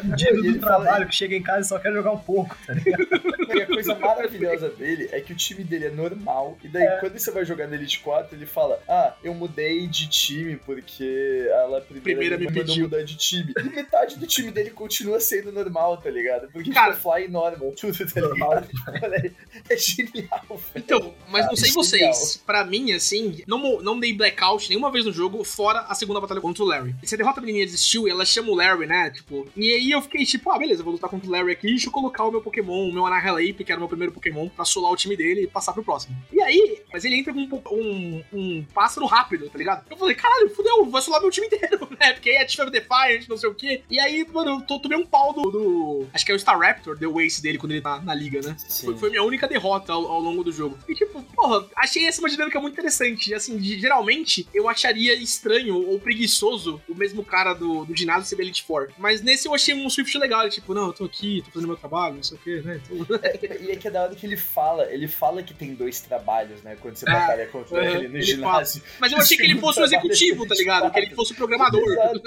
[0.00, 2.72] Fudido do fala- trabalho, que chega em casa e só quer jogar um pouco, tá
[2.74, 3.06] ligado?
[3.54, 6.58] E a coisa maravilhosa dele é que o time dele é normal.
[6.62, 6.96] E daí, É.
[6.98, 11.46] quando você vai jogar no Elite 4, ele fala: Ah, eu mudei de time porque
[11.50, 13.52] ela primeira, Primeira me mandou pediu." mudar de time.
[13.58, 16.48] E metade do time dele continua sendo normal, tá ligado?
[16.52, 18.20] Porque Cara- tipo, fly normal, tudo, tá?
[18.36, 18.66] Mano,
[19.14, 19.30] é,
[19.70, 20.60] é genial, velho.
[20.74, 25.04] Então, mas não sei Ah, vocês, pra mim, assim, não, não dei blackout nenhuma vez
[25.04, 26.94] no jogo, fora a segunda batalha contra o Larry.
[27.02, 29.10] Você derrota a menininha de Steel e ela chama o Larry, né?
[29.10, 31.88] Tipo, e aí eu fiquei tipo, ah, beleza, vou lutar contra o Larry aqui, deixa
[31.88, 34.64] eu colocar o meu Pokémon, o meu Annihilate, que era o meu primeiro Pokémon, pra
[34.64, 36.16] solar o time dele e passar pro próximo.
[36.32, 39.84] E aí, mas ele entra com um, um, um pássaro rápido, tá ligado?
[39.90, 42.12] Eu falei, caralho, fudeu, vai solar meu time inteiro, né?
[42.12, 43.82] Porque aí ativa Defiant, não sei o quê.
[43.90, 46.58] E aí, mano, eu tô, tomei um pau do, do- Acho que é o Star
[46.58, 48.56] Raptor, deu o ace dele quando ele tá na liga, né?
[48.84, 50.78] Foi, foi minha única derrota ao, ao longo do jogo.
[50.88, 53.32] E tipo, porra, achei essa uma dinâmica muito interessante.
[53.34, 58.42] Assim, geralmente eu acharia estranho ou preguiçoso o mesmo cara do, do ginásio ser da
[58.42, 58.88] Elite Four.
[58.98, 60.42] Mas nesse eu achei um Swift legal.
[60.42, 62.80] Ele, tipo, não, eu tô aqui, tô fazendo meu trabalho, não sei o que, né?
[62.86, 62.96] Tô-
[63.66, 66.62] E é que é da hora que ele fala, ele fala que tem dois trabalhos,
[66.62, 66.76] né?
[66.80, 68.82] Quando você É, batalha contra uhum, ele no ele ginásio.
[69.00, 70.90] Mas eu achei que ele fosse o executivo, tá ligado?
[70.92, 71.82] Que ele fosse o programador.
[71.90, 72.18] Exato.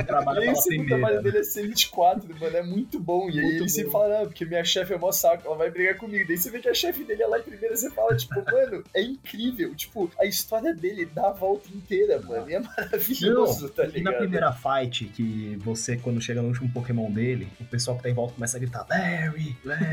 [0.00, 3.28] O trabalho Aí fala o segundo trabalho dele é ser 24, mano, é muito bom.
[3.28, 3.68] E aí Muito ele bom.
[3.68, 6.26] sempre fala, não, porque minha chefe é mó saco, ela vai brigar comigo.
[6.28, 8.84] Daí você vê que a chefe dele é lá em primeira, você fala, tipo, mano,
[8.94, 9.74] é incrível.
[9.74, 12.48] Tipo, a história dele dá a volta inteira, mano.
[12.50, 14.16] E é maravilhoso, tá E na ligado?
[14.18, 18.14] primeira fight, que você, quando chega no último Pokémon dele, o pessoal que tá em
[18.14, 19.84] volta começa a gritar Larry, Larry.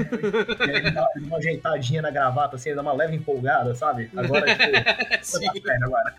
[0.59, 4.09] e aí ele dá uma ajeitadinha na gravata, assim, ele dá uma leve empolgada, sabe?
[4.15, 5.45] Agora, tipo, Sim.
[5.45, 6.15] tá perna agora.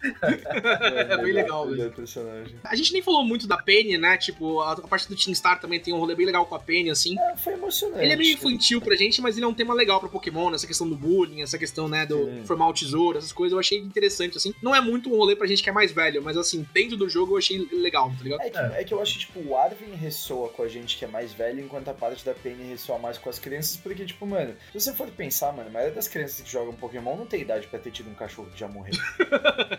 [1.08, 1.88] É bem legal, Ele velho.
[1.88, 2.56] é personagem.
[2.64, 4.16] A gente nem falou muito da Penny, né?
[4.16, 6.58] Tipo, a, a parte do Team Star também tem um rolê bem legal com a
[6.58, 7.18] Penny, assim.
[7.18, 8.02] É, foi emocionante.
[8.02, 10.56] Ele é meio infantil pra gente, mas ele é um tema legal pra Pokémon, né?
[10.56, 12.44] essa questão do bullying, essa questão, né, do Sim.
[12.44, 14.54] formar o tesouro, essas coisas, eu achei interessante, assim.
[14.62, 17.08] Não é muito um rolê pra gente que é mais velho, mas assim, dentro do
[17.08, 18.40] jogo eu achei legal, tá ligado?
[18.42, 21.08] É que, é que eu acho tipo, o Arvin ressoa com a gente que é
[21.08, 24.54] mais velho, enquanto a parte da Penny ressoa mais com as crianças, porque, tipo, mano,
[24.72, 27.66] se você for pensar, mano, a maioria das crianças que jogam Pokémon não tem idade
[27.66, 28.94] pra ter tido um cachorro que já morreu.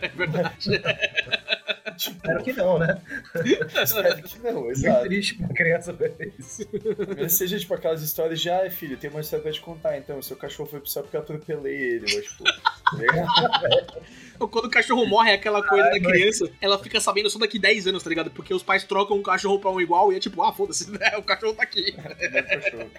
[0.01, 0.57] É verdade.
[1.97, 3.01] tipo, Espero que não, né?
[3.83, 5.03] espero que não, Muito exato.
[5.05, 6.67] triste pra criança ver isso.
[7.17, 10.21] Mas seja, tipo, aquelas histórias de, ah, filho, tem uma história pra te contar, então,
[10.21, 14.01] seu cachorro foi pro céu porque eu atropelei ele, mas, tipo, tá ligado?
[14.51, 16.57] Quando o cachorro morre, é aquela coisa Ai, da criança, mas...
[16.61, 18.31] ela fica sabendo só daqui 10 anos, tá ligado?
[18.31, 21.17] Porque os pais trocam um cachorro pra um igual e é tipo, ah, foda-se, né?
[21.17, 21.95] o cachorro tá aqui.
[21.97, 22.91] É, o cachorro.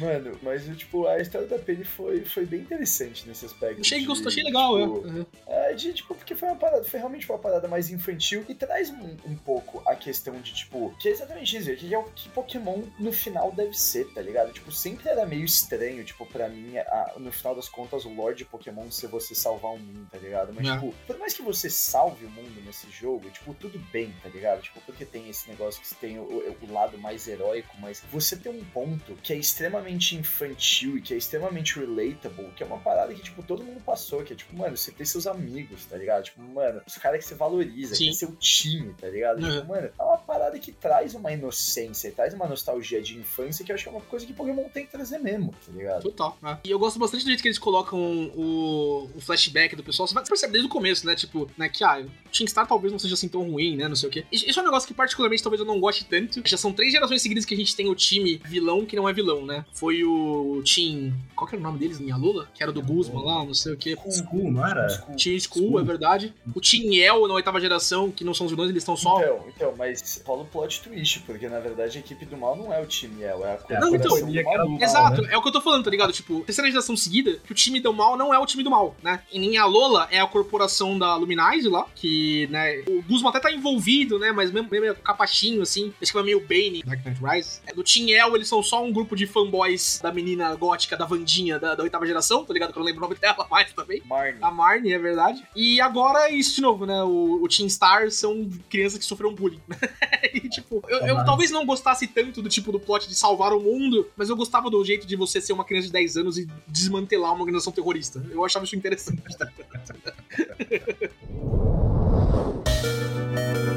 [0.00, 3.80] Mano, mas tipo, a história da Penny foi, foi bem interessante nesse aspecto.
[3.80, 5.10] Achei, de, gostou, achei legal, tipo, é.
[5.10, 5.26] Uhum.
[5.46, 5.74] é.
[5.74, 9.16] De, tipo, porque foi uma parada, foi realmente uma parada mais infantil e traz um,
[9.24, 12.82] um pouco a questão de, tipo, que é exatamente isso, que é o que Pokémon
[12.98, 14.52] no final deve ser, tá ligado?
[14.52, 18.44] Tipo, sempre era meio estranho, tipo, pra mim, a, no final das contas, o Lorde
[18.44, 20.52] Pokémon ser você salvar o mundo, tá ligado?
[20.52, 20.74] Mas, é.
[20.74, 24.62] tipo, por mais que você salve o mundo nesse jogo, tipo, tudo bem, tá ligado?
[24.62, 28.52] Tipo, porque tem esse negócio que tem o, o lado mais heróico, mas você tem
[28.52, 29.75] um ponto que é extremamente
[30.16, 34.22] infantil e que é extremamente relatable, que é uma parada que, tipo, todo mundo passou,
[34.22, 36.24] que é tipo, mano, você tem seus amigos, tá ligado?
[36.24, 38.04] Tipo, mano, os caras que você valoriza, Sim.
[38.04, 39.42] que é seu time, tá ligado?
[39.42, 39.52] Uhum.
[39.52, 43.72] Tipo, mano, é uma parada que traz uma inocência, traz uma nostalgia de infância que
[43.72, 46.02] eu acho que é uma coisa que Pokémon tem que trazer mesmo, tá ligado?
[46.02, 46.58] Total, né?
[46.64, 47.98] E eu gosto bastante do jeito que eles colocam
[48.34, 50.06] o, o flashback do pessoal.
[50.06, 51.14] Você percebe desde o começo, né?
[51.14, 53.88] Tipo, né, que, ah, Team Star talvez não seja assim tão ruim, né?
[53.88, 54.24] Não sei o quê.
[54.30, 56.42] Isso é um negócio que particularmente talvez eu não goste tanto.
[56.44, 59.12] Já são três gerações seguidas que a gente tem o time vilão que não é
[59.12, 59.64] vilão, né?
[59.72, 61.12] Foi o Team.
[61.34, 62.00] Qual que era o nome deles?
[62.00, 62.48] Minha Lula?
[62.54, 63.94] Que era do Guzman lá, não sei o quê.
[64.10, 64.86] School, não era?
[65.22, 66.34] Team School, é verdade.
[66.54, 69.20] O Team El na oitava geração, que não são os vilões, eles estão só.
[69.20, 72.72] Então, então, mas rola o plot twist, porque na verdade a equipe do mal não
[72.72, 74.16] é o time El, é a Não, então.
[74.18, 75.28] Mal, exato, né?
[75.32, 76.12] é o que eu tô falando, tá ligado?
[76.12, 78.96] Tipo, terceira geração seguida, que o time do mal não é o time do mal,
[79.02, 79.20] né?
[79.30, 83.40] E nem a Lola é a corporação da Luminise lá, que, né, o Guzman até
[83.40, 87.20] tá envolvido, né, mas mesmo, meio capachinho, assim, acho que é meio Bane, Dark Knight
[87.22, 87.60] Rise.
[87.66, 89.55] É, do Team El, eles são só um grupo de fanboys
[90.02, 92.72] da menina gótica, da Vandinha, da, da oitava geração, tá ligado?
[92.72, 94.02] Que eu não lembro o nome dela mais também.
[94.04, 94.42] Marnie.
[94.42, 95.44] A Marnie, é verdade.
[95.54, 99.34] E agora é isso de novo, né, o, o Team Star são crianças que sofreram
[99.34, 99.60] bullying.
[100.32, 103.60] e, tipo, eu, eu talvez não gostasse tanto do tipo do plot de salvar o
[103.60, 106.48] mundo, mas eu gostava do jeito de você ser uma criança de 10 anos e
[106.66, 108.24] desmantelar uma organização terrorista.
[108.30, 109.22] Eu achava isso interessante.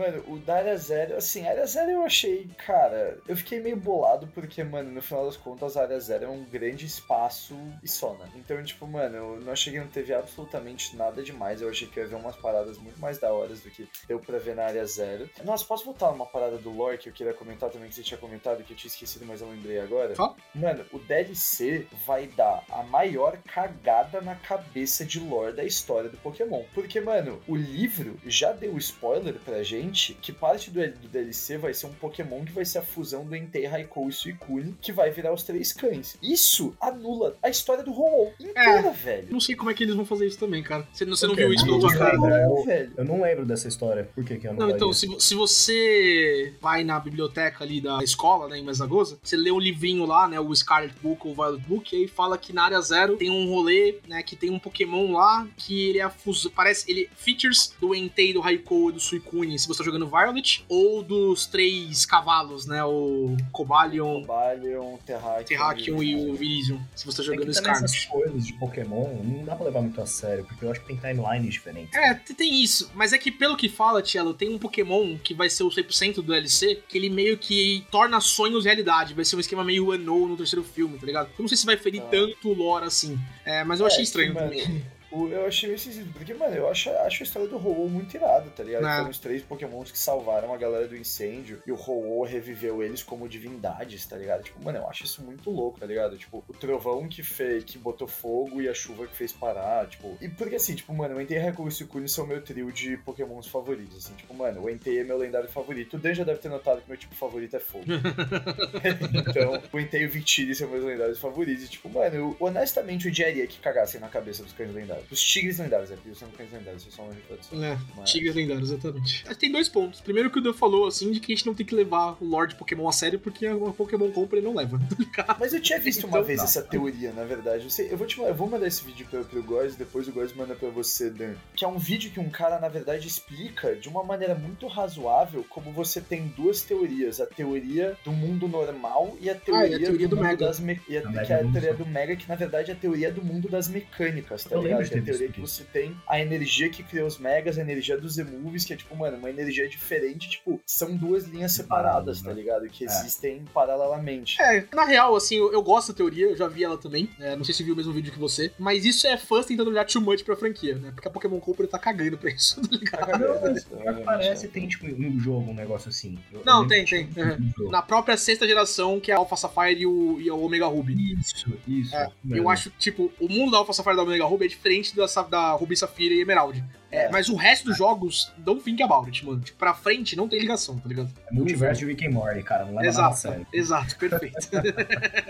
[0.00, 3.76] Mano, o da Área Zero, assim, a Área Zero eu achei, cara, eu fiquei meio
[3.76, 7.88] bolado porque, mano, no final das contas, a Área Zero é um grande espaço e
[7.88, 8.26] só, né?
[8.34, 11.60] Então, tipo, mano, eu não achei que não teve absolutamente nada demais.
[11.60, 14.38] Eu achei que ia ver umas paradas muito mais da hora do que deu pra
[14.38, 15.28] ver na Área Zero.
[15.44, 18.16] Nossa, posso voltar numa parada do lore que eu queria comentar também, que você tinha
[18.16, 20.14] comentado, que eu tinha esquecido, mas eu lembrei agora?
[20.14, 20.34] Fala.
[20.54, 26.16] Mano, o DLC vai dar a maior cagada na cabeça de lore da história do
[26.16, 26.64] Pokémon.
[26.72, 31.74] Porque, mano, o livro já deu spoiler pra gente que parte do, do, DLC vai
[31.74, 35.10] ser um Pokémon que vai ser a fusão do Entei, Raikou e Suicune, que vai
[35.10, 36.16] virar os três cães.
[36.22, 39.28] Isso anula a história do ho inteira, é, velho.
[39.30, 40.86] Não sei como é que eles vão fazer isso também, cara.
[40.92, 42.16] Você, você não viu isso pelo tua cara?
[42.16, 42.92] Eu, velho.
[42.96, 44.08] eu não lembro dessa história.
[44.14, 48.02] Por que que eu não Não, então, se, se, você vai na biblioteca ali da
[48.02, 51.62] escola, né, em Mesagoza, você lê um livrinho lá, né, o Scarlet Book ou Violet
[51.66, 54.58] Book, e aí fala que na área zero tem um rolê, né, que tem um
[54.58, 58.92] Pokémon lá que ele é a fusão, parece, ele features do Entei, do Raikou e
[58.92, 59.54] do Suicune.
[59.70, 62.82] Se você tá jogando Violet, ou dos três cavalos, né?
[62.82, 66.78] O Cobalion, Cobalion Terrakion, Terrakion e o Virizion.
[66.96, 67.84] Se você tá jogando é Scarlet.
[67.84, 70.88] essas coisas de Pokémon não dá pra levar muito a sério, porque eu acho que
[70.88, 71.94] tem timelines diferentes.
[71.94, 72.90] É, tem isso.
[72.94, 76.16] Mas é que pelo que fala, Tielo, tem um Pokémon que vai ser o 100%
[76.16, 79.14] do DLC, que ele meio que torna sonhos realidade.
[79.14, 81.28] Vai ser um esquema meio unknown no terceiro filme, tá ligado?
[81.28, 82.08] Eu não sei se vai ferir ah.
[82.10, 83.16] tanto o lore assim.
[83.44, 84.84] É, mas eu é, achei estranho também.
[85.12, 88.48] Eu achei meio esquisito, porque, mano, eu acho, acho a história do ho muito irada,
[88.50, 88.82] tá ligado?
[88.82, 93.02] Foram os três pokémons que salvaram a galera do incêndio e o ho reviveu eles
[93.02, 94.44] como divindades, tá ligado?
[94.44, 96.16] Tipo, mano, eu acho isso muito louco, tá ligado?
[96.16, 100.16] Tipo, o trovão que fez, que botou fogo e a chuva que fez parar, tipo...
[100.20, 103.46] E porque assim, tipo, mano, o Entei, Raikou e Sukune são meu trio de pokémons
[103.46, 104.14] favoritos, assim.
[104.14, 105.96] Tipo, mano, o Entei é meu lendário favorito.
[105.96, 107.84] O Dan já deve ter notado que meu tipo favorito é fogo.
[109.14, 111.64] então, o Entei e o Victini são meus lendários favoritos.
[111.64, 114.99] E, tipo, mano, eu, honestamente, eu odiaria que cagassem na cabeça dos cães lendários.
[115.10, 117.62] Os tigres lendários, é porque são cães lendários, só uma reprodução.
[117.62, 118.10] É, Mas...
[118.10, 119.24] tigres lendários, exatamente.
[119.38, 120.00] Tem dois pontos.
[120.00, 122.24] Primeiro que o Dan falou, assim, de que a gente não tem que levar o
[122.24, 124.80] Lord Pokémon a sério, porque a Pokémon compra e não leva.
[125.16, 126.44] Tá Mas eu tinha visto uma então, vez tá.
[126.44, 127.64] essa teoria, na verdade.
[127.64, 130.12] Eu, sei, eu, vou te, eu vou mandar esse vídeo pro, pro Góis, depois o
[130.12, 131.34] Góis manda pra você, Dan.
[131.54, 135.44] Que é um vídeo que um cara, na verdade, explica de uma maneira muito razoável
[135.48, 137.20] como você tem duas teorias.
[137.20, 140.28] A teoria do mundo normal e a teoria, ah, e a teoria do, do, mundo
[140.28, 140.46] Mega.
[140.46, 140.60] das...
[140.60, 140.80] Me...
[140.88, 143.22] E a, que é a teoria do Mega, que na verdade é a teoria do
[143.22, 144.89] mundo das mecânicas, tá eu ligado?
[144.94, 148.18] É a teoria que você tem a energia que criou os Megas, a energia dos
[148.18, 152.68] Emoves, que é tipo, mano, uma energia diferente, tipo, são duas linhas separadas, tá ligado?
[152.68, 152.86] Que É.
[152.86, 154.40] existem paralelamente.
[154.40, 157.08] É, na real, assim, eu, eu gosto da teoria, eu já vi ela também.
[157.20, 158.52] é, não sei se viu o mesmo vídeo que você.
[158.58, 160.90] Mas isso é fãs tentando olhar too much pra franquia, né?
[160.94, 163.18] Porque a Pokémon Company tá cagando pra isso, tá ligado?
[163.20, 163.40] Não,
[163.84, 166.18] mas parece tem, tipo, no jogo um negócio assim.
[166.32, 167.06] Eu- eu Não, lembro tem, tem.
[167.36, 167.70] um jogo.
[167.70, 171.14] Na própria sexta geração, que é a Alpha Sapphire e o, e o Omega Ruby.
[171.18, 171.94] Isso, isso.
[171.94, 172.08] É.
[172.30, 175.06] Eu acho, tipo, o mundo da Alpha Sapphire e da Omega Ruby é diferente da,
[175.08, 176.62] sa- da Ruby Safira e Emerald.
[176.90, 177.08] É, É.
[177.10, 179.40] Mas o resto dos jogos, don't think about it, mano.
[179.40, 181.08] Tipo, pra frente não tem ligação, tá ligado?
[181.30, 182.64] É multiverso de Rick and Morty, cara.
[182.64, 183.46] Não leva nada a Exato, sério.
[183.52, 184.36] exato, perfeito.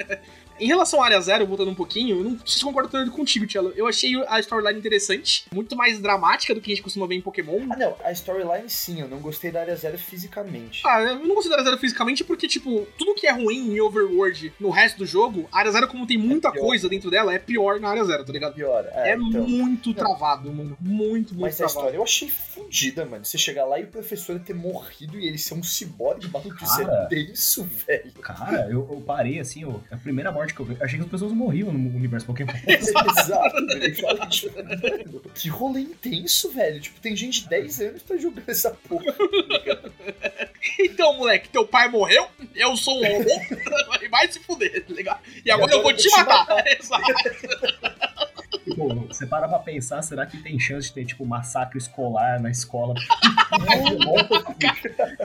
[0.61, 3.47] em relação à área zero, voltando um pouquinho, eu não sei se concordo tanto contigo,
[3.47, 3.73] Tchelo.
[3.77, 7.21] Eu achei a storyline interessante, muito mais dramática do que a gente costuma ver em
[7.21, 7.61] Pokémon.
[7.71, 10.83] Ah, não, a storyline sim, eu não gostei da área zero fisicamente.
[10.87, 14.53] Ah, eu não considero a zero fisicamente porque, tipo, tudo que é ruim em Overworld
[14.61, 16.65] no resto do jogo, a área zero, como tem muita pior.
[16.67, 18.55] coisa dentro dela, é pior na área zero, tá ligado?
[18.55, 18.85] Pior.
[18.93, 19.47] É, É, então.
[19.49, 20.77] muito travado, mano.
[20.81, 21.79] Muito, muito Mas a travado.
[21.79, 23.25] história eu achei fodida, mano.
[23.25, 26.77] Você chegar lá e o professor ter morrido e ele ser um ciborgue, maluco, isso
[26.79, 27.05] Cara.
[27.05, 28.13] é denso, velho.
[28.21, 31.11] Cara, eu, eu parei assim, ó, a primeira morte que eu vi, achei que as
[31.11, 32.53] pessoas morriam no universo Pokémon.
[32.67, 35.23] Exato, velho.
[35.35, 36.81] Que rolê intenso, velho.
[36.81, 39.15] Tipo, tem gente de 10 anos que tá jogando essa porra.
[40.79, 43.31] Então, moleque, teu pai morreu, eu sou um robô,
[44.03, 45.21] e vai se fuder, tá ligado?
[45.45, 46.65] E agora eu vou te matar.
[46.67, 47.05] Exato.
[48.77, 52.51] Pô, você para pra pensar, será que tem chance de ter, tipo, massacre escolar na
[52.51, 52.95] escola?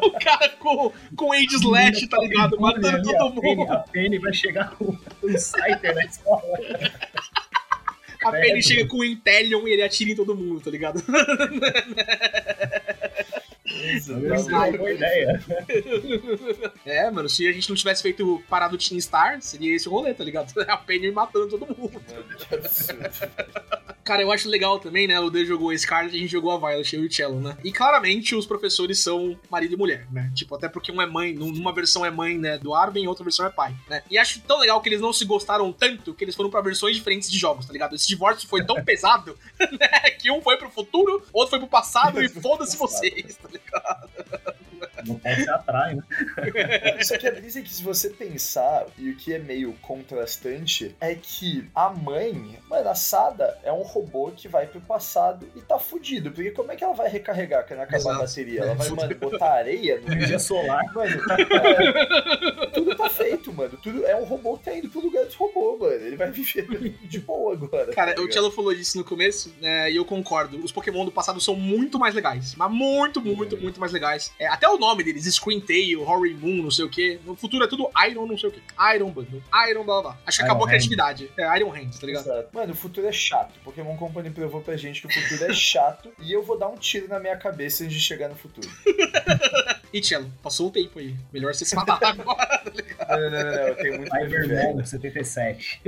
[0.02, 2.60] O cara com, com Age Slash, tá ligado?
[2.60, 3.72] Matando todo mundo.
[3.72, 4.86] a Penny vai chegar com
[5.24, 6.42] um Scyther na escola.
[8.24, 11.04] A Penny chega com o Intellion e ele atira em todo mundo, tá ligado?
[13.76, 14.04] Talvez
[14.42, 15.44] seja uma boa ideia.
[16.86, 20.14] É, mano, se a gente não tivesse feito parado Team Star, seria esse o rolê,
[20.14, 20.54] tá ligado?
[20.70, 22.02] A Penny matando todo mundo.
[22.08, 23.10] Mano, que absurdo.
[24.06, 25.20] Cara, eu acho legal também, né?
[25.20, 27.58] O D jogou a Scarlet e a gente jogou a Violet, e o Cello, né?
[27.64, 30.32] E claramente os professores são marido e mulher, né?
[30.36, 33.24] Tipo, até porque um é mãe, numa versão é mãe, né, do Arben e outra
[33.24, 34.04] versão é pai, né?
[34.10, 36.96] E acho tão legal que eles não se gostaram tanto que eles foram pra versões
[36.96, 37.96] diferentes de jogos, tá ligado?
[37.96, 40.12] Esse divórcio foi tão pesado, né?
[40.20, 43.65] Que um foi pro futuro, outro foi pro passado e foda-se vocês, tá ligado?
[43.74, 44.10] God.
[45.06, 46.04] Não pode se atrai, né?
[47.04, 50.96] Só que a brisa é que se você pensar, e o que é meio contrastante,
[51.00, 55.62] é que a mãe, mano, a Sada é um robô que vai pro passado e
[55.62, 56.32] tá fudido.
[56.32, 58.16] Porque como é que ela vai recarregar quando acabar Exato.
[58.16, 58.62] a bateria?
[58.62, 59.08] Ela vai, Fudeu.
[59.08, 60.84] mano, botar areia no Energia solar.
[60.94, 63.78] Mano, é, tudo tá feito, mano.
[63.82, 65.94] Tudo é um robô que tá indo pro lugar dos robôs, mano.
[65.94, 66.66] Ele vai viver
[67.08, 67.94] de boa agora.
[67.94, 68.32] Cara, tá o?
[68.32, 70.64] Cello falou disso no começo, né, e eu concordo.
[70.64, 72.56] Os Pokémon do passado são muito mais legais.
[72.56, 74.34] Mas muito, muito, muito mais legais.
[74.40, 77.20] É, até o nome deles, Screen Tail, Horry Moon, não sei o quê.
[77.26, 78.60] No futuro é tudo Iron, não sei o quê.
[78.96, 80.22] Iron Bundle, Iron blá blá blá.
[80.26, 80.72] Acho que Iron acabou a Hand.
[80.72, 81.32] criatividade.
[81.38, 82.26] É, Iron Hand, tá ligado?
[82.26, 82.50] Exato.
[82.54, 83.60] Mano, o futuro é chato.
[83.64, 86.76] Pokémon Company provou pra gente que o futuro é chato e eu vou dar um
[86.78, 88.68] tiro na minha cabeça antes de chegar no futuro.
[89.94, 91.16] E Cello, passou um tempo aí.
[91.32, 92.62] Melhor você se matar agora.
[93.00, 94.12] Não, não, não, não, eu tenho muito.
[94.12, 95.82] Cyberman 77.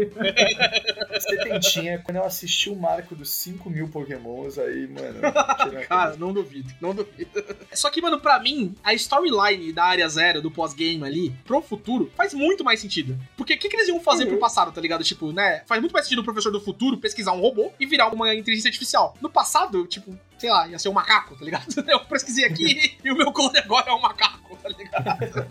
[1.20, 5.20] Setentinha, quando eu assisti o marco dos 5 mil Pokémons, aí, mano.
[5.88, 7.30] Cara, não duvido, não duvido.
[7.74, 12.12] Só que, mano, pra mim, a storyline da área zero, do pós-game ali, pro futuro,
[12.16, 13.18] faz muito mais sentido.
[13.36, 14.32] Porque o que, que eles iam fazer Uhum.
[14.32, 15.04] pro passado, tá ligado?
[15.04, 15.62] Tipo, né?
[15.68, 18.68] Faz muito mais sentido o professor do futuro pesquisar um robô e virar uma inteligência
[18.70, 19.16] artificial.
[19.22, 21.66] No passado, tipo, sei lá, ia ser um macaco, tá ligado?
[21.88, 25.48] Eu pesquisei aqui e o meu clone agora é um macaco, tá ligado?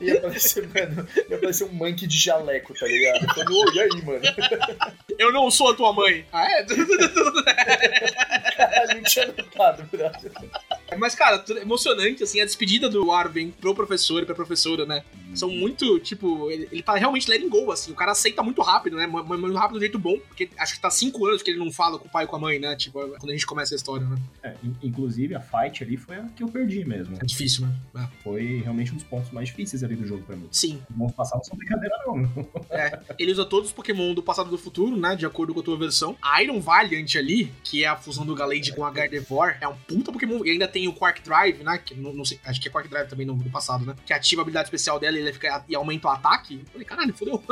[0.00, 3.26] Ia aparecer, mano, ia aparecer um monkey de jaleco, tá ligado?
[3.34, 4.22] Falando, ô, e aí, mano?
[5.18, 6.26] Eu não sou a tua mãe.
[6.32, 6.64] Ah, é?
[8.56, 10.32] Caralho, não tinha notado, brother.
[10.96, 15.02] Mas, cara, tudo- emocionante, assim, a despedida do Arven pro professor e pra professora, né?
[15.34, 17.90] São muito, tipo, ele, ele tá realmente letting go, assim.
[17.90, 19.06] O cara aceita muito rápido, né?
[19.06, 20.16] Mu- Muito rápido do jeito bom.
[20.28, 22.36] Porque acho que tá cinco anos que ele não fala com o pai e com
[22.36, 22.76] a mãe, né?
[22.76, 24.16] Tipo, quando a gente começa a história, né?
[24.42, 27.16] É, in- inclusive, a fight ali foi a que eu perdi mesmo.
[27.20, 27.74] É difícil, né?
[27.96, 28.22] É.
[28.22, 30.46] Foi realmente um dos pontos mais difíceis ali do jogo pra mim.
[30.52, 30.80] Sim.
[30.96, 32.48] Não passaram só brincadeira, não.
[32.70, 33.00] É.
[33.18, 35.16] Ele usa todos os Pokémon do passado e do futuro, né?
[35.16, 36.16] De acordo com a tua versão.
[36.22, 39.74] A Iron Valiant ali, que é a fusão do Galade com a Gardevoir, é um
[39.74, 40.44] puta Pokémon.
[40.44, 41.78] E ainda tem o Quark Drive, né?
[41.78, 43.94] Que não, não sei, acho que é Quark Drive também no, do passado, né?
[44.04, 46.60] Que ativa a habilidade especial dela e ele fica, e aumenta o ataque.
[46.64, 47.42] Eu falei, caralho, fodeu.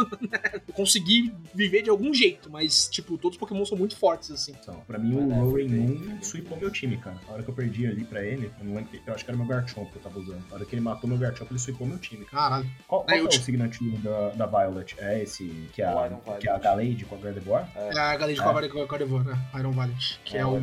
[0.68, 4.54] eu consegui viver de algum jeito, mas, tipo, todos os Pokémon são muito fortes, assim.
[4.60, 7.16] Então, pra mim, o é, Roaring Moon sweepou meu time, cara.
[7.28, 9.36] A hora que eu perdi ali pra ele, eu não lembro, eu acho que era
[9.38, 10.42] meu Garchomp que eu tava usando.
[10.50, 12.24] A hora que ele matou meu Garchomp, ele sweepou meu time.
[12.24, 12.68] Caralho.
[12.86, 14.94] Qual, qual É, é, o te- signativo da, da Violet?
[14.98, 16.58] É esse que é a, Iron que é a.
[16.58, 17.68] Galade com a Gardevoir?
[17.74, 19.38] É a Galade com a Gar- com a Gardevoir, né?
[19.58, 20.16] Iron Valiant.
[20.24, 20.60] Que é, o.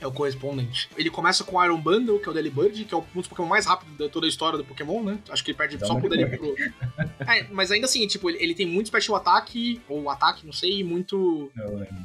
[0.00, 0.88] É o correspondente.
[0.96, 1.80] Ele começa com o Iron
[2.20, 4.28] Que é o Delibird, que é o- um dos Pokémon mais rápidos de toda a
[4.28, 5.18] história do Pokémon, né?
[5.30, 6.74] Acho que ele perde Dá só pro, Deli, Delibird.
[7.20, 10.80] É, mas ainda assim, tipo, ele, ele tem muito special ataque, ou ataque, não sei,
[10.80, 11.50] e muito.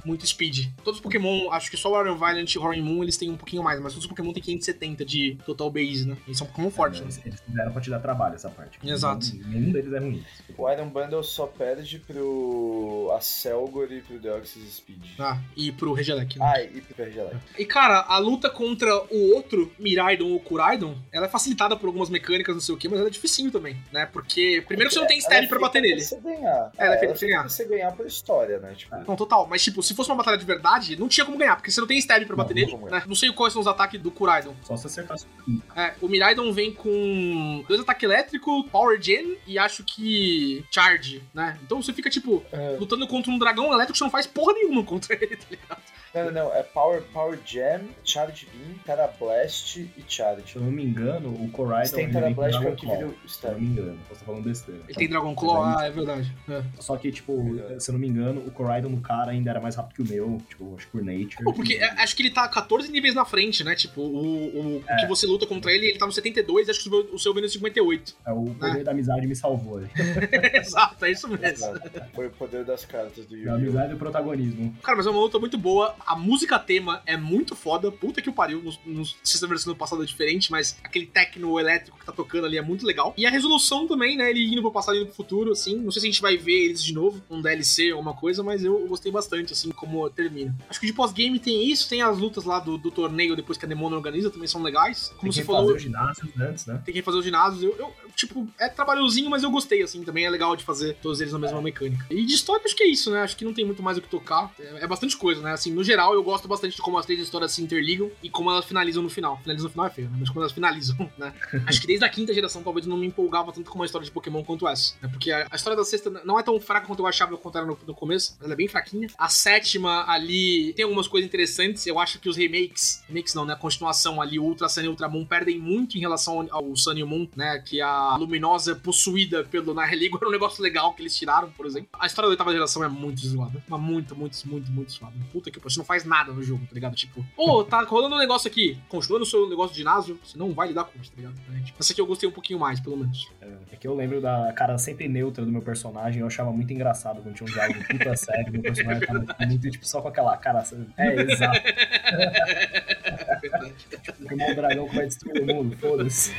[0.05, 0.67] Muito speed.
[0.83, 3.29] Todos os Pokémon, acho que só o Iron Violent e o Roaring Moon eles têm
[3.31, 6.17] um pouquinho mais, mas todos os Pokémon têm 570 de total base, né?
[6.25, 7.07] Eles são Pokémon fortes, né?
[7.25, 8.79] Eles fizeram pra te dar trabalho essa parte.
[8.83, 9.25] Exato.
[9.47, 10.23] Nenhum deles é ruim.
[10.57, 15.03] O Iron Bundle só perde pro Acelgor e pro Deoxys Speed.
[15.19, 16.37] Ah, e pro Regelec.
[16.37, 16.45] Né?
[16.45, 17.35] Ah, e pro Regelec.
[17.57, 22.09] E cara, a luta contra o outro Miraidon ou Kuraidon, ela é facilitada por algumas
[22.09, 24.07] mecânicas, não sei o que, mas ela é dificinho também, né?
[24.11, 26.01] Porque primeiro você não tem stab pra bater nele.
[26.01, 26.71] Você ganhar.
[26.77, 27.39] É, ela é feita ela pra você ganhar.
[27.41, 28.73] pra você ganhar por história, né?
[28.75, 29.47] Tipo, Não, total.
[29.47, 31.87] Mas, tipo, se fosse uma batalha de verdade, não tinha como ganhar, porque você não
[31.87, 33.03] tem stab pra Não, bater não nele, como né?
[33.05, 34.55] Não sei quais são os ataques do Kuraidon.
[34.63, 35.27] Só se acertasse.
[35.75, 41.59] É, o Miraidon vem com dois ataques elétricos, Power Gen e acho que Charge, né?
[41.63, 44.83] Então você fica, tipo, é, lutando contra um dragão elétrico, você não faz porra nenhuma
[44.83, 45.81] contra ele, tá ligado?
[46.13, 46.55] não, não, não.
[46.55, 50.43] É Power, Power Jam, Charge Beam, Terra Blast e Charge.
[50.51, 53.07] Se eu não me engano, o Koraidon Você tem Blast que é o que vira
[53.07, 53.59] o Se eu não Stab.
[53.59, 54.81] me engano, posso estar falando besteira.
[54.87, 56.33] Ele tem Dragon Claw, ah, é verdade.
[56.49, 56.63] É.
[56.79, 57.83] Só que, tipo, Verdade.
[57.83, 60.05] se eu não me engano, o Koraidon no cara ainda era mais rápido que o
[60.15, 61.43] meu, tipo, acho que por nature.
[61.43, 63.75] Pô, porque é, acho que ele tá 14 níveis na frente, né?
[63.75, 64.93] Tipo, o, o, É.
[64.93, 67.19] o que você luta contra ele, ele tá no 72, acho que o seu- o
[67.19, 68.15] seu vem no 58.
[68.25, 69.89] É, o poder da amizade me salvou ali.
[70.53, 71.45] Exato, é isso mesmo.
[71.45, 71.91] Exato.
[72.13, 73.55] Foi o poder das cartas do Yu-Gi-Oh!
[73.55, 74.75] amizade e o protagonismo.
[74.83, 75.95] Cara, mas é uma luta muito boa.
[76.05, 77.91] A música tema é muito foda.
[77.91, 78.61] Puta que o pariu.
[78.85, 82.57] Não sei se do passado é diferente, mas aquele techno elétrico que tá tocando ali
[82.57, 83.13] é muito legal.
[83.17, 84.29] E a resolução também, né?
[84.29, 85.75] Ele indo pro passado e indo pro futuro, assim.
[85.77, 88.43] Não sei se a gente vai ver eles de novo, um DLC ou uma coisa,
[88.43, 90.55] mas eu gostei bastante, assim, como termina.
[90.69, 93.65] Acho que de pós-game tem isso, tem as lutas lá do, do torneio depois que
[93.65, 95.09] a Demona organiza, também são legais.
[95.17, 95.61] Como Tem que falou.
[95.63, 96.81] fazer os ginásios antes, né?
[96.85, 97.63] Tem que fazer os ginásios.
[97.63, 101.21] Eu, eu, tipo, é trabalhosinho, mas eu gostei, assim, também é legal de fazer todos
[101.21, 102.05] eles na mesma mecânica.
[102.09, 103.21] E de história, acho que é isso, né?
[103.21, 104.51] Acho que não tem muito mais o que tocar.
[104.59, 105.53] É, é bastante coisa, né?
[105.53, 108.49] Assim, no geral, eu gosto bastante de como as três histórias se interligam e como
[108.49, 109.39] elas finalizam no final.
[109.41, 110.17] Finalizam no final é feio, né?
[110.19, 111.33] Mas como elas finalizam, né?
[111.65, 114.05] acho que desde a quinta geração, talvez, eu não me empolgava tanto com uma história
[114.05, 114.93] de Pokémon quanto essa.
[115.01, 115.09] Né?
[115.09, 117.65] Porque a, a história da sexta não é tão fraca quanto eu achava quando era
[117.65, 118.37] no, no começo.
[118.41, 119.07] Ela é bem fraquinha.
[119.17, 121.85] A sétima ali tem algumas coisas interessantes.
[121.87, 123.53] Eu acho que os remakes, remakes não, né?
[123.53, 126.93] A continuação ali, Ultra Sun e Ultra Moon, perdem muito em relação ao ao Sun
[126.93, 127.61] e Moon, né?
[127.65, 131.89] Que a Luminosa possuída pelo Nihilego era um negócio legal que eles tiraram, por exemplo.
[131.99, 133.63] A história da oitava geração é muito zoada.
[133.67, 135.15] Mas muito, muito, muito, muito zoada.
[135.31, 135.71] Puta que pariu.
[135.71, 136.95] Você não faz nada no jogo, tá ligado?
[136.95, 138.77] Tipo, ô, tá rolando um negócio aqui.
[138.87, 141.35] Continua no seu negócio de ginásio, você não vai lidar com isso, tá ligado?
[141.53, 143.29] É, tipo, essa aqui eu gostei um pouquinho mais, pelo menos.
[143.71, 147.21] É que eu lembro da cara sempre neutra do meu personagem, eu achava muito engraçado
[147.21, 150.63] quando tinha um diálogo puta sério, meu personagem tava muito, tipo, só com aquela cara.
[150.97, 151.61] É, exato.
[153.27, 153.73] É verdade.
[154.17, 156.33] Pokémon dragão que vai destruir o mundo, foda-se.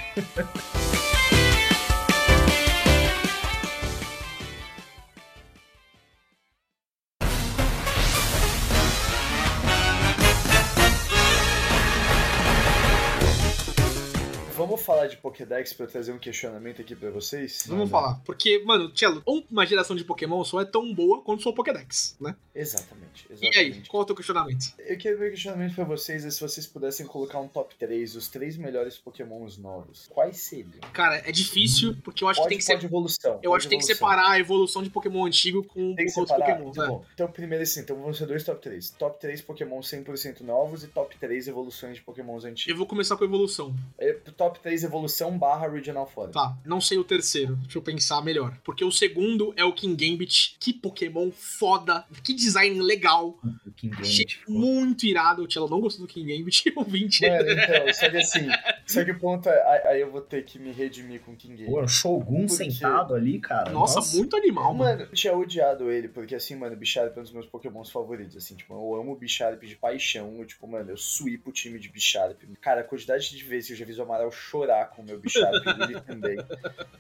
[14.67, 17.65] Vamos falar de Pokédex pra eu trazer um questionamento aqui pra vocês?
[17.69, 18.21] Vamos falar.
[18.25, 22.35] Porque, mano, Tchelo, uma geração de Pokémon só é tão boa quanto sua Pokédex, né?
[22.55, 23.59] Exatamente, E exatamente.
[23.59, 24.73] aí, qual é o teu questionamento?
[24.79, 28.29] Eu quero meu questionamento pra vocês é se vocês pudessem colocar um top 3, os
[28.29, 30.09] três melhores Pokémons novos.
[30.09, 30.81] Quais seriam?
[30.93, 32.85] Cara, é difícil, porque eu acho pode, que tem que ser.
[32.85, 33.39] evolução.
[33.43, 36.21] Eu acho que tem que separar a evolução de Pokémon antigo com, Tem que com
[36.21, 36.57] outros separar?
[36.59, 36.73] Pokémon.
[36.73, 36.89] Tá né?
[36.89, 37.05] bom.
[37.15, 38.91] Então, primeiro assim, então vão ser dois top 3.
[38.91, 42.77] Top 3 Pokémon 100% novos e top 3 evoluções de Pokémons Eu antigos.
[42.79, 43.75] vou começar com a evolução.
[43.99, 46.35] É, top 3 evolução barra Regional Forest.
[46.35, 47.57] Tá, não sei o terceiro.
[47.57, 48.57] Deixa eu pensar melhor.
[48.65, 50.57] Porque o segundo é o King Gambit.
[50.61, 52.05] Que Pokémon foda.
[52.25, 53.39] Que design legal.
[53.67, 54.53] O King Achei Gambit, pô.
[54.53, 55.43] muito irado.
[55.43, 56.73] O Tchelo não gostou do King Gambit.
[56.77, 57.21] O 20.
[57.29, 58.49] Mano, então, só que assim,
[58.87, 61.57] só que o ponto é, aí- eu vou ter que me redimir com o King
[61.57, 61.71] Game.
[61.71, 62.71] Pô, o Shogun Por quê?
[62.71, 63.71] sentado ali, cara.
[63.71, 64.87] Nossa, muito animal, mano.
[64.99, 67.91] Mano, eu tinha odiado ele, porque assim, mano, o Bisharp é um dos meus pokémons
[67.91, 71.53] favoritos, assim, tipo, eu amo o Bisharp de paixão, eu, tipo, mano, eu sweepo o
[71.53, 72.39] time de Bisharp.
[72.61, 75.19] Cara, a quantidade de vezes que eu já vi o Amaral chorar com o meu
[75.19, 76.37] Bisharp, e ele também.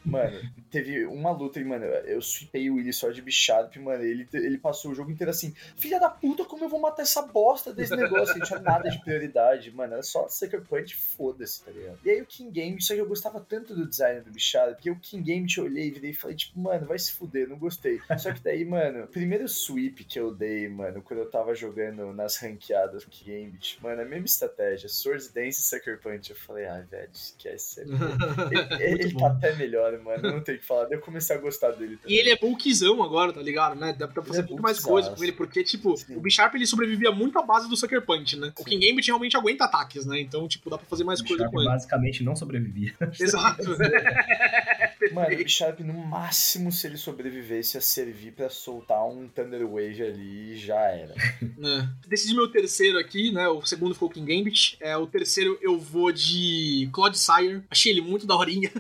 [0.05, 4.29] Mano, teve uma luta e, mano, eu sweepei o Willy só de Bisharp, mano, ele,
[4.33, 7.73] ele passou o jogo inteiro assim, filha da puta, como eu vou matar essa bosta
[7.73, 8.39] desse negócio?
[8.39, 11.99] Não tinha nada de prioridade, mano, era só Sucker Punch, foda-se, tá ligado?
[12.05, 14.91] E aí o King Game, só que eu gostava tanto do design do Bisharp, porque
[14.91, 17.59] o King Game eu olhei e virei e falei, tipo, mano, vai se fuder, não
[17.59, 18.01] gostei.
[18.19, 22.13] Só que daí, mano, o primeiro sweep que eu dei, mano, quando eu tava jogando
[22.13, 26.37] nas ranqueadas do King Gambit, mano, a mesma estratégia, Swords Dance e Sucker Punch, eu
[26.37, 27.81] falei, ah, velho, esquece.
[27.87, 30.89] Ele, ele, ele tá até melhor, mano, não tem o que falar.
[30.91, 32.17] Eu comecei a gostar dele também.
[32.17, 33.95] E ele é bulkzão agora, tá ligado, né?
[33.99, 36.17] Dá pra fazer Ele é muito mais coisa com ele, porque, tipo, Sim.
[36.17, 38.53] o Bisharp ele sobrevivia muito à base do Sucker Punch, né?
[38.59, 38.71] O Sim.
[38.71, 40.21] King Gambit realmente aguenta ataques, né?
[40.21, 41.69] Então, tipo, dá pra fazer mais O coisa com ele.
[41.69, 42.95] basicamente não sobrevivia.
[43.19, 43.63] Exato.
[45.17, 50.03] Mano, o Bisharp, no máximo, se ele sobrevivesse a servir pra soltar um Thunder Wave
[50.03, 51.15] ali, já era.
[51.67, 51.89] É.
[52.07, 53.49] Decidi meu terceiro aqui, né?
[53.49, 54.77] O segundo foi o King Gambit.
[54.81, 57.63] É, o terceiro eu vou de Claude Sire.
[57.71, 58.71] Achei ele muito daorinha.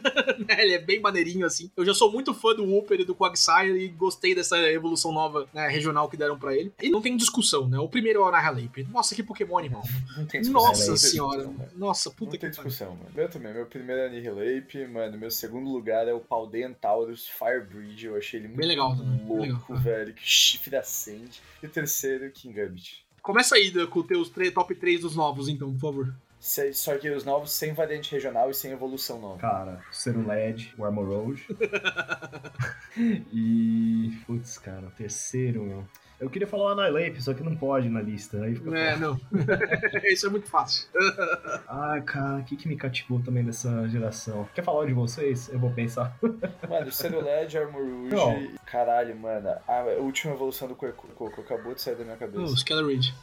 [0.46, 0.62] né?
[0.62, 1.70] Ele é bem maneirinho, assim.
[1.76, 5.48] Eu já sou muito fã do Wooper e do Quagsire e gostei dessa evolução nova
[5.54, 6.70] né, regional que deram pra ele.
[6.82, 7.78] E não tem discussão, né?
[7.78, 8.84] O primeiro é o Anahalape.
[8.90, 9.82] Nossa, que Pokémon animal.
[10.16, 10.68] Não tem discussão.
[10.68, 11.44] Nossa não tem senhora.
[11.46, 11.68] discussão.
[11.76, 12.70] Nossa, Não puta tem que pariu.
[12.70, 13.10] discussão, mano.
[13.14, 13.54] Meu também.
[13.54, 15.18] Meu primeiro é Annihilate, mano.
[15.18, 18.06] Meu segundo lugar é o Paldean Taurus Firebridge.
[18.06, 19.84] Eu achei ele muito Bem legal também, bem louco, legal.
[19.84, 20.14] velho.
[20.14, 21.40] Que chifre acende.
[21.62, 23.04] E o terceiro, King Gambit.
[23.22, 26.14] Começa aí, Dan, com os teus top 3 dos novos, então, por favor.
[26.38, 29.38] Se- Só que os novos sem variante regional e sem evolução nova.
[29.38, 31.44] Cara, ser um LED, o Armor Road.
[33.32, 34.12] e.
[34.26, 35.88] Putz, cara, o terceiro, meu.
[36.18, 38.42] Eu queria falar o Annihilape, só que não pode na lista.
[38.42, 39.20] Aí fica É, não.
[40.04, 40.88] Isso é muito fácil.
[41.68, 44.48] Ah, cara, o que, que me cativou também dessa geração?
[44.54, 45.48] Quer falar de vocês?
[45.52, 46.16] Eu vou pensar.
[46.68, 48.14] Mano, Ceruled, Armor Rouge.
[48.14, 48.48] Não.
[48.64, 49.50] Caralho, mano.
[49.66, 52.56] A última evolução do Coco acabou de sair da minha Oh, cabeça.
[52.56, 53.14] Scalarid.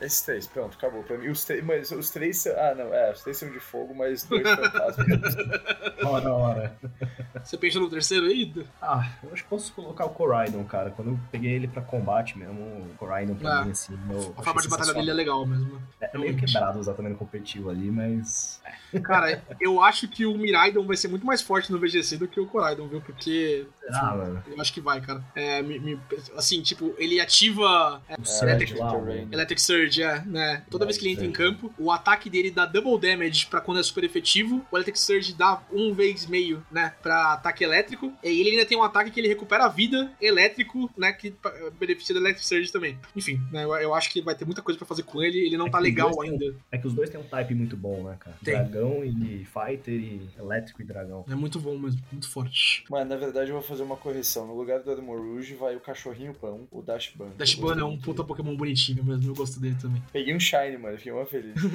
[0.00, 1.28] Esses três, pronto, acabou pra mim.
[1.28, 2.52] Os três, mas os três são.
[2.56, 5.06] Ah, não, é, os três são de fogo, mas dois fantasmas.
[6.04, 6.76] Hora, hora.
[7.44, 8.52] Você pensa no terceiro aí?
[8.80, 10.90] Ah, eu acho que posso colocar o Coraidon, cara.
[10.90, 14.34] Quando eu peguei ele pra combate mesmo, o Coraidon pra Ah, mim, assim, meu.
[14.36, 15.80] A forma de batalha dele é legal mesmo.
[16.00, 18.60] é meio quebrado usar também no competitivo ali, mas.
[19.04, 22.40] Cara, eu acho que o Miraidon vai ser muito mais forte no VGC do que
[22.40, 23.00] o Coraidon, viu?
[23.00, 23.66] Porque.
[23.92, 24.42] Ah, mano.
[24.46, 25.22] Eu acho que vai, cara.
[25.34, 26.00] É, me- me-
[26.36, 28.92] assim, tipo, ele ativa O Surge lá,
[29.32, 30.62] Electric Surge, é, né?
[30.70, 33.80] Toda vez que ele entra em campo, o ataque dele dá double damage pra quando
[33.80, 34.64] é super efetivo.
[34.70, 36.94] O Electric Surge dá um vez meio, né?
[37.02, 38.12] Pra ataque elétrico.
[38.22, 41.12] E ele ainda tem um ataque que ele recupera a vida elétrico, né?
[41.12, 41.34] Que
[41.78, 42.98] beneficia do Electric Surge também.
[43.16, 43.64] Enfim, né?
[43.64, 45.38] Eu, eu acho que vai ter muita coisa pra fazer com ele.
[45.38, 46.54] Ele não É tá legal ainda.
[46.70, 48.36] É que os dois têm um type muito bom, né, cara?
[48.44, 48.54] Tem.
[48.54, 51.24] Dragão e Fighter e Elétrico e Dragão.
[51.28, 52.84] É muito bom mesmo, muito forte.
[52.90, 54.46] Mano, na verdade eu vou fazer uma correção.
[54.46, 57.30] No lugar do Armor Rouge vai o cachorrinho pão, o Dashban.
[57.36, 60.02] Dashban é um puta Pokémon bonitinho mesmo, eu gosto dele também.
[60.12, 61.54] Peguei um Shine, mano, fiquei uma feliz.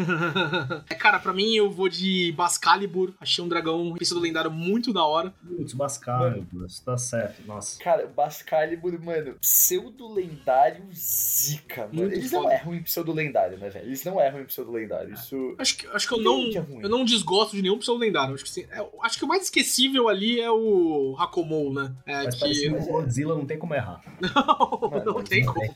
[0.90, 3.14] É, Cara, pra mim eu vou de Bascalibur.
[3.20, 5.34] Achei um dragão pseudo lendário muito da hora.
[5.58, 7.46] Putz, Bascalibur, isso tá certo.
[7.46, 7.80] Nossa.
[7.84, 11.94] Cara, Bascalibur, mano, pseudo-lendário zica, mano.
[11.94, 12.54] Muito Eles não foda.
[12.54, 13.86] erram em pseudo-lendário, né, velho?
[13.88, 15.14] Eles não erram em pseudo-lendário.
[15.14, 15.56] Isso.
[15.58, 18.34] Acho que, acho que eu não, que é eu não desgosto de nenhum pseudo lendário.
[18.36, 21.94] Acho que, sim, é, acho que o mais esquecível ali é o Hakomou, né?
[22.06, 22.70] É Mas que.
[22.70, 24.02] o Godzilla, não tem como errar.
[24.22, 25.74] Não, Mano, não tem como.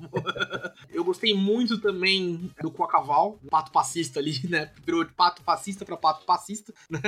[0.91, 2.18] Eu gostei muito também
[2.61, 4.71] do Quacaval, pato fascista ali, né?
[4.85, 6.73] Virou de pato fascista pra pato fascista.
[6.89, 6.99] né?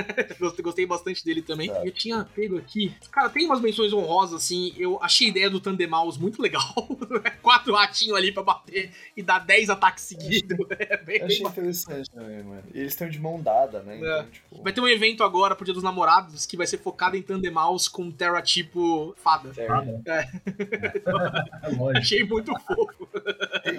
[0.62, 1.70] Gostei- bastante dele também.
[1.70, 1.86] É.
[1.86, 2.94] Eu tinha pego aqui.
[3.10, 4.72] Cara, tem umas menções honrosas, assim.
[4.76, 6.62] Eu achei a ideia do Tandemaus muito legal.
[7.42, 10.58] Quatro ratinhos ali pra bater e dar 10 ataques seguidos.
[10.78, 12.62] É bem, Eu achei interessante também, mano.
[12.74, 13.96] E eles estão de mão dada, né?
[13.98, 14.24] Então, É.
[14.24, 14.62] tipo.
[14.62, 17.88] Vai ter um evento agora pro Dia dos Namorados que vai ser focado em Tandemaus
[17.88, 19.50] com Terra tipo fada.
[19.50, 19.68] Terry.
[19.68, 20.02] Não.
[20.06, 20.30] É.
[21.62, 21.98] É lógico.
[21.98, 23.08] Achei muito fofo.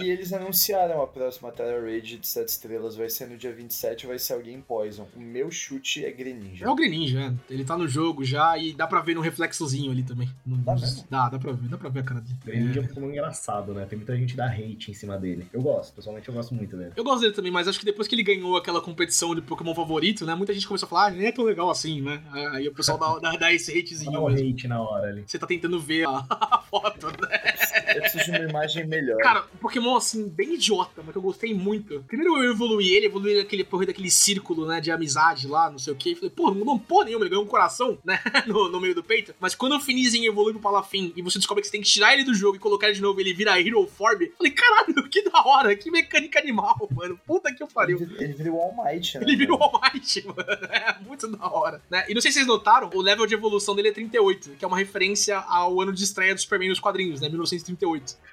[0.02, 4.07] E eles anunciaram a próxima Terra Raid de 7 estrelas, vai ser no dia 27,
[4.07, 5.07] vai ser alguém Poison.
[5.16, 6.66] O meu chute é Greninja.
[6.66, 7.53] É o Greninja, é.
[7.53, 10.30] Ele tá no jogo já e dá pra ver no reflexozinho ali também.
[10.45, 11.05] No- Dá nos- mesmo?
[11.09, 12.38] Dá, dá pra ver, dá pra ver a cara dele.
[12.43, 13.86] Greninja é um Pokémon engraçado, né?
[13.86, 15.47] Tem muita gente que dá hate em cima dele.
[15.53, 16.91] Eu gosto, pessoalmente eu gosto muito dele.
[16.95, 19.76] Eu gosto dele também, mas acho que depois que ele ganhou aquela competição de Pokémon
[19.76, 20.34] favorito, né?
[20.36, 22.22] Muita gente começou a falar, ah, nem é tão legal assim, né?
[22.53, 24.49] Aí o pessoal dá, dá, dá esse Dá hatezinho um mesmo.
[24.49, 25.24] hate na hora ali.
[25.28, 27.53] Você tá tentando ver a, a foto, né?
[27.96, 29.18] Eu preciso de uma imagem melhor.
[29.18, 32.04] Cara, um Pokémon assim, bem idiota, mas que eu gostei muito.
[32.08, 35.94] Primeiro eu evoluí ele, evoluí aquele porra daquele círculo, né, de amizade lá, não sei
[35.94, 36.12] o que.
[36.12, 38.96] E falei, pô, não mudou porra nenhuma, ele ganhou um coração, né, no, no meio
[38.96, 39.34] do peito.
[39.39, 42.14] Mas quando o Finizinho evolui pro Palafin e você descobre que você tem que tirar
[42.14, 44.22] ele do jogo e colocar ele de novo, ele vira Hero Form.
[44.22, 47.20] eu Falei, caralho, que da hora, que mecânica animal, mano.
[47.26, 47.98] Puta que eu pariu.
[48.20, 49.24] ele virou All Might, né?
[49.24, 49.62] Ele virou?
[49.62, 50.44] All Might, mano.
[50.70, 51.82] É muito da hora.
[51.89, 52.06] Né?
[52.10, 54.68] E não sei se vocês notaram, o level de evolução dele é 38, que é
[54.68, 57.30] uma referência ao ano de estreia do Superman nos quadrinhos, né?
[57.30, 57.83] 1938.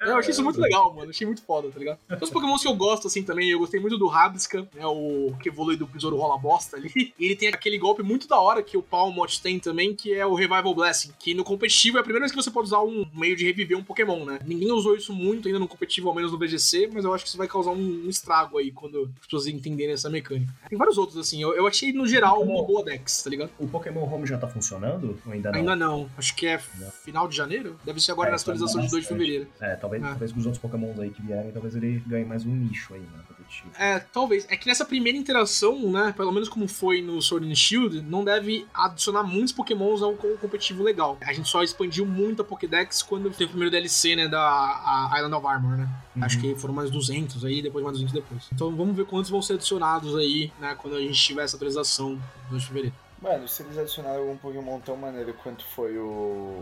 [0.01, 1.11] Eu achei isso muito legal, mano.
[1.11, 1.99] Achei muito foda, tá ligado?
[2.07, 3.49] Tem uns Pokémons que eu gosto, assim, também.
[3.49, 4.85] Eu gostei muito do Rabisca, né?
[4.85, 6.91] O que evolui do Besouro Rola Bosta ali.
[6.95, 10.25] E ele tem aquele golpe muito da hora que o Palmot tem também, que é
[10.25, 11.11] o Revival Blessing.
[11.19, 13.77] Que no competitivo é a primeira vez que você pode usar um meio de reviver
[13.77, 14.39] um Pokémon, né?
[14.45, 17.29] Ninguém usou isso muito ainda no competitivo, ao menos no VGC, mas eu acho que
[17.29, 20.51] isso vai causar um, um estrago aí quando as pessoas entenderem essa mecânica.
[20.67, 21.41] Tem vários outros, assim.
[21.41, 23.51] Eu, eu achei, no geral, uma boa Dex, tá ligado?
[23.59, 25.19] O Pokémon Home já tá funcionando?
[25.25, 25.59] Ou ainda não?
[25.59, 26.09] Ainda não.
[26.17, 26.89] Acho que é Não.
[26.89, 27.79] final de janeiro?
[27.85, 29.19] Deve ser agora É, na atualização de 2 de bastante.
[29.59, 30.09] É, talvez, Ah.
[30.09, 32.99] talvez com os outros Pokémons aí que vierem, talvez ele ganhe mais um nicho aí,
[33.01, 33.19] né?
[33.27, 33.69] Competitivo.
[33.77, 34.45] É, talvez.
[34.49, 38.23] É que nessa primeira interação, né, pelo menos como foi no Sword and Shield, não
[38.23, 41.17] deve adicionar muitos pokémons ao co- competitivo legal.
[41.21, 45.11] A gente só expandiu muito a Pokédex quando teve o primeiro DLC, né, da a
[45.17, 45.89] Island of Armor, né?
[46.15, 46.23] Uhum.
[46.23, 48.47] Acho que foram mais 200 aí, depois mais 200 depois.
[48.53, 52.11] Então vamos ver quantos vão ser adicionados aí, né, quando a gente tiver essa atualização
[52.11, 52.21] no
[52.51, 52.95] 2 de fevereiro.
[53.21, 56.03] Mano, se eles adicionaram algum Pokémon tão maneiro quanto foi o,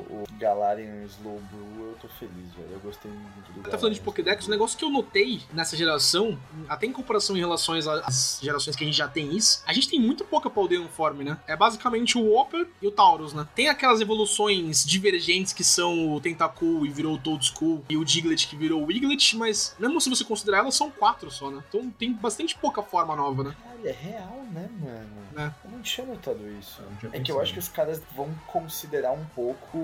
[0.09, 1.47] o Galarian Slowbro,
[1.79, 2.73] eu tô feliz, velho.
[2.73, 5.77] Eu gostei muito do Tá falando de Galarian Pokédex, o negócio que eu notei nessa
[5.77, 6.37] geração,
[6.67, 9.87] até em comparação em relação às gerações que a gente já tem isso, a gente
[9.87, 11.37] tem muito pouca Paldeon Form, né?
[11.47, 13.47] É basicamente o Whopper e o Taurus, né?
[13.55, 18.47] Tem aquelas evoluções divergentes que são o Tentacool e virou o Toadscool e o Diglett
[18.49, 21.63] que virou o Wiglet, mas mesmo se você considerar elas, são quatro só, né?
[21.69, 23.55] Então tem bastante pouca forma nova, né?
[23.79, 25.29] Olha, é real, né, mano?
[25.37, 25.53] É.
[25.65, 26.81] Eu não tinha notado isso.
[27.13, 29.77] É que eu acho que os caras vão considerar um pouco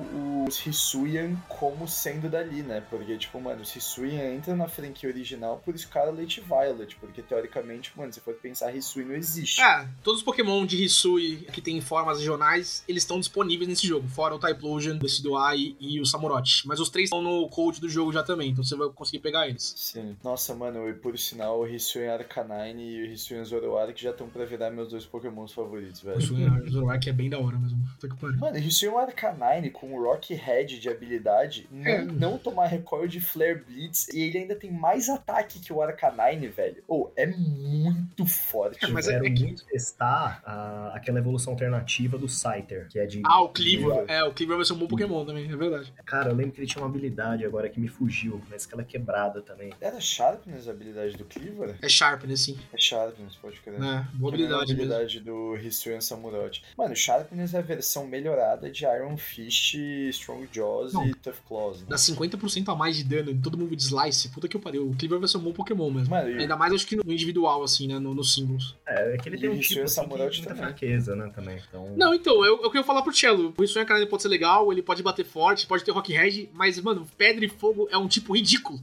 [0.45, 2.83] os Hisuian como sendo dali, né?
[2.89, 8.11] Porque, tipo, mano, os Hisuian entram na franquia original por Scarlet Violet, porque teoricamente, mano,
[8.11, 9.61] se for pensar, Hisui não existe.
[9.61, 14.07] É, todos os Pokémon de Hisui que tem formas regionais, eles estão disponíveis nesse jogo,
[14.07, 16.67] fora o Typhlosion, o Decidueye e o Samurott.
[16.67, 19.47] Mas os três estão no code do jogo já também, então você vai conseguir pegar
[19.47, 19.73] eles.
[19.77, 20.17] Sim.
[20.23, 24.45] Nossa, mano, e por sinal, o Hisuian Arcanine e o Hisuian Zoroark já estão pra
[24.45, 26.69] virar meus dois Pokémons favoritos, O velho.
[26.69, 27.83] Zoroark é bem da hora mesmo.
[27.93, 28.37] Puta que pariu.
[28.39, 32.01] Mano, Hisuian Arcanine com o Rock Head de habilidade, não, É.
[32.03, 36.47] não tomar recoil de Flare Blitz, e ele ainda tem mais ataque que o Arcanine,
[36.47, 36.83] velho.
[36.87, 38.83] Ou é muito forte.
[38.83, 42.99] É, mas é- Quero é que- muito testar a- aquela evolução alternativa do Scyther, que
[42.99, 43.21] é de.
[43.25, 44.05] Ah, o Cleaver.
[44.07, 45.93] É, o Cleaver vai ser um bom Pokémon também, é verdade.
[46.05, 48.81] Cara, eu lembro que ele tinha uma habilidade agora que me fugiu, mas que ela
[48.81, 49.71] é quebrada também.
[49.81, 51.75] Era Sharpness a habilidade do Cleaver?
[51.81, 52.57] É Sharpness, sim.
[52.73, 53.74] É Sharpness, pode crer.
[53.75, 54.93] É, boa habilidade mesmo.
[54.93, 56.63] habilidade do Hisuian Samurott.
[56.77, 59.75] Mano, Sharpness é a versão melhorada de Iron Fist,
[60.09, 61.05] Strong Jaws Não.
[61.07, 61.81] e Tough Claws.
[61.81, 61.87] Né?
[61.89, 64.29] Dá 50% a mais de dano em todo mundo de Slice.
[64.29, 64.89] Puta que eu pariu.
[64.89, 66.09] O Cleaver vai ser um bom Pokémon mesmo.
[66.09, 67.99] Mano, e- Ainda mais acho que no individual, assim, né?
[67.99, 68.75] No, nos singles.
[68.87, 71.59] É, é que ele E tem um o tipo Hisuian assim, que fraqueza, né, também.
[71.69, 73.53] Então, Não, então, eu, eu queria falar pro Cello.
[73.57, 76.79] O Sonho Canine pode ser legal, ele pode bater forte, pode ter Rock Red, mas,
[76.79, 78.79] mano, Pedra e Fogo é um tipo ridículo.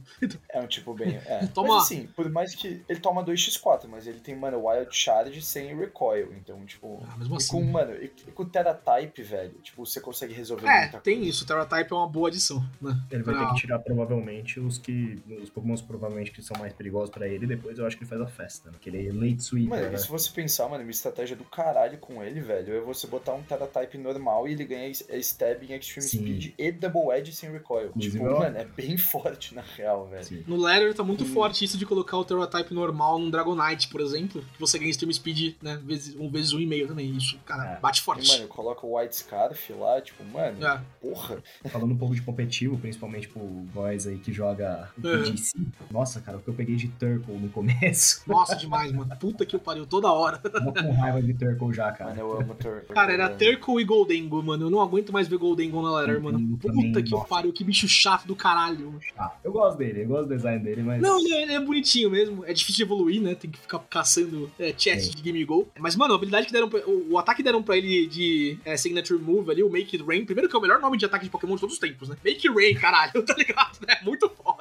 [0.49, 1.19] É um tipo bem.
[1.25, 1.45] É.
[1.53, 2.81] Toma- Mas assim, por mais que.
[2.89, 6.33] Ele toma 2x4, mas ele tem, mano, Wild Charge sem recoil.
[6.33, 7.03] Então, tipo.
[7.09, 7.51] Ah, mesmo e assim.
[7.51, 11.15] com, mano, e, e com Terra Type, velho, tipo, você consegue resolver É, muita tem
[11.17, 11.29] coisa.
[11.29, 11.43] isso.
[11.43, 12.99] O Terra Type é uma boa adição, né?
[13.11, 15.21] ele vai Pra- ter que tirar provavelmente os que.
[15.41, 18.21] Os Pokémons provavelmente que são mais perigosos pra ele, depois eu acho que ele faz
[18.21, 18.77] a festa, né?
[18.79, 19.93] Que ele é late sweeper, Mano, né?
[19.95, 23.33] e se você pensar, mano, uma estratégia do caralho com ele, velho, é você botar
[23.33, 26.17] um Terra Type normal e ele ganha é Stab em Extreme Sim.
[26.19, 27.87] Speed e Double Edge sem recoil.
[27.89, 30.23] Inclusive, tipo, eu- mano, é bem forte na real, velho.
[30.23, 30.43] Sim.
[30.47, 31.27] No Letter tá muito Hum.
[31.27, 34.89] forte isso de colocar o Terra Type normal num Dragonite, por exemplo, que você ganha
[34.91, 35.79] Stream Speed, né?
[35.83, 37.09] Vezes, um vezes um e meio também.
[37.15, 37.79] Isso, cara, É.
[37.79, 38.27] bate E, forte.
[38.27, 40.81] mano, coloca o White Scarf lá, tipo, mano, É.
[41.01, 41.41] porra.
[41.69, 45.23] Falando um pouco de competitivo, principalmente pro boys aí que joga o Uhum.
[45.23, 45.57] PDC.
[45.91, 48.21] Nossa, cara, o que eu peguei de Turtle no começo.
[48.27, 49.15] Nossa, demais, mano.
[49.19, 50.37] Puta que eu pariu toda hora.
[50.37, 52.11] Tô com raiva de Turtle já, cara.
[52.11, 52.83] Mano, eu amo Tur.
[52.93, 54.65] Cara, era Turkle e Goldengo, mano.
[54.65, 56.57] Eu não aguento mais ver Goldengo na Letter, mano.
[56.57, 57.27] Puta também, que nossa.
[57.27, 58.99] pariu, que bicho chato do caralho.
[59.17, 61.01] Ah, eu gosto dele, eu gosto do design dele, mas.
[61.01, 62.43] Não, ele é, ele é bonitinho mesmo.
[62.45, 63.35] É difícil de evoluir, né?
[63.35, 65.15] Tem que ficar caçando é, chest Sim.
[65.15, 65.67] de Game Go.
[65.79, 68.57] Mas, mano, a habilidade que deram pra, o, o ataque que deram pra ele de
[68.63, 70.25] é, Signature Move ali, o Make It Rain.
[70.25, 72.15] Primeiro que é o melhor nome de ataque de Pokémon de todos os tempos, né?
[72.23, 73.79] Make It Rain, caralho, tá ligado?
[73.87, 74.52] É muito foda.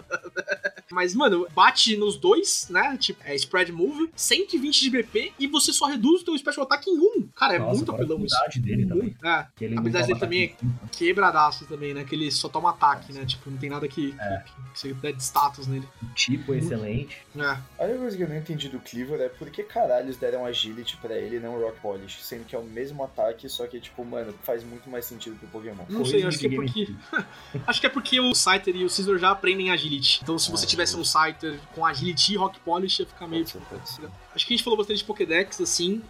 [0.92, 2.96] Mas, mano, bate nos dois, né?
[2.98, 6.88] Tipo, é Spread Move, 120 de BP e você só reduz o teu Special Attack
[6.88, 7.28] em um.
[7.36, 8.36] Cara, é Nossa, muito a apelão isso.
[8.36, 9.16] habilidade dele também.
[9.24, 10.88] É, Que ele A habilidade dele também cinco.
[10.92, 12.04] quebradaço também, né?
[12.04, 13.24] Que ele só toma ataque, né?
[13.24, 14.38] Tipo, não tem nada que, É.
[14.44, 15.88] que, que você dá de status nele.
[16.14, 17.16] Tipo é excelente.
[17.36, 17.40] É.
[17.42, 20.96] A única coisa que eu não entendi do Cleaver é por que caralhos deram agility
[20.98, 24.04] pra ele e não Rock Polish, sendo que é o mesmo ataque, só que, tipo,
[24.04, 25.84] mano, faz muito mais sentido pro Pokémon.
[25.88, 26.94] Não Coisa sei, acho que é porque.
[27.66, 30.20] Acho que é porque o Scyther e o Scizor já aprendem Agility.
[30.22, 33.44] Então, se você Ah, tivesse um Scyther com Agility e Rock Polish, ia ficar meio.
[33.44, 34.10] Pode ser, pode ser.
[34.34, 36.02] Acho que a gente falou bastante de Pokédex, assim.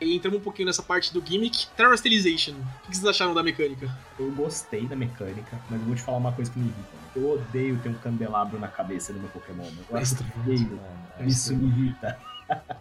[0.00, 1.66] E entramos um pouquinho nessa parte do gimmick.
[1.76, 2.52] Terra Stylization.
[2.52, 3.94] O que vocês acharam da mecânica?
[4.18, 6.98] Eu gostei da mecânica, mas eu vou te falar uma coisa que me irrita.
[7.14, 9.64] Eu odeio ter um candelabro na cabeça do meu Pokémon.
[9.64, 10.06] Eu
[10.44, 10.70] feio.
[10.70, 10.80] Mano,
[11.20, 12.18] é Isso me irrita.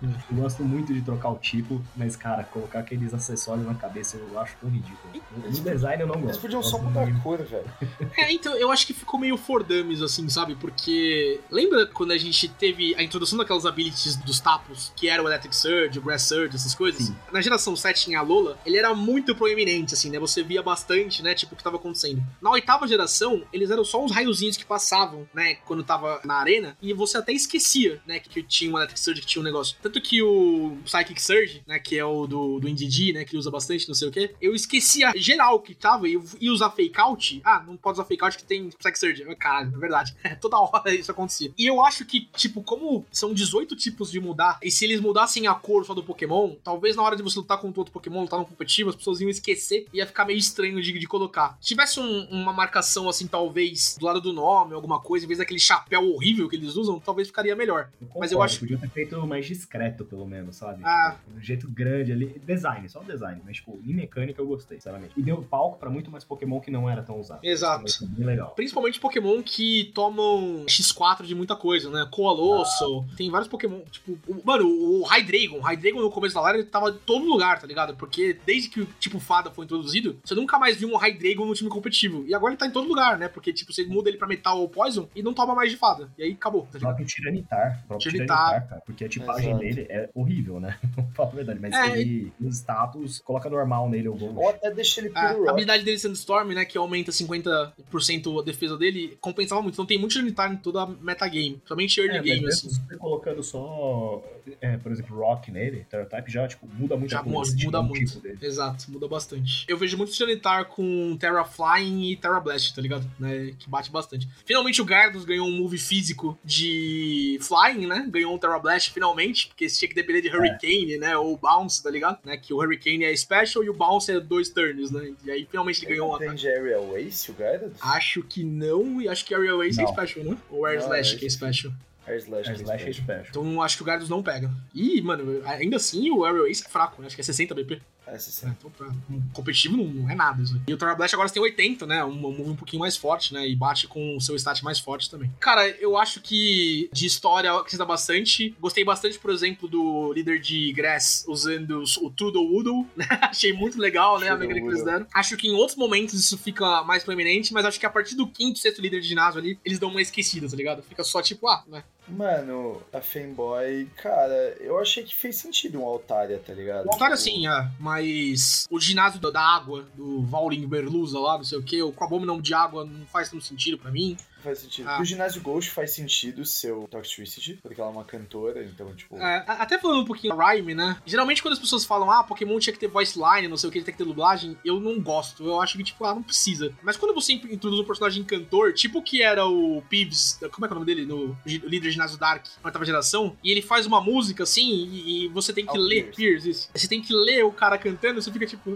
[0.02, 4.40] Eu gosto muito de trocar o tipo, mas, cara, colocar aqueles acessórios na cabeça eu
[4.40, 5.24] acho tão ridículo.
[5.36, 6.28] No design eu não gosto.
[6.28, 7.68] Eles podiam só mudar a cor, velho.
[8.18, 10.56] É, então, eu acho que ficou meio for dummies, assim, sabe?
[10.56, 11.40] Porque.
[11.52, 15.56] Lembra quando a gente teve a introdução daquelas abilities dos tapos, que era o Electric
[15.56, 17.04] Surge, o Grass Surge, essas coisas?
[17.08, 17.16] Sim.
[17.32, 20.20] Na geração 7 tinha a Lola, ele era muito proeminente, assim, né?
[20.20, 21.36] Você via bastante, né?
[21.36, 22.24] Tipo, o que tava acontecendo.
[22.42, 25.56] Na oitava geração, eles eram só uns raiozinhos que passavam, né?
[25.66, 28.20] Quando tava na arena, e você até esquecia, né?
[28.20, 29.78] Que tinha um Electric Surge, que tinha um negócio negócio.
[29.82, 33.50] Tanto que o Psychic Surge, né, que é o do, do Indy, né, que usa
[33.50, 37.42] bastante, não sei o quê, eu esquecia geral que tava e ia usar fake out.
[37.44, 39.36] Ah, não pode usar fake out que tem Psychic Surge.
[39.36, 40.16] Caralho, é verdade.
[40.42, 41.52] Toda hora isso acontecia.
[41.58, 45.48] E eu acho que, tipo, como são 18 tipos de mudar, e se eles mudassem
[45.48, 48.40] a cor só do Pokémon, talvez na hora de você lutar contra outro Pokémon, lutar
[48.40, 51.58] no competitivo, as pessoas iam esquecer e ia ficar meio estranho de, de colocar.
[51.62, 55.40] Se tivesse um, uma marcação assim, talvez, do lado do nome, alguma coisa, em vez
[55.40, 57.90] daquele chapéu horrível que eles usam, talvez ficaria melhor.
[58.02, 60.82] Eu Mas eu acho- Podia ter feito mais discreto, pelo menos, sabe?
[60.84, 61.16] Ah.
[61.26, 62.40] Tipo, um jeito grande ali.
[62.46, 63.42] Design, só design.
[63.46, 65.14] Mas, tipo, em mecânica eu gostei, sinceramente.
[65.18, 67.40] E deu palco pra muito mais Pokémon que não era tão usado.
[67.44, 67.86] Exato.
[68.04, 68.52] É bem legal.
[68.56, 72.08] Principalmente Pokémon que tomam X4 de muita coisa, né?
[72.12, 73.06] Coalossal.
[73.16, 73.80] Tem vários Pokémon.
[73.92, 75.58] Tipo, o- mano, o Hydreigon.
[75.60, 77.96] O Hydreigon no começo da live ele tava em todo lugar, tá ligado?
[77.96, 81.54] Porque desde que o tipo Fada foi introduzido, você nunca mais viu um Hydreigon no
[81.54, 82.24] time competitivo.
[82.28, 83.28] E agora ele tá em todo lugar, né?
[83.28, 86.10] Porque, tipo, você muda ele pra Metal ou Poison e não toma mais de Fada.
[86.18, 86.82] E aí acabou, tá O ligado?
[86.90, 87.82] próprio Tiranitar.
[87.84, 88.38] O próprio Tiranitar.
[88.48, 88.82] Tiranitar, cara.
[88.86, 89.64] Porque a tipagem Exato.
[89.76, 90.78] dele é horrível, né?
[90.96, 91.60] Vamos falar a verdade.
[91.60, 94.38] Mas É, ele, os status, coloca normal nele ou Gold.
[94.38, 95.50] Ou até deixa ele A puro rock.
[95.50, 99.76] habilidade dele Sandstorm, né, que aumenta 50% a defesa dele, compensava muito.
[99.76, 102.70] Então tem muito Tiranitar em toda a metagame, somente early É, game, assim.
[102.98, 104.24] colocando só,
[104.62, 107.66] é, por exemplo, Rock nele, Terratype já, tipo, muda muito Já a muda, coisa, tipo,
[107.66, 108.06] muda um muito.
[108.08, 108.38] tipo dele.
[108.42, 109.66] Exato, muda bastante.
[109.68, 113.10] Eu vejo muito Tiranitar com Terra Flying e Terra Blast, tá ligado?
[113.20, 114.28] Né, que bate bastante.
[114.46, 118.08] Finalmente o Gardos ganhou um move físico de Flying, né?
[118.10, 121.18] Ganhou um Terra Blast finalmente, porque tinha que depender de Hurricane, né?
[121.18, 122.20] Ou Bounce, tá ligado?
[122.24, 122.38] Né?
[122.38, 125.14] Que o Hurricane é Special e o Bounce é dois turns, né?
[125.24, 126.26] E aí finalmente ele ganhou um ataque.
[126.26, 127.78] aprende Aerial Ace, o Gyarados?
[127.82, 129.94] Acho que não, e acho que Aerial Ace é Não.
[129.94, 130.38] Special, né?
[130.50, 131.74] Ou Air Slash é que é Special.
[132.08, 132.50] Air Slash.
[132.50, 133.26] A é Slash é special.
[133.30, 134.52] Então acho que o Gardos não pega.
[134.74, 137.08] E, mano, ainda assim o Aerial Ace é fraco, né?
[137.08, 137.82] Acho que é 60 BP.
[138.08, 138.48] Essa sim.
[138.48, 140.54] É, então, pra um competitivo não, não é nada isso.
[140.56, 140.62] aí.
[140.68, 142.04] E o Terra Blast agora tem 80, né?
[142.06, 143.48] Um, um move um pouquinho mais forte, né?
[143.48, 145.32] E bate com o seu stat mais forte também.
[145.40, 148.56] Cara, eu acho que de história acrescenta bastante.
[148.60, 153.08] Gostei bastante, por exemplo, do líder de Grass usando o Tudo Woodle, né?
[153.24, 154.30] Achei muito legal, né?
[154.30, 155.08] A Tudo mecânica que eles deram.
[155.14, 158.28] Acho que em outros momentos isso fica mais proeminente, mas acho que a partir do
[158.28, 160.82] quinto, sexto líder de ginásio ali, eles dão uma esquecida, tá ligado?
[160.82, 161.84] Fica só tipo, ah, né?
[162.10, 166.86] Mano, a Fanboy, cara, eu achei que fez sentido um Altaria, tá ligado?
[166.86, 171.44] O Altaria Tipo, sim, é, mas o ginásio da água, do Vauling Berlusa lá, não
[171.44, 174.16] sei o que, o Abominão de água não faz tanto sentido pra mim.
[174.44, 174.88] Faz sentido.
[174.88, 175.02] Ah.
[175.02, 179.18] O ginásio Ghost faz sentido ser o Toxtricity, porque ela é uma cantora, então, tipo.
[179.18, 180.98] É, até falando um pouquinho da Rhyme, né?
[181.06, 183.72] Geralmente quando as pessoas falam, ah, Pokémon tinha que ter voice line, não sei o
[183.72, 185.46] que, tem que ter dublagem, eu não gosto.
[185.46, 186.74] Eu acho que, tipo, ah, não precisa.
[186.82, 190.74] Mas quando você introduz um personagem cantor, tipo que era o Peeves, como é que
[190.74, 191.06] é o nome dele?
[191.06, 195.28] No líder ginásio Dark, na oitava geração, e ele faz uma música assim, e, e
[195.30, 196.12] você tem que ler.
[196.12, 196.50] Pierce.
[196.50, 196.70] Isso.
[196.74, 198.72] Você tem que ler o cara cantando, você fica tipo.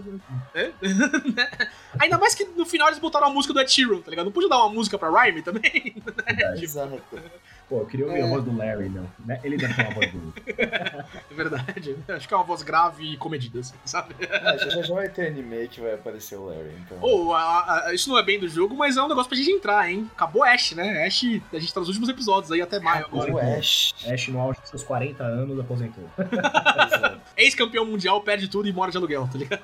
[0.54, 0.72] Hã?
[2.00, 4.26] Ainda mais que no final eles botaram a música do Ed Sheeran, tá ligado?
[4.26, 5.94] Não podia dar uma música pra Rhyme também?
[6.62, 7.02] Exato.
[7.72, 8.22] Pô, eu queria ouvir É.
[8.22, 9.08] a voz do Larry, não.
[9.24, 9.40] Né?
[9.42, 10.34] Ele deve ter uma voz do.
[11.32, 11.96] É verdade.
[12.06, 14.14] Acho que é uma voz grave e comedida, assim, sabe?
[14.30, 16.98] Ah, já, já- vai ter anime que vai aparecer o Larry, então.
[17.00, 19.90] Ou, a- isso não é bem do jogo, mas é um negócio pra gente entrar,
[19.90, 20.10] hein?
[20.14, 21.06] Acabou Ash, né?
[21.06, 23.32] Ash, a gente tá nos últimos episódios aí, até maio agora.
[23.32, 23.94] o Ash.
[24.06, 26.04] Ash no auge dos seus 40 anos aposentou.
[27.36, 29.62] Ex-campeão mundial, perde tudo e mora de aluguel, tá ligado?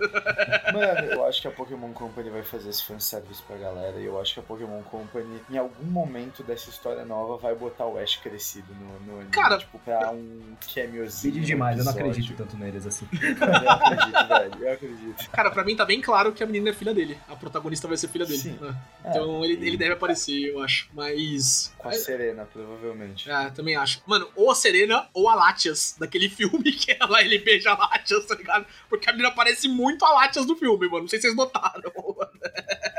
[0.72, 3.98] Mano, eu acho que a Pokémon Company vai fazer esse fanservice pra galera.
[4.00, 7.86] E eu acho que a Pokémon Company, em algum momento dessa história nova, vai botar
[7.86, 9.30] o Ash crescido no, no anime.
[9.30, 11.32] Cara- tipo, pra um cameozinho.
[11.34, 13.06] Pedi no demais, eu não acredito tanto neles assim.
[13.12, 14.64] Eu acredito, velho.
[14.64, 15.30] Eu acredito.
[15.30, 17.18] Cara, pra mim tá bem claro que a menina é filha dele.
[17.28, 18.38] A protagonista vai ser filha dele.
[18.38, 18.58] Sim.
[18.60, 18.74] né?
[19.04, 20.88] É, Então ele, ele deve aparecer, eu acho.
[20.92, 21.72] Mas.
[21.78, 23.30] Com a Serena, provavelmente.
[23.30, 24.02] É, também acho.
[24.06, 28.24] Mano, ou a Serena ou a Latias, daquele filme que ela ele beija a Latias,
[28.26, 28.66] tá ligado?
[28.88, 31.00] Porque a menina parece muito a Latias do filme, mano.
[31.02, 31.90] Não sei se vocês notaram.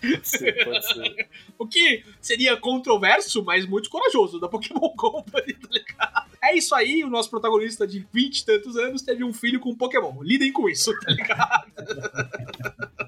[0.00, 1.28] Pode ser, pode ser.
[1.58, 6.30] O que seria controverso, mas muito corajoso da Pokémon Company, tá ligado?
[6.42, 9.70] É isso aí, o nosso protagonista de 20 e tantos anos teve um filho com
[9.70, 10.22] um Pokémon.
[10.22, 11.70] Lidem com isso, tá ligado?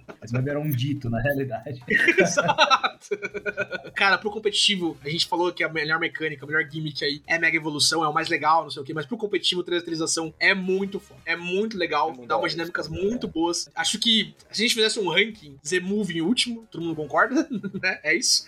[0.23, 1.83] Mas vai virar um dito, na realidade.
[2.17, 3.19] Exato.
[3.95, 7.39] Cara, pro competitivo, a gente falou que a melhor mecânica, a melhor gimmick aí é
[7.39, 10.55] Mega Evolução, é o mais legal, não sei o quê, mas pro competitivo, trelatilização é
[10.55, 11.21] muito foda.
[11.27, 13.69] É muito legal, É muito dá umas dinâmicas muito boas.
[13.75, 17.49] Acho que se a gente fizesse um ranking, Z-Move em último, todo mundo concorda,
[17.83, 17.99] né?
[18.05, 18.47] É isso.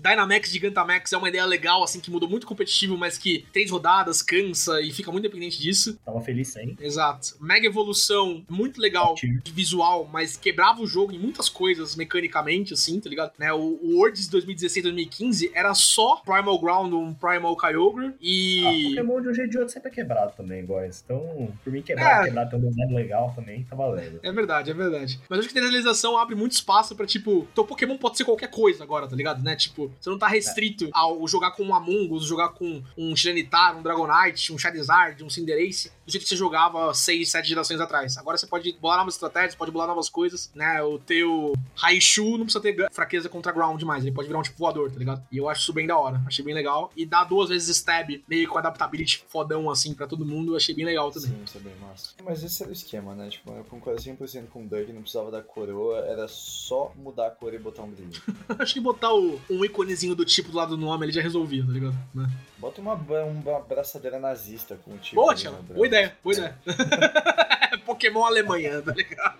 [0.00, 4.20] Dynamax Gigantamax é uma ideia legal, assim, que mudou muito competitivo, mas que três rodadas
[4.20, 5.96] cansa e fica muito dependente disso.
[6.04, 6.76] Tava feliz sem.
[6.80, 7.36] Exato.
[7.40, 10.36] Mega evolução, muito legal de visual, mas
[10.80, 13.32] o jogo em muitas coisas mecanicamente, assim, tá ligado?
[13.38, 18.64] Né, o, o Words 2016, 2015 era só Primal Ground, um Primal Kyogre e.
[18.64, 21.02] Ah, Pokémon de um jeito de outro sempre é quebrado também, boys.
[21.04, 22.24] Então, por mim, quebrar, É.
[22.26, 24.20] quebrar tem um design legal também, tá valendo.
[24.22, 25.20] É verdade, é verdade.
[25.28, 28.50] Mas acho que a descentralização abre muito espaço pra, tipo, teu Pokémon pode ser qualquer
[28.50, 29.42] coisa agora, tá ligado?
[29.42, 29.56] Né?
[29.56, 33.76] Tipo, você não tá restrito ao jogar com um Among Us, jogar com um Tiranitar,
[33.76, 38.16] um Dragonite, um Charizard, um Cinderace, do jeito que você jogava 6, 7 gerações atrás.
[38.18, 40.61] Agora você pode bolar novas estratégias, pode bolar novas coisas, né?
[40.82, 44.58] O teu Raichu não precisa ter fraqueza contra ground demais, ele pode virar um tipo
[44.58, 45.22] voador, tá ligado?
[45.30, 46.92] E eu acho isso bem da hora, achei bem legal.
[46.96, 50.84] E dar duas vezes stab, meio com adaptability fodão assim pra todo mundo, achei bem
[50.84, 51.30] legal também.
[51.30, 52.10] Sim, isso é bem massa.
[52.24, 53.28] Mas esse era o esquema, né?
[53.28, 57.30] Tipo, eu concordo 100% com o Doug, não precisava da coroa, era só mudar a
[57.30, 58.20] cor e botar um brilho.
[58.58, 61.64] Acho que botar o, um iconezinho do tipo do lado do nome ele já resolvia,
[61.64, 61.96] tá ligado?
[62.14, 62.30] Né?
[62.58, 65.16] Bota uma, uma braçadeira nazista com o tipo.
[65.16, 65.60] Boa, Tchela.
[65.62, 66.58] Boa ideia, boa ideia.
[67.84, 69.38] Pokémon Alemanha, tá ligado?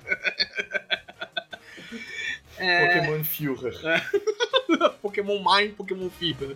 [2.62, 4.10] É, Pokémon Führer.
[5.02, 6.46] Pokémon Mine, Pokémon FIFA.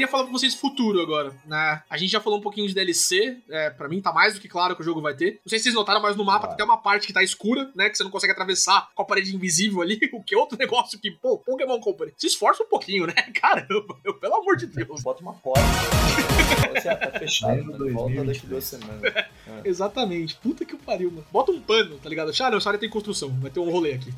[0.00, 1.82] Queria falar pra vocês futuro agora, né?
[1.90, 4.48] A gente já falou um pouquinho de DLC, é, para mim tá mais do que
[4.48, 5.32] claro que o jogo vai ter.
[5.44, 7.90] Não sei se vocês notaram, mas no mapa tem uma parte que tá escura, né?
[7.90, 10.98] Que você não consegue atravessar com a parede invisível ali, o que é outro negócio
[10.98, 13.12] que, pô, Pokémon Company, se esforça um pouquinho, né?
[13.38, 15.02] Caramba, meu, pelo amor de Deus.
[15.02, 15.60] Bota uma porta.
[16.88, 17.92] Ah, tá fechado, mano.
[17.92, 18.48] Volta daqui 2023.
[18.48, 19.26] duas semanas.
[19.64, 20.36] Exatamente.
[20.36, 21.26] Puta que pariu, mano.
[21.30, 22.32] Bota um pano, tá ligado?
[22.40, 23.28] Ah, não, essa área tem construção.
[23.40, 24.10] Vai ter um rolê aqui.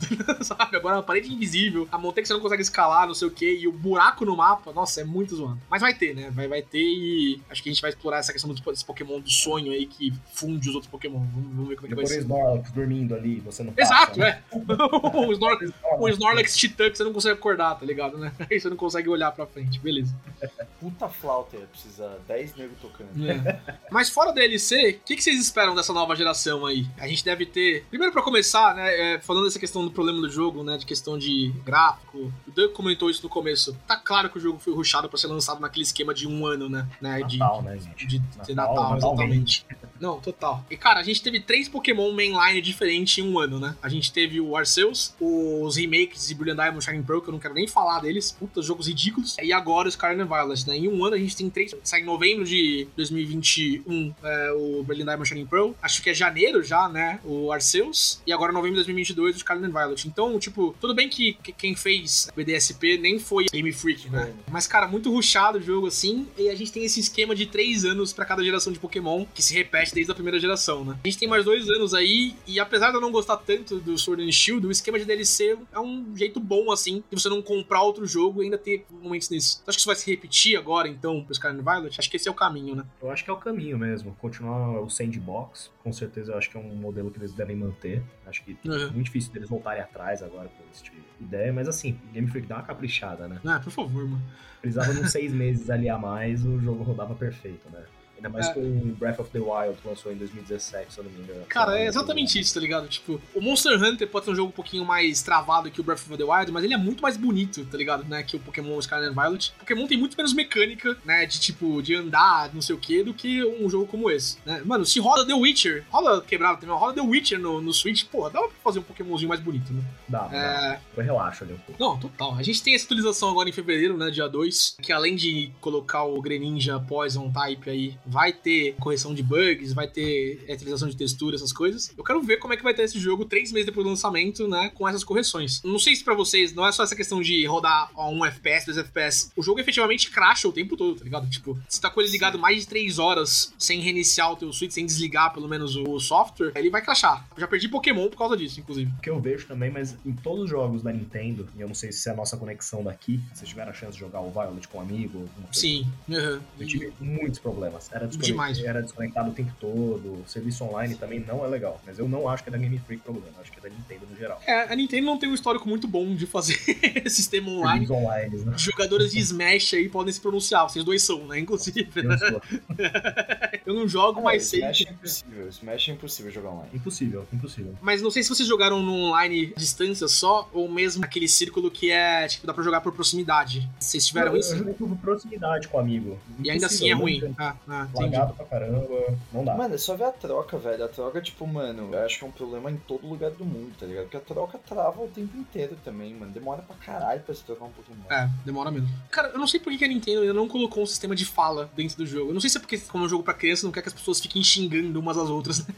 [0.45, 0.77] Sabe?
[0.77, 3.51] Agora a parede invisível, a montanha que você não consegue escalar, não sei o que,
[3.53, 5.59] e o buraco no mapa, nossa, é muito zoado.
[5.73, 6.31] Mas vai ter, né?
[6.35, 9.19] Vai, vai ter e acho que a gente vai explorar essa questão dos- desse Pokémon
[9.21, 11.21] do sonho aí que funde os outros Pokémon.
[11.21, 12.19] Vamos, vamos ver como é que vai ser.
[12.19, 14.43] Snorlax dormindo ali, você não passa, Exato, né?
[14.53, 14.57] é.
[15.27, 15.59] o, Snor
[15.99, 18.35] o Snorlax Titã que você não consegue acordar, tá ligado, né?
[18.51, 20.15] Aí você não consegue olhar pra frente, beleza.
[20.79, 23.09] Puta flauta, ia precisar 10 negros tocando.
[23.27, 23.79] É.
[23.91, 26.87] Mas fora DLC, o que, que vocês esperam dessa nova geração aí?
[26.99, 27.87] A gente deve ter.
[27.89, 29.15] Primeiro, pra começar, né?
[29.15, 30.77] é, falando dessa questão do problema do jogo, né?
[30.77, 32.33] De questão de gráfico.
[32.47, 33.75] O Doug comentou isso no começo.
[33.87, 36.69] Tá claro que o jogo foi rushado pra ser lançado naquele esquema de um ano,
[36.69, 36.87] né?
[37.01, 38.07] né de, Natal, né, gente?
[38.07, 39.67] de, de Natal, exatamente.
[40.03, 40.67] Não, total.
[40.69, 43.77] E, cara, a gente teve três Pokémon mainline diferentes em um ano, né?
[43.81, 47.39] A gente teve o Arceus, os remakes de Brilliant Diamond Shining Pearl, que eu não
[47.39, 48.33] quero nem falar deles.
[48.33, 49.37] Puta, jogos ridículos.
[49.41, 50.77] E agora o Scarlet Violet, né?
[50.77, 51.73] Em um ano a gente tem três.
[51.85, 55.71] Sai em novembro de 2021 é, o Brilliant Diamond Shining Pearl.
[55.81, 57.21] Acho que é janeiro já, né?
[57.23, 58.21] O Arceus.
[58.27, 60.09] E agora novembro de 2022 o Scarlet Violet.
[60.09, 64.25] Então, tipo, tudo bem que, que quem fez BDSP nem foi Game Freak, né?
[64.25, 64.35] Foi.
[64.51, 66.27] Mas, cara, muito rushado o jogo assim.
[66.37, 69.41] E a gente tem esse esquema de três anos pra cada geração de Pokémon, que
[69.41, 70.99] se repete desde a primeira geração, né?
[71.05, 73.97] A gente tem mais dois anos aí, e apesar de eu não gostar tanto do
[73.99, 77.43] Sword and Shield, o esquema de DLC é um jeito bom, assim, de você não
[77.43, 79.57] comprar outro jogo e ainda ter momentos nisso.
[79.59, 81.97] Você acha que isso vai se repetir agora, então, pro Scarlet Violet?
[81.99, 82.85] Acho que esse é o caminho, né?
[83.03, 84.17] Eu acho que é o caminho mesmo.
[84.21, 88.03] Continuar o sandbox, com certeza eu acho que é um modelo que eles devem manter.
[88.27, 88.75] Acho que Uhum.
[88.75, 92.27] é muito difícil deles voltarem atrás agora com esse tipo de ideia, mas assim, Game
[92.29, 93.41] Freak dá uma caprichada, né?
[93.45, 94.23] Ah, por favor, mano.
[94.61, 97.83] Precisava de uns seis meses ali a mais, o jogo rodava perfeito, né?
[98.23, 98.53] Ainda mais É.
[98.55, 101.45] com o Breath of the Wild que lançou em 2017, se eu não me engano.
[101.49, 102.87] Cara, é exatamente isso, tá ligado?
[102.87, 106.01] Tipo, o Monster Hunter pode ser um jogo um pouquinho mais travado que o Breath
[106.09, 108.05] of the Wild, mas ele é muito mais bonito, tá ligado?
[108.05, 108.23] Né?
[108.23, 109.53] Que o Pokémon Scarlet and Violet.
[109.59, 111.27] Pokémon tem muito menos mecânica, né?
[111.27, 114.63] De tipo, de andar, não sei o que, do que um jogo como esse, né?
[114.65, 118.29] Mano, se roda The Witcher, roda quebrado também, roda The Witcher no, no Switch, pô,
[118.31, 119.83] dá pra fazer um Pokémonzinho mais bonito, né?
[120.09, 120.37] Dá, dá.
[120.37, 120.81] É.
[120.97, 121.83] Eu relaxo ali um pouco.
[121.83, 122.35] Não, total.
[122.37, 126.05] A gente tem essa atualização agora em fevereiro, né, dia 2, que além de colocar
[126.05, 131.35] o Greninja Poison Type aí, vai ter correção de bugs, vai ter atualização de textura,
[131.35, 131.93] essas coisas.
[131.97, 134.47] Eu quero ver como é que vai ter esse jogo três meses depois do lançamento,
[134.47, 135.63] né, com essas correções.
[135.65, 138.67] Não sei se pra vocês não é só essa questão de rodar ó, um FPS,
[138.67, 139.33] dois FPS.
[139.35, 141.29] O jogo efetivamente crasha o tempo todo, tá ligado?
[141.31, 144.73] Tipo, se tá com ele ligado mais de três horas sem reiniciar o teu Switch,
[144.73, 147.27] sem desligar pelo menos o software, ele vai crashar.
[147.35, 148.91] Eu já perdi Pokémon por causa disso, inclusive.
[148.99, 151.75] O que eu vejo também, mas em todos os jogos da Nintendo, e eu não
[151.75, 154.31] sei se é a nossa conexão daqui, se vocês tiveram a chance de jogar o
[154.31, 155.87] Violet com um amigo, Sim.
[156.09, 156.41] Uhum.
[156.59, 157.91] Eu tive muitos problemas.
[157.93, 158.27] Era, desconect...
[158.33, 158.59] Demais.
[158.59, 160.23] era desconectado o tempo todo.
[160.23, 161.81] O serviço online também não é legal.
[161.87, 163.37] Mas eu não acho que é da Game Freak o problema.
[163.41, 164.41] Acho que é da Nintendo no geral.
[164.47, 166.59] É, a Nintendo não tem um histórico muito bom de fazer
[167.09, 167.87] sistema online.
[167.91, 168.55] Online, né?
[168.57, 171.39] Jogadores de Smash aí podem se pronunciar, vocês dois são, né?
[171.39, 171.89] Inclusive.
[171.97, 172.43] Eu sou-
[173.67, 174.61] Eu não jogo, Ah, mas sei.
[174.61, 175.49] Smash é impossível.
[175.49, 176.71] Smash é impossível jogar online.
[176.75, 177.75] Impossível, impossível.
[177.81, 181.71] Mas não sei se vocês jogaram no online à distância só, ou mesmo aquele círculo
[181.71, 183.69] que é, tipo, dá pra jogar por proximidade.
[183.79, 184.53] Vocês tiveram eu, isso?
[184.53, 186.19] eu joguei por proximidade com o amigo.
[186.43, 187.35] E ainda assim é ruim.
[187.39, 187.89] Ah, ah.
[187.95, 189.55] Lagado pra caramba, não dá.
[189.55, 190.85] Mano, é só ver a troca, velho.
[190.85, 193.73] A troca, tipo, mano, eu acho que é um problema em todo lugar do mundo,
[193.79, 194.05] tá ligado?
[194.05, 196.33] Porque a troca trava o tempo inteiro também, mano.
[196.33, 198.05] Demora pra caralho pra se trocar um Pokémon.
[198.11, 198.89] É, demora mesmo.
[199.11, 201.71] Cara, eu não sei por que a Nintendo ainda não colocou um sistema de fala
[201.77, 202.31] dentro do jogo.
[202.31, 203.89] Eu não sei se é porque, como é um jogo pra criança, não quer que
[203.89, 205.75] as pessoas fiquem xingando umas às outras né?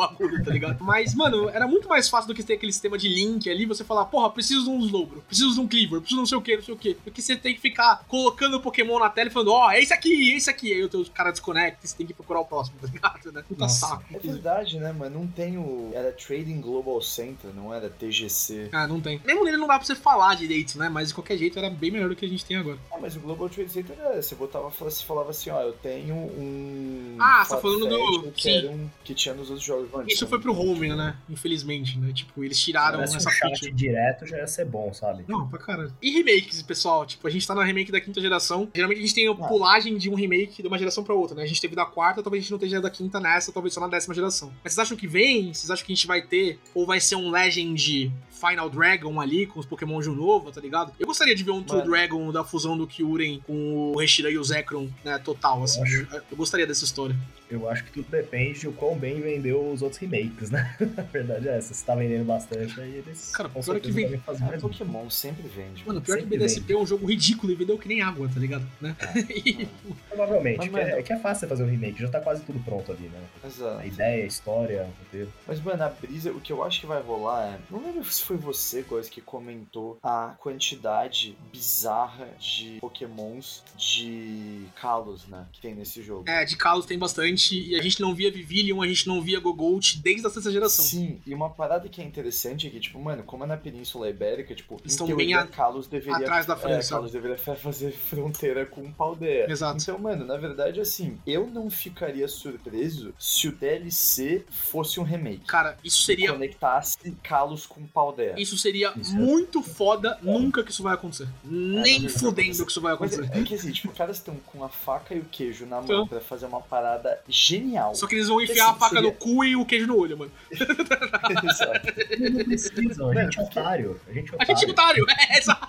[0.00, 0.82] Bagulho, tá ligado?
[0.84, 3.84] Mas, mano, era muito mais fácil do que ter aquele sistema de link ali, você
[3.84, 6.42] falar, porra, preciso de um Slowbro, preciso de um Cleaver, preciso de não sei o
[6.42, 6.94] que, não sei o que.
[6.94, 9.80] Porque você tem que ficar colocando o Pokémon na tela e falando, ó, oh, é
[9.80, 10.72] esse aqui, é esse aqui.
[10.72, 13.32] Aí o teu cara desconecta e você tem que procurar o próximo, tá ligado?
[13.32, 13.44] Né?
[13.46, 13.86] Puta Nossa.
[13.86, 14.04] saco.
[14.12, 15.20] É verdade, né, mano?
[15.20, 15.90] Não tem o.
[15.92, 18.68] Era Trading Global Center, não era TGC.
[18.72, 19.20] Ah, não tem.
[19.24, 20.88] Mesmo nele não dá pra você falar direito, né?
[20.88, 22.78] Mas de qualquer jeito era bem melhor do que a gente tem agora.
[22.92, 24.22] Ah, mas o Global Trade Center era.
[24.22, 27.16] Você botava, você falava assim, ó, eu tenho um.
[27.18, 28.56] Ah, você tá falando do- Que, sim.
[28.58, 31.16] era um, que tinha nos outros jogos Isso foi pro home, né?
[31.28, 32.12] Infelizmente, né?
[32.12, 33.72] Tipo, eles tiraram Parece um essa chat feature.
[33.72, 35.24] direto já ia ser bom, sabe?
[35.28, 35.92] Não, pra caralho.
[36.00, 37.06] E remakes, pessoal?
[37.06, 38.68] Tipo, a gente tá na remake da quinta geração.
[38.74, 41.42] Geralmente a gente tem a pulagem de um remake de uma geração pra outra, né?
[41.42, 43.80] A gente teve da quarta, talvez a gente não esteja da quinta nessa, talvez só
[43.80, 44.52] na décima geração.
[44.62, 45.52] Mas vocês acham que vem?
[45.52, 46.58] Vocês acham que a gente vai ter?
[46.74, 50.60] Ou vai ser um Legend Final Dragon ali, com os Pokémon de um novo, tá
[50.60, 50.92] ligado?
[50.98, 51.90] Eu gostaria de ver um True Mano.
[51.90, 55.18] Dragon da fusão do Kyurem com o Reshira e o Zekrom, né?
[55.18, 55.82] Total, assim.
[55.82, 56.06] acho.
[56.12, 57.14] Eu, eu gostaria dessa história.
[57.50, 60.76] Eu acho que tudo depende de o quão bem vendeu os outros remakes, né?
[60.96, 61.74] A verdade é essa.
[61.74, 63.30] Se tá vendendo bastante, aí eles.
[63.32, 64.60] Cara, pior é que vem- Ah, mais.
[64.62, 65.84] Pokémon sempre vende.
[65.84, 68.38] Mano, pior que Sempre BDSP é um jogo ridículo e vendeu que nem água, tá
[68.38, 68.64] ligado?
[68.80, 68.94] Né?
[69.34, 69.66] E-
[70.08, 72.20] Provavelmente, Mas, que é, mano- é que é fácil você fazer um remake, já tá
[72.20, 73.18] quase tudo pronto ali, né?
[73.44, 73.78] Exato.
[73.80, 75.32] A ideia, a história, o roteiro.
[75.46, 77.58] Mas, mano, a brisa, o que eu acho que vai rolar é.
[77.70, 85.26] Não lembro se foi você, Góis, que comentou a quantidade bizarra de Pokémons de Kalos,
[85.26, 85.46] né?
[85.52, 86.28] Que tem nesse jogo.
[86.28, 89.40] É, de Kalos tem bastante, e a gente não via Vivilion, a gente não via
[89.40, 90.84] Gogolt desde a sexta geração.
[90.84, 94.08] Sim, e uma parada que é interessante é que, tipo, mano, como é na Península
[94.08, 96.18] Ibérica, tipo, Eles estão bem a- Kalos deveria.
[96.18, 96.90] atrás da É, França.
[96.94, 99.50] Kalos deveria fa- fazer fronteira com Paldeia.
[99.50, 99.82] Exato.
[99.82, 105.46] Então, mano, na verdade, assim, eu não ficaria surpreso se o DLC fosse um remake.
[105.46, 106.30] Cara, isso seria.
[106.32, 108.19] Conectasse Kalos com Paldeia.
[108.36, 111.26] Isso seria Isso é- muito foda, nunca que isso vai acontecer.
[111.44, 113.36] Nem vai fudendo que isso vai Mas acontecer.
[113.36, 115.76] é, é que assim, tipo, os caras estão com a faca e o queijo na
[115.76, 116.06] mão Então.
[116.08, 117.94] pra fazer uma parada genial.
[117.94, 119.98] Só que eles vão enfiar a Esse faca seria- no cu e o queijo no
[119.98, 120.32] olho, mano.
[120.50, 121.88] Exato.
[122.30, 124.00] Não precisam, a gente é otário.
[124.08, 125.02] A gente é A gente é otário.
[125.04, 125.68] otário, é, exato.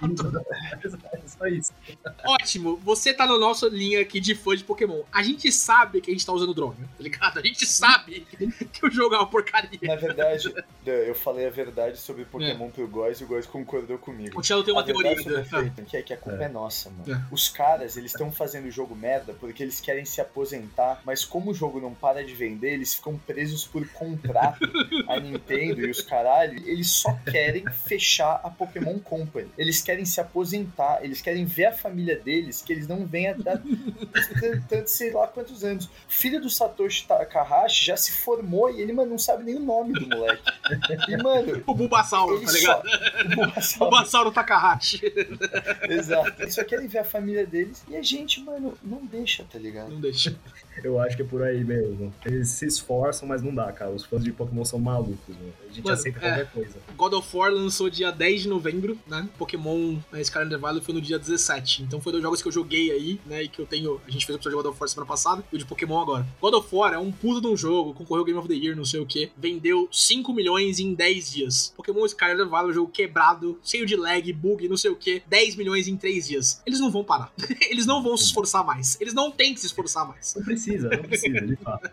[1.42, 1.74] É só isso.
[2.26, 5.02] Ótimo, você tá na nossa linha aqui de fã de Pokémon.
[5.12, 7.40] A gente sabe que a gente tá usando droga, tá ligado?
[7.40, 8.26] A gente sabe
[8.72, 9.80] que o jogo é uma porcaria.
[9.84, 10.54] Na verdade,
[10.86, 14.40] eu falei a verdade sobre Pokémon pro Góis e o Góis concordou comigo.
[14.40, 15.58] O Thiago tem uma a teoria sobre ainda.
[15.58, 17.14] o efeito, que é que a culpa é, nossa, mano.
[17.14, 17.34] É.
[17.34, 21.52] Os caras, eles estão fazendo o jogo merda porque eles querem se aposentar, mas como
[21.52, 24.60] o jogo não para de vender, eles ficam presos por contrato.
[25.08, 29.50] a Nintendo e os caralho, eles só querem fechar a Pokémon Company.
[29.58, 33.36] Eles querem se aposentar, eles querem ver a família deles, que eles não vêm há
[33.36, 35.86] tanto sei lá quantos anos.
[35.86, 39.60] O filho do Satoshi Takahashi já se formou e ele, mano, não sabe nem o
[39.60, 40.42] nome do moleque.
[41.08, 42.58] E, mano, O Bulbasauro, tá só...
[42.58, 42.88] ligado?
[43.26, 43.80] O Bulbasaur.
[43.80, 45.02] Bulbasauro Takahashi.
[45.90, 46.42] Exato.
[46.42, 49.92] Eles só querem ver a família deles e a gente, mano, não deixa, tá ligado?
[49.92, 50.36] Não deixa.
[50.84, 52.14] Eu acho que é por aí mesmo.
[52.26, 53.92] Eles se esforçam, mas não dá, cara.
[53.92, 55.54] Os fãs de Pokémon são malucos, mano.
[55.64, 56.22] A gente Mano, aceita é.
[56.22, 56.80] qualquer coisa.
[56.98, 59.28] God of War lançou dia 10 de novembro, né?
[59.38, 61.84] Pokémon né, Scarlet and foi no dia 17.
[61.84, 63.44] Então foi dois jogos que eu joguei aí, né?
[63.44, 64.02] E que eu tenho.
[64.08, 66.00] A gente fez o episódio de God of War semana passada e o de Pokémon
[66.00, 66.26] agora.
[66.42, 68.76] God of War é um puta de um jogo, concorreu ao Game of the Year,
[68.76, 69.32] não sei o que.
[69.38, 71.74] Vendeu 5 milhões em 10 dias.
[71.76, 75.22] Pokémon Scarlet and é um jogo quebrado, cheio de lag, bug, não sei o que.
[75.28, 76.62] 10 milhões em 3 dias.
[76.66, 77.32] Eles não vão parar.
[77.70, 79.00] Eles não vão se esforçar mais.
[79.00, 80.34] Eles não têm que se esforçar mais.
[80.36, 81.90] Não precisa, não precisa, de fato.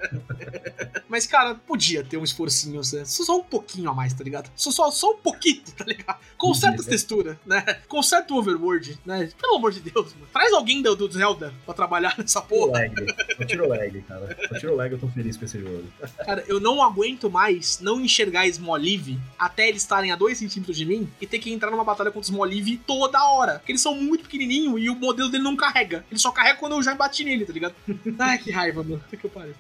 [1.09, 3.05] Mas, cara, podia ter um esforcinho, né?
[3.05, 4.51] só, um pouquinho a mais, tá ligado?
[4.55, 6.19] Só, só, só um pouquinho, tá ligado?
[6.37, 6.77] Com né?
[6.87, 7.63] texturas, né?
[7.89, 9.31] Com certo overworld, né?
[9.41, 10.29] Pelo amor de Deus, mano.
[10.33, 12.91] Traz alguém do, do Zelda pra trabalhar nessa porra.
[13.39, 14.37] Eu tiro o lag, cara.
[14.51, 15.85] Eu tiro o lag, eu tô feliz com esse jogo.
[16.19, 20.85] Cara, eu não aguento mais não enxergar Smolive até eles estarem a 2 centímetros de
[20.85, 23.59] mim e ter que entrar numa batalha contra Smolive toda hora.
[23.59, 26.05] Porque eles são muito pequenininhos e o modelo dele não carrega.
[26.11, 27.75] Ele só carrega quando eu já bati nele, tá ligado?
[28.19, 29.01] Ai, que raiva, mano.
[29.09, 29.55] Que eu pariu.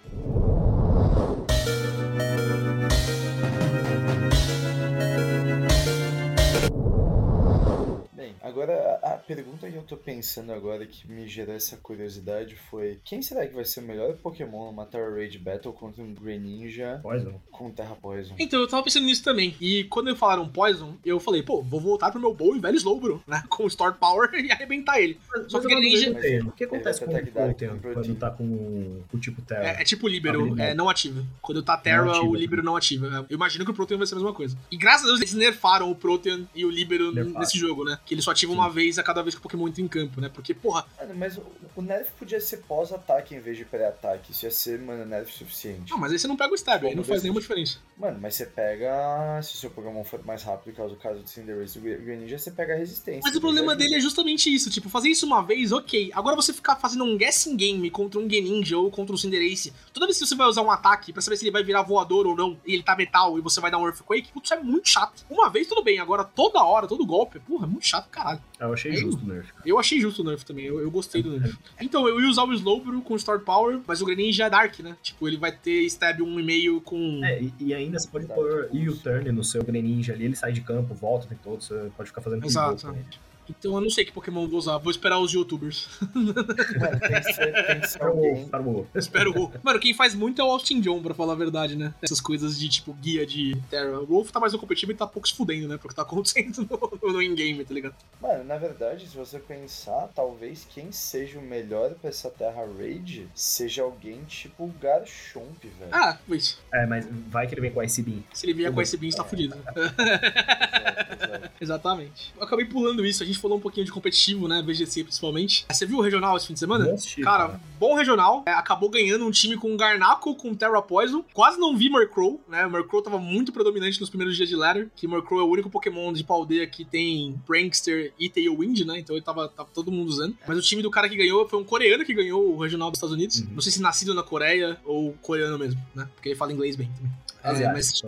[8.48, 13.22] Agora a pergunta que eu tô pensando agora que me gerou essa curiosidade foi: quem
[13.22, 17.40] será que vai ser o melhor Pokémon numa Tower Raid Battle contra um Greninja Poison.
[17.50, 18.34] com Terra Poison?
[18.38, 19.54] Então, eu tava pensando nisso também.
[19.60, 23.22] E quando falaram Poison, eu falei, pô, vou voltar pro meu bom e velho Slowbro,
[23.26, 23.44] né?
[23.48, 25.18] Com o Store Power e arrebentar ele.
[25.48, 26.12] Só que Mas Greninja.
[26.46, 29.64] O que acontece com o com quando tá com o tipo Terra?
[29.64, 30.70] É, é tipo Libero, Habilidade.
[30.70, 31.24] é não ativa.
[31.42, 33.26] Quando tá Terra, o Libero não ativa.
[33.28, 34.56] Eu imagino que o Protean vai ser a mesma coisa.
[34.70, 37.98] E graças a Deus eles nerfaram o Protean e o Libero nesse jogo, né?
[38.06, 40.20] Que ele só ativa uma vez a cada vez que o Pokémon entra em campo,
[40.20, 40.30] né?
[40.32, 40.86] Porque, porra.
[40.98, 41.44] Mano, mas o,
[41.76, 44.32] o nerf podia ser pós-ataque em vez de pré-ataque.
[44.32, 45.90] Isso ia ser, mano, nerf suficiente.
[45.90, 47.78] Não, mas aí você não pega o stab, aí não faz nenhuma diferença.
[47.96, 49.40] Mano, mas você pega.
[49.42, 52.38] Se o seu Pokémon for mais rápido, caso o caso do Cinderace e do Greninja,
[52.38, 53.22] você pega a resistência.
[53.24, 56.10] Mas o problema dele é justamente isso, tipo, fazer isso uma vez, ok.
[56.14, 60.06] Agora você ficar fazendo um guessing game contra um Greninja ou contra um Cinderace, toda
[60.06, 62.36] vez que você vai usar um ataque pra saber se ele vai virar voador ou
[62.36, 65.24] não, e ele tá metal e você vai dar um Earthquake, putz, é muito chato.
[65.28, 68.42] Uma vez tudo bem, agora toda hora, todo golpe, porra, é muito chato, caralho.
[68.60, 69.52] Eu achei É justo o nerf.
[69.64, 71.56] Eu achei justo o nerf também, eu, eu gostei do nerf.
[71.80, 74.96] Então, eu ia usar o Slowbro com Star Power, mas o Greninja é Dark, né?
[75.02, 77.24] Tipo, ele vai ter stab 1,5 com...
[77.24, 80.60] É, e, e ainda você pode pôr U-turn no seu Greninja ali, ele sai de
[80.60, 82.88] campo, volta o tempo todo, você pode ficar fazendo pivô Exato.
[82.88, 83.04] ele.
[83.50, 85.88] Então eu não sei que Pokémon eu vou usar, vou esperar os youtubers.
[86.14, 88.86] Mano, tem que ser, tem que ser Para o alguém.
[88.94, 89.54] Espero o Wolf.
[89.62, 91.94] Mano, quem faz muito é o Austin John, pra falar a verdade, né?
[92.02, 94.00] Essas coisas de, tipo, guia de Terra.
[94.00, 95.78] O Wolf tá mais no competitivo e tá pouco se fudendo, né?
[95.78, 96.68] Porque tá acontecendo
[97.02, 97.94] no, no in-game, tá ligado?
[98.20, 103.28] Mano, na verdade, se você pensar, talvez quem seja o melhor pra essa Terra Raid
[103.34, 105.90] seja alguém tipo o Garchomp, velho.
[105.92, 106.60] Ah, foi isso.
[106.72, 108.22] É, mas vai que ele vem com a Ice Beam.
[108.32, 109.56] Se ele vier com esse Beans, tá fudido.
[109.78, 111.50] Exato, exato.
[111.60, 112.32] Exatamente.
[112.36, 114.62] Eu acabei pulando isso, a gente falou um pouquinho de competitivo, né?
[114.62, 115.66] VGC principalmente.
[115.70, 116.92] Você viu o regional esse fim de semana?
[116.92, 118.42] Assisti, Cara, bom regional.
[118.46, 121.24] É, acabou ganhando um time com Garnaco, com Terra Poison.
[121.32, 122.66] Quase não vi Murkrow, né?
[122.66, 124.88] Murkrow tava muito predominante nos primeiros dias de ladder.
[124.94, 128.98] Que Murkrow é o único Pokémon de paldeia que tem Prankster e Tailwind, né?
[128.98, 130.36] Então ele tava, tava todo mundo usando.
[130.46, 132.98] Mas o time do cara que ganhou foi um coreano que ganhou o regional dos
[132.98, 133.40] Estados Unidos.
[133.40, 133.48] Uhum.
[133.54, 136.08] Não sei se nascido na Coreia ou coreano mesmo, né?
[136.14, 137.12] Porque ele fala inglês bem também.
[137.56, 138.02] É, mas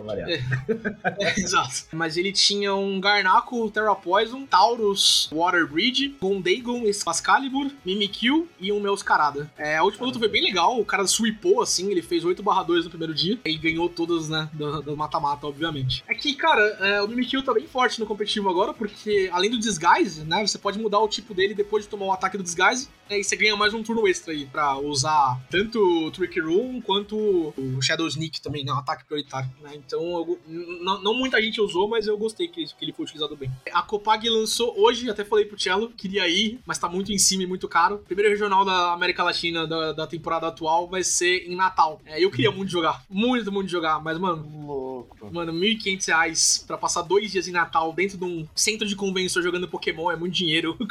[1.17, 1.85] é, exato.
[1.91, 8.79] Mas ele tinha um Garnaco, Terra Poison, Taurus, Water Bridge, Gondagon, Excalibur, Mimikyu e um
[8.79, 9.51] Meuscarada.
[9.57, 12.85] É, a última luta foi bem legal, o cara sweepou assim, ele fez 8 2
[12.85, 13.39] no primeiro dia.
[13.45, 16.03] Ele ganhou todas, né, do mata-mata, obviamente.
[16.07, 19.59] É que, cara, é, o Mimikyu tá bem forte no competitivo agora, porque além do
[19.59, 22.89] Disguise, né, você pode mudar o tipo dele depois de tomar o ataque do Disguise,
[23.09, 26.81] né, e você ganha mais um turno extra aí, pra usar tanto o Trick Room
[26.81, 27.15] quanto
[27.57, 29.30] o Shadow Sneak também, né, um ataque prioritário,
[29.61, 33.05] né, então eu- não, não muita gente usou, mas eu gostei que, que ele foi
[33.05, 33.51] utilizado bem.
[33.71, 37.43] A Copag lançou hoje, até falei pro Cello, queria ir, mas tá muito em cima
[37.43, 37.99] e muito caro.
[37.99, 42.01] Primeiro regional da América Latina da, da temporada atual vai ser em Natal.
[42.05, 45.31] É, eu queria muito jogar, muito, muito jogar, mas, mano, Louco.
[45.31, 49.41] Mano, 1.500 reais pra passar dois dias em Natal dentro de um centro de convenção
[49.41, 50.77] jogando Pokémon é muito dinheiro.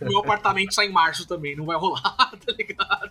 [0.00, 2.02] O meu apartamento sai em março também, não vai rolar,
[2.44, 3.10] tá ligado?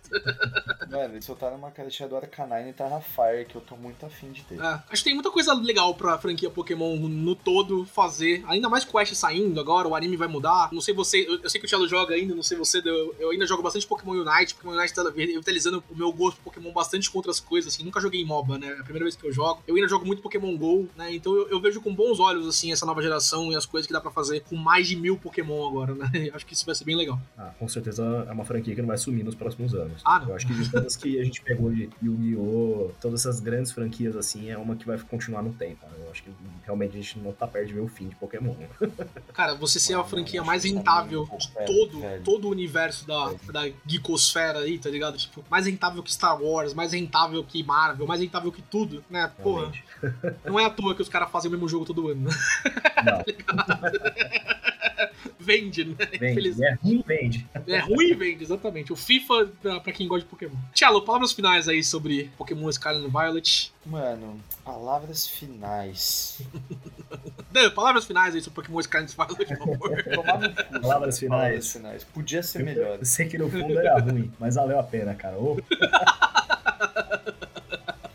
[0.90, 4.32] Mano, eles soltaram uma caixinha do Arcanine e Terra Fire que eu tô muito afim
[4.32, 4.60] de ter.
[4.60, 8.44] É, acho que tem muita coisa legal pra franquia Pokémon no todo fazer.
[8.48, 10.70] Ainda mais com Ash saindo agora, o anime vai mudar.
[10.72, 13.16] Não sei você, eu, eu sei que o Thiago joga ainda, não sei você, eu,
[13.20, 14.56] eu ainda jogo bastante Pokémon Unite.
[14.56, 17.84] Pokémon Unite tá revitalizando o meu gosto Pokémon bastante com outras coisas, assim.
[17.84, 18.68] Nunca joguei MOBA, né?
[18.68, 19.62] É a primeira vez que eu jogo.
[19.68, 21.14] Eu ainda jogo muito Pokémon GO, né?
[21.14, 23.94] Então eu, eu vejo com bons olhos, assim, essa nova geração e as coisas que
[23.94, 26.10] dá pra fazer com mais de mil Pokémon agora, né?
[26.34, 27.20] Acho que isso vai ser bem legal.
[27.38, 30.02] Ah, com certeza é uma franquia que não vai sumir nos próximos anos.
[30.06, 30.30] Ah, não.
[30.30, 34.16] Eu acho que de todas que a gente pegou de Yu-Gi-Oh!, todas essas grandes franquias
[34.16, 35.86] assim, é uma que vai continuar no tempo.
[36.00, 36.32] Eu acho que
[36.64, 38.56] realmente a gente não tá perto de ver o fim de Pokémon.
[39.34, 43.72] Cara, você ser a franquia mais tá rentável de todo, todo o universo da, da
[43.86, 45.18] geekosfera aí, tá ligado?
[45.18, 49.32] Tipo, mais rentável que Star Wars, mais rentável que Marvel, mais rentável que tudo, né?
[49.42, 50.40] Porra, Realmente.
[50.46, 52.36] não é à toa que os caras fazem o mesmo jogo todo ano, né?
[53.06, 53.22] Não,
[55.44, 55.96] Vende, né?
[56.20, 56.64] vende.
[56.64, 57.48] É ruim, vende.
[57.68, 58.94] É ruim e vende, exatamente.
[58.94, 60.56] O FIFA pra, pra quem gosta de Pokémon.
[60.74, 63.74] Tchelo, palavras finais aí sobre Pokémon Scarlet and Violet.
[63.86, 66.40] Mano, palavras finais.
[67.52, 70.04] Dan, palavras finais aí sobre Pokémon Scarlet and Violet, por favor.
[70.12, 70.24] No cu.
[70.24, 71.72] Palavras Palavras finais.
[71.72, 72.04] finais.
[72.04, 73.00] Podia ser melhor.
[73.00, 75.36] Eu sei que no fundo era ruim, mas valeu a pena, cara.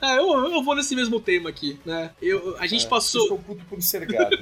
[0.00, 2.12] É, eu, eu vou nesse mesmo tema aqui, né?
[2.22, 3.22] Eu, a gente É, passou.
[3.22, 4.36] Estou puto por ser gado.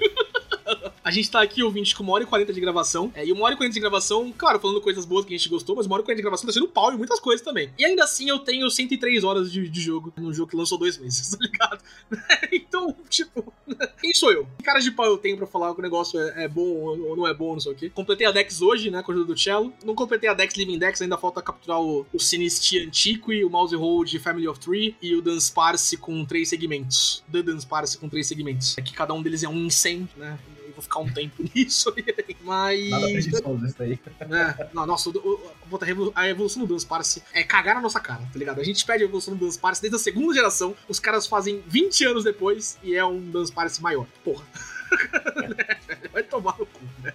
[1.04, 3.12] A gente tá aqui, ouvinte, com uma hora e quarenta de gravação.
[3.14, 5.50] É, e uma hora e quarenta de gravação, claro, falando coisas boas que a gente
[5.50, 7.70] gostou, mas uma hora e quarenta de gravação tá sendo pau em muitas coisas também.
[7.78, 10.96] E ainda assim eu tenho 103 horas de, de jogo num jogo que lançou dois
[10.96, 11.84] meses, tá ligado?
[12.50, 13.52] então, tipo,
[14.00, 14.48] quem sou eu?
[14.56, 17.14] Que cara de pau eu tenho pra falar que o negócio é, é bom ou
[17.14, 17.90] não é bom, não sei o quê?
[17.90, 19.74] Completei a Dex hoje, né, com a ajuda do Cello.
[19.84, 24.14] Não completei a Dex Living Dex, ainda falta capturar o, Sinistí Antiqui, o Mouse Hold
[24.20, 27.22] Family of Three e o Dunsparce com três segmentos.
[27.30, 28.78] The Dunsparce com três segmentos.
[28.78, 30.38] É que cada um deles é um incêndio, né?
[30.74, 31.94] Vou ficar um tempo nisso.
[32.42, 32.90] Mas.
[32.90, 33.98] nada preguiçoso isso aí.
[34.20, 38.38] É, não, nossa, o, o, a evolução do Dunsparce é cagar na nossa cara, tá
[38.38, 38.60] ligado?
[38.60, 42.04] A gente pede a evolução do Dunsparce desde a segunda geração, os caras fazem 20
[42.06, 44.06] anos depois e é um Dunsparce maior.
[44.24, 44.44] Porra.
[46.12, 47.12] Vai tomar no cu, né?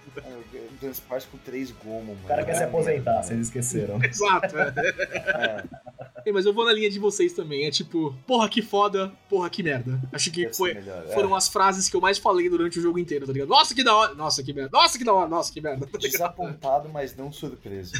[0.80, 2.20] Dunsparce com três gomos, mano.
[2.24, 4.02] O cara quer se aposentar, vocês esqueceram.
[4.04, 5.64] Exato, é.
[6.24, 6.32] É.
[6.32, 7.66] mas eu vou na linha de vocês também.
[7.66, 10.00] É tipo, porra que foda, porra que merda.
[10.12, 11.12] Acho que foi, melhor, é.
[11.12, 13.48] foram as frases que eu mais falei durante o jogo inteiro, tá ligado?
[13.48, 14.14] Nossa, que da hora!
[14.14, 14.70] Nossa, que merda!
[14.72, 15.28] Nossa, que da hora!
[15.28, 15.86] Nossa, que merda!
[15.86, 17.92] Tá Desapontado, mas não surpreso.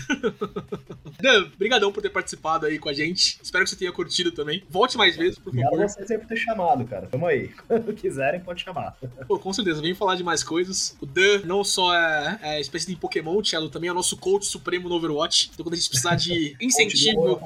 [1.20, 3.38] Dan, brigadão por ter participado aí com a gente.
[3.42, 4.64] Espero que você tenha curtido também.
[4.70, 5.84] Volte mais vezes, por Obrigado favor.
[5.84, 7.06] a vocês aí por ter chamado, cara.
[7.06, 7.48] Tamo aí.
[7.68, 8.96] Quando quiserem, pode chamar.
[9.26, 10.96] Pô, com certeza, vem falar de mais coisas.
[11.00, 14.16] O Dan não só é, é espécie de Pokémon, o Cello também é o nosso
[14.16, 15.50] coach supremo no Overwatch.
[15.52, 17.40] Então quando a gente precisar de incentivo.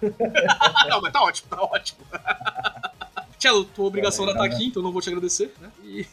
[0.88, 1.98] Não, mas tá ótimo, tá ótimo.
[3.38, 5.70] Cello, tua obrigação era estar aqui, então não vou te agradecer, né?
[5.84, 6.04] E...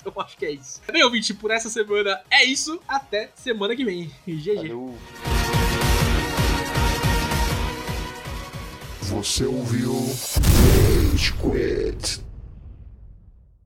[0.00, 0.80] então acho que é isso.
[0.92, 2.80] Bem, ouvinte, por essa semana é isso.
[2.86, 4.08] Até semana que vem.
[4.24, 4.54] GG.
[4.54, 4.96] Valeu.
[9.02, 9.92] Você ouviu
[11.10, 12.29] Rage Quit.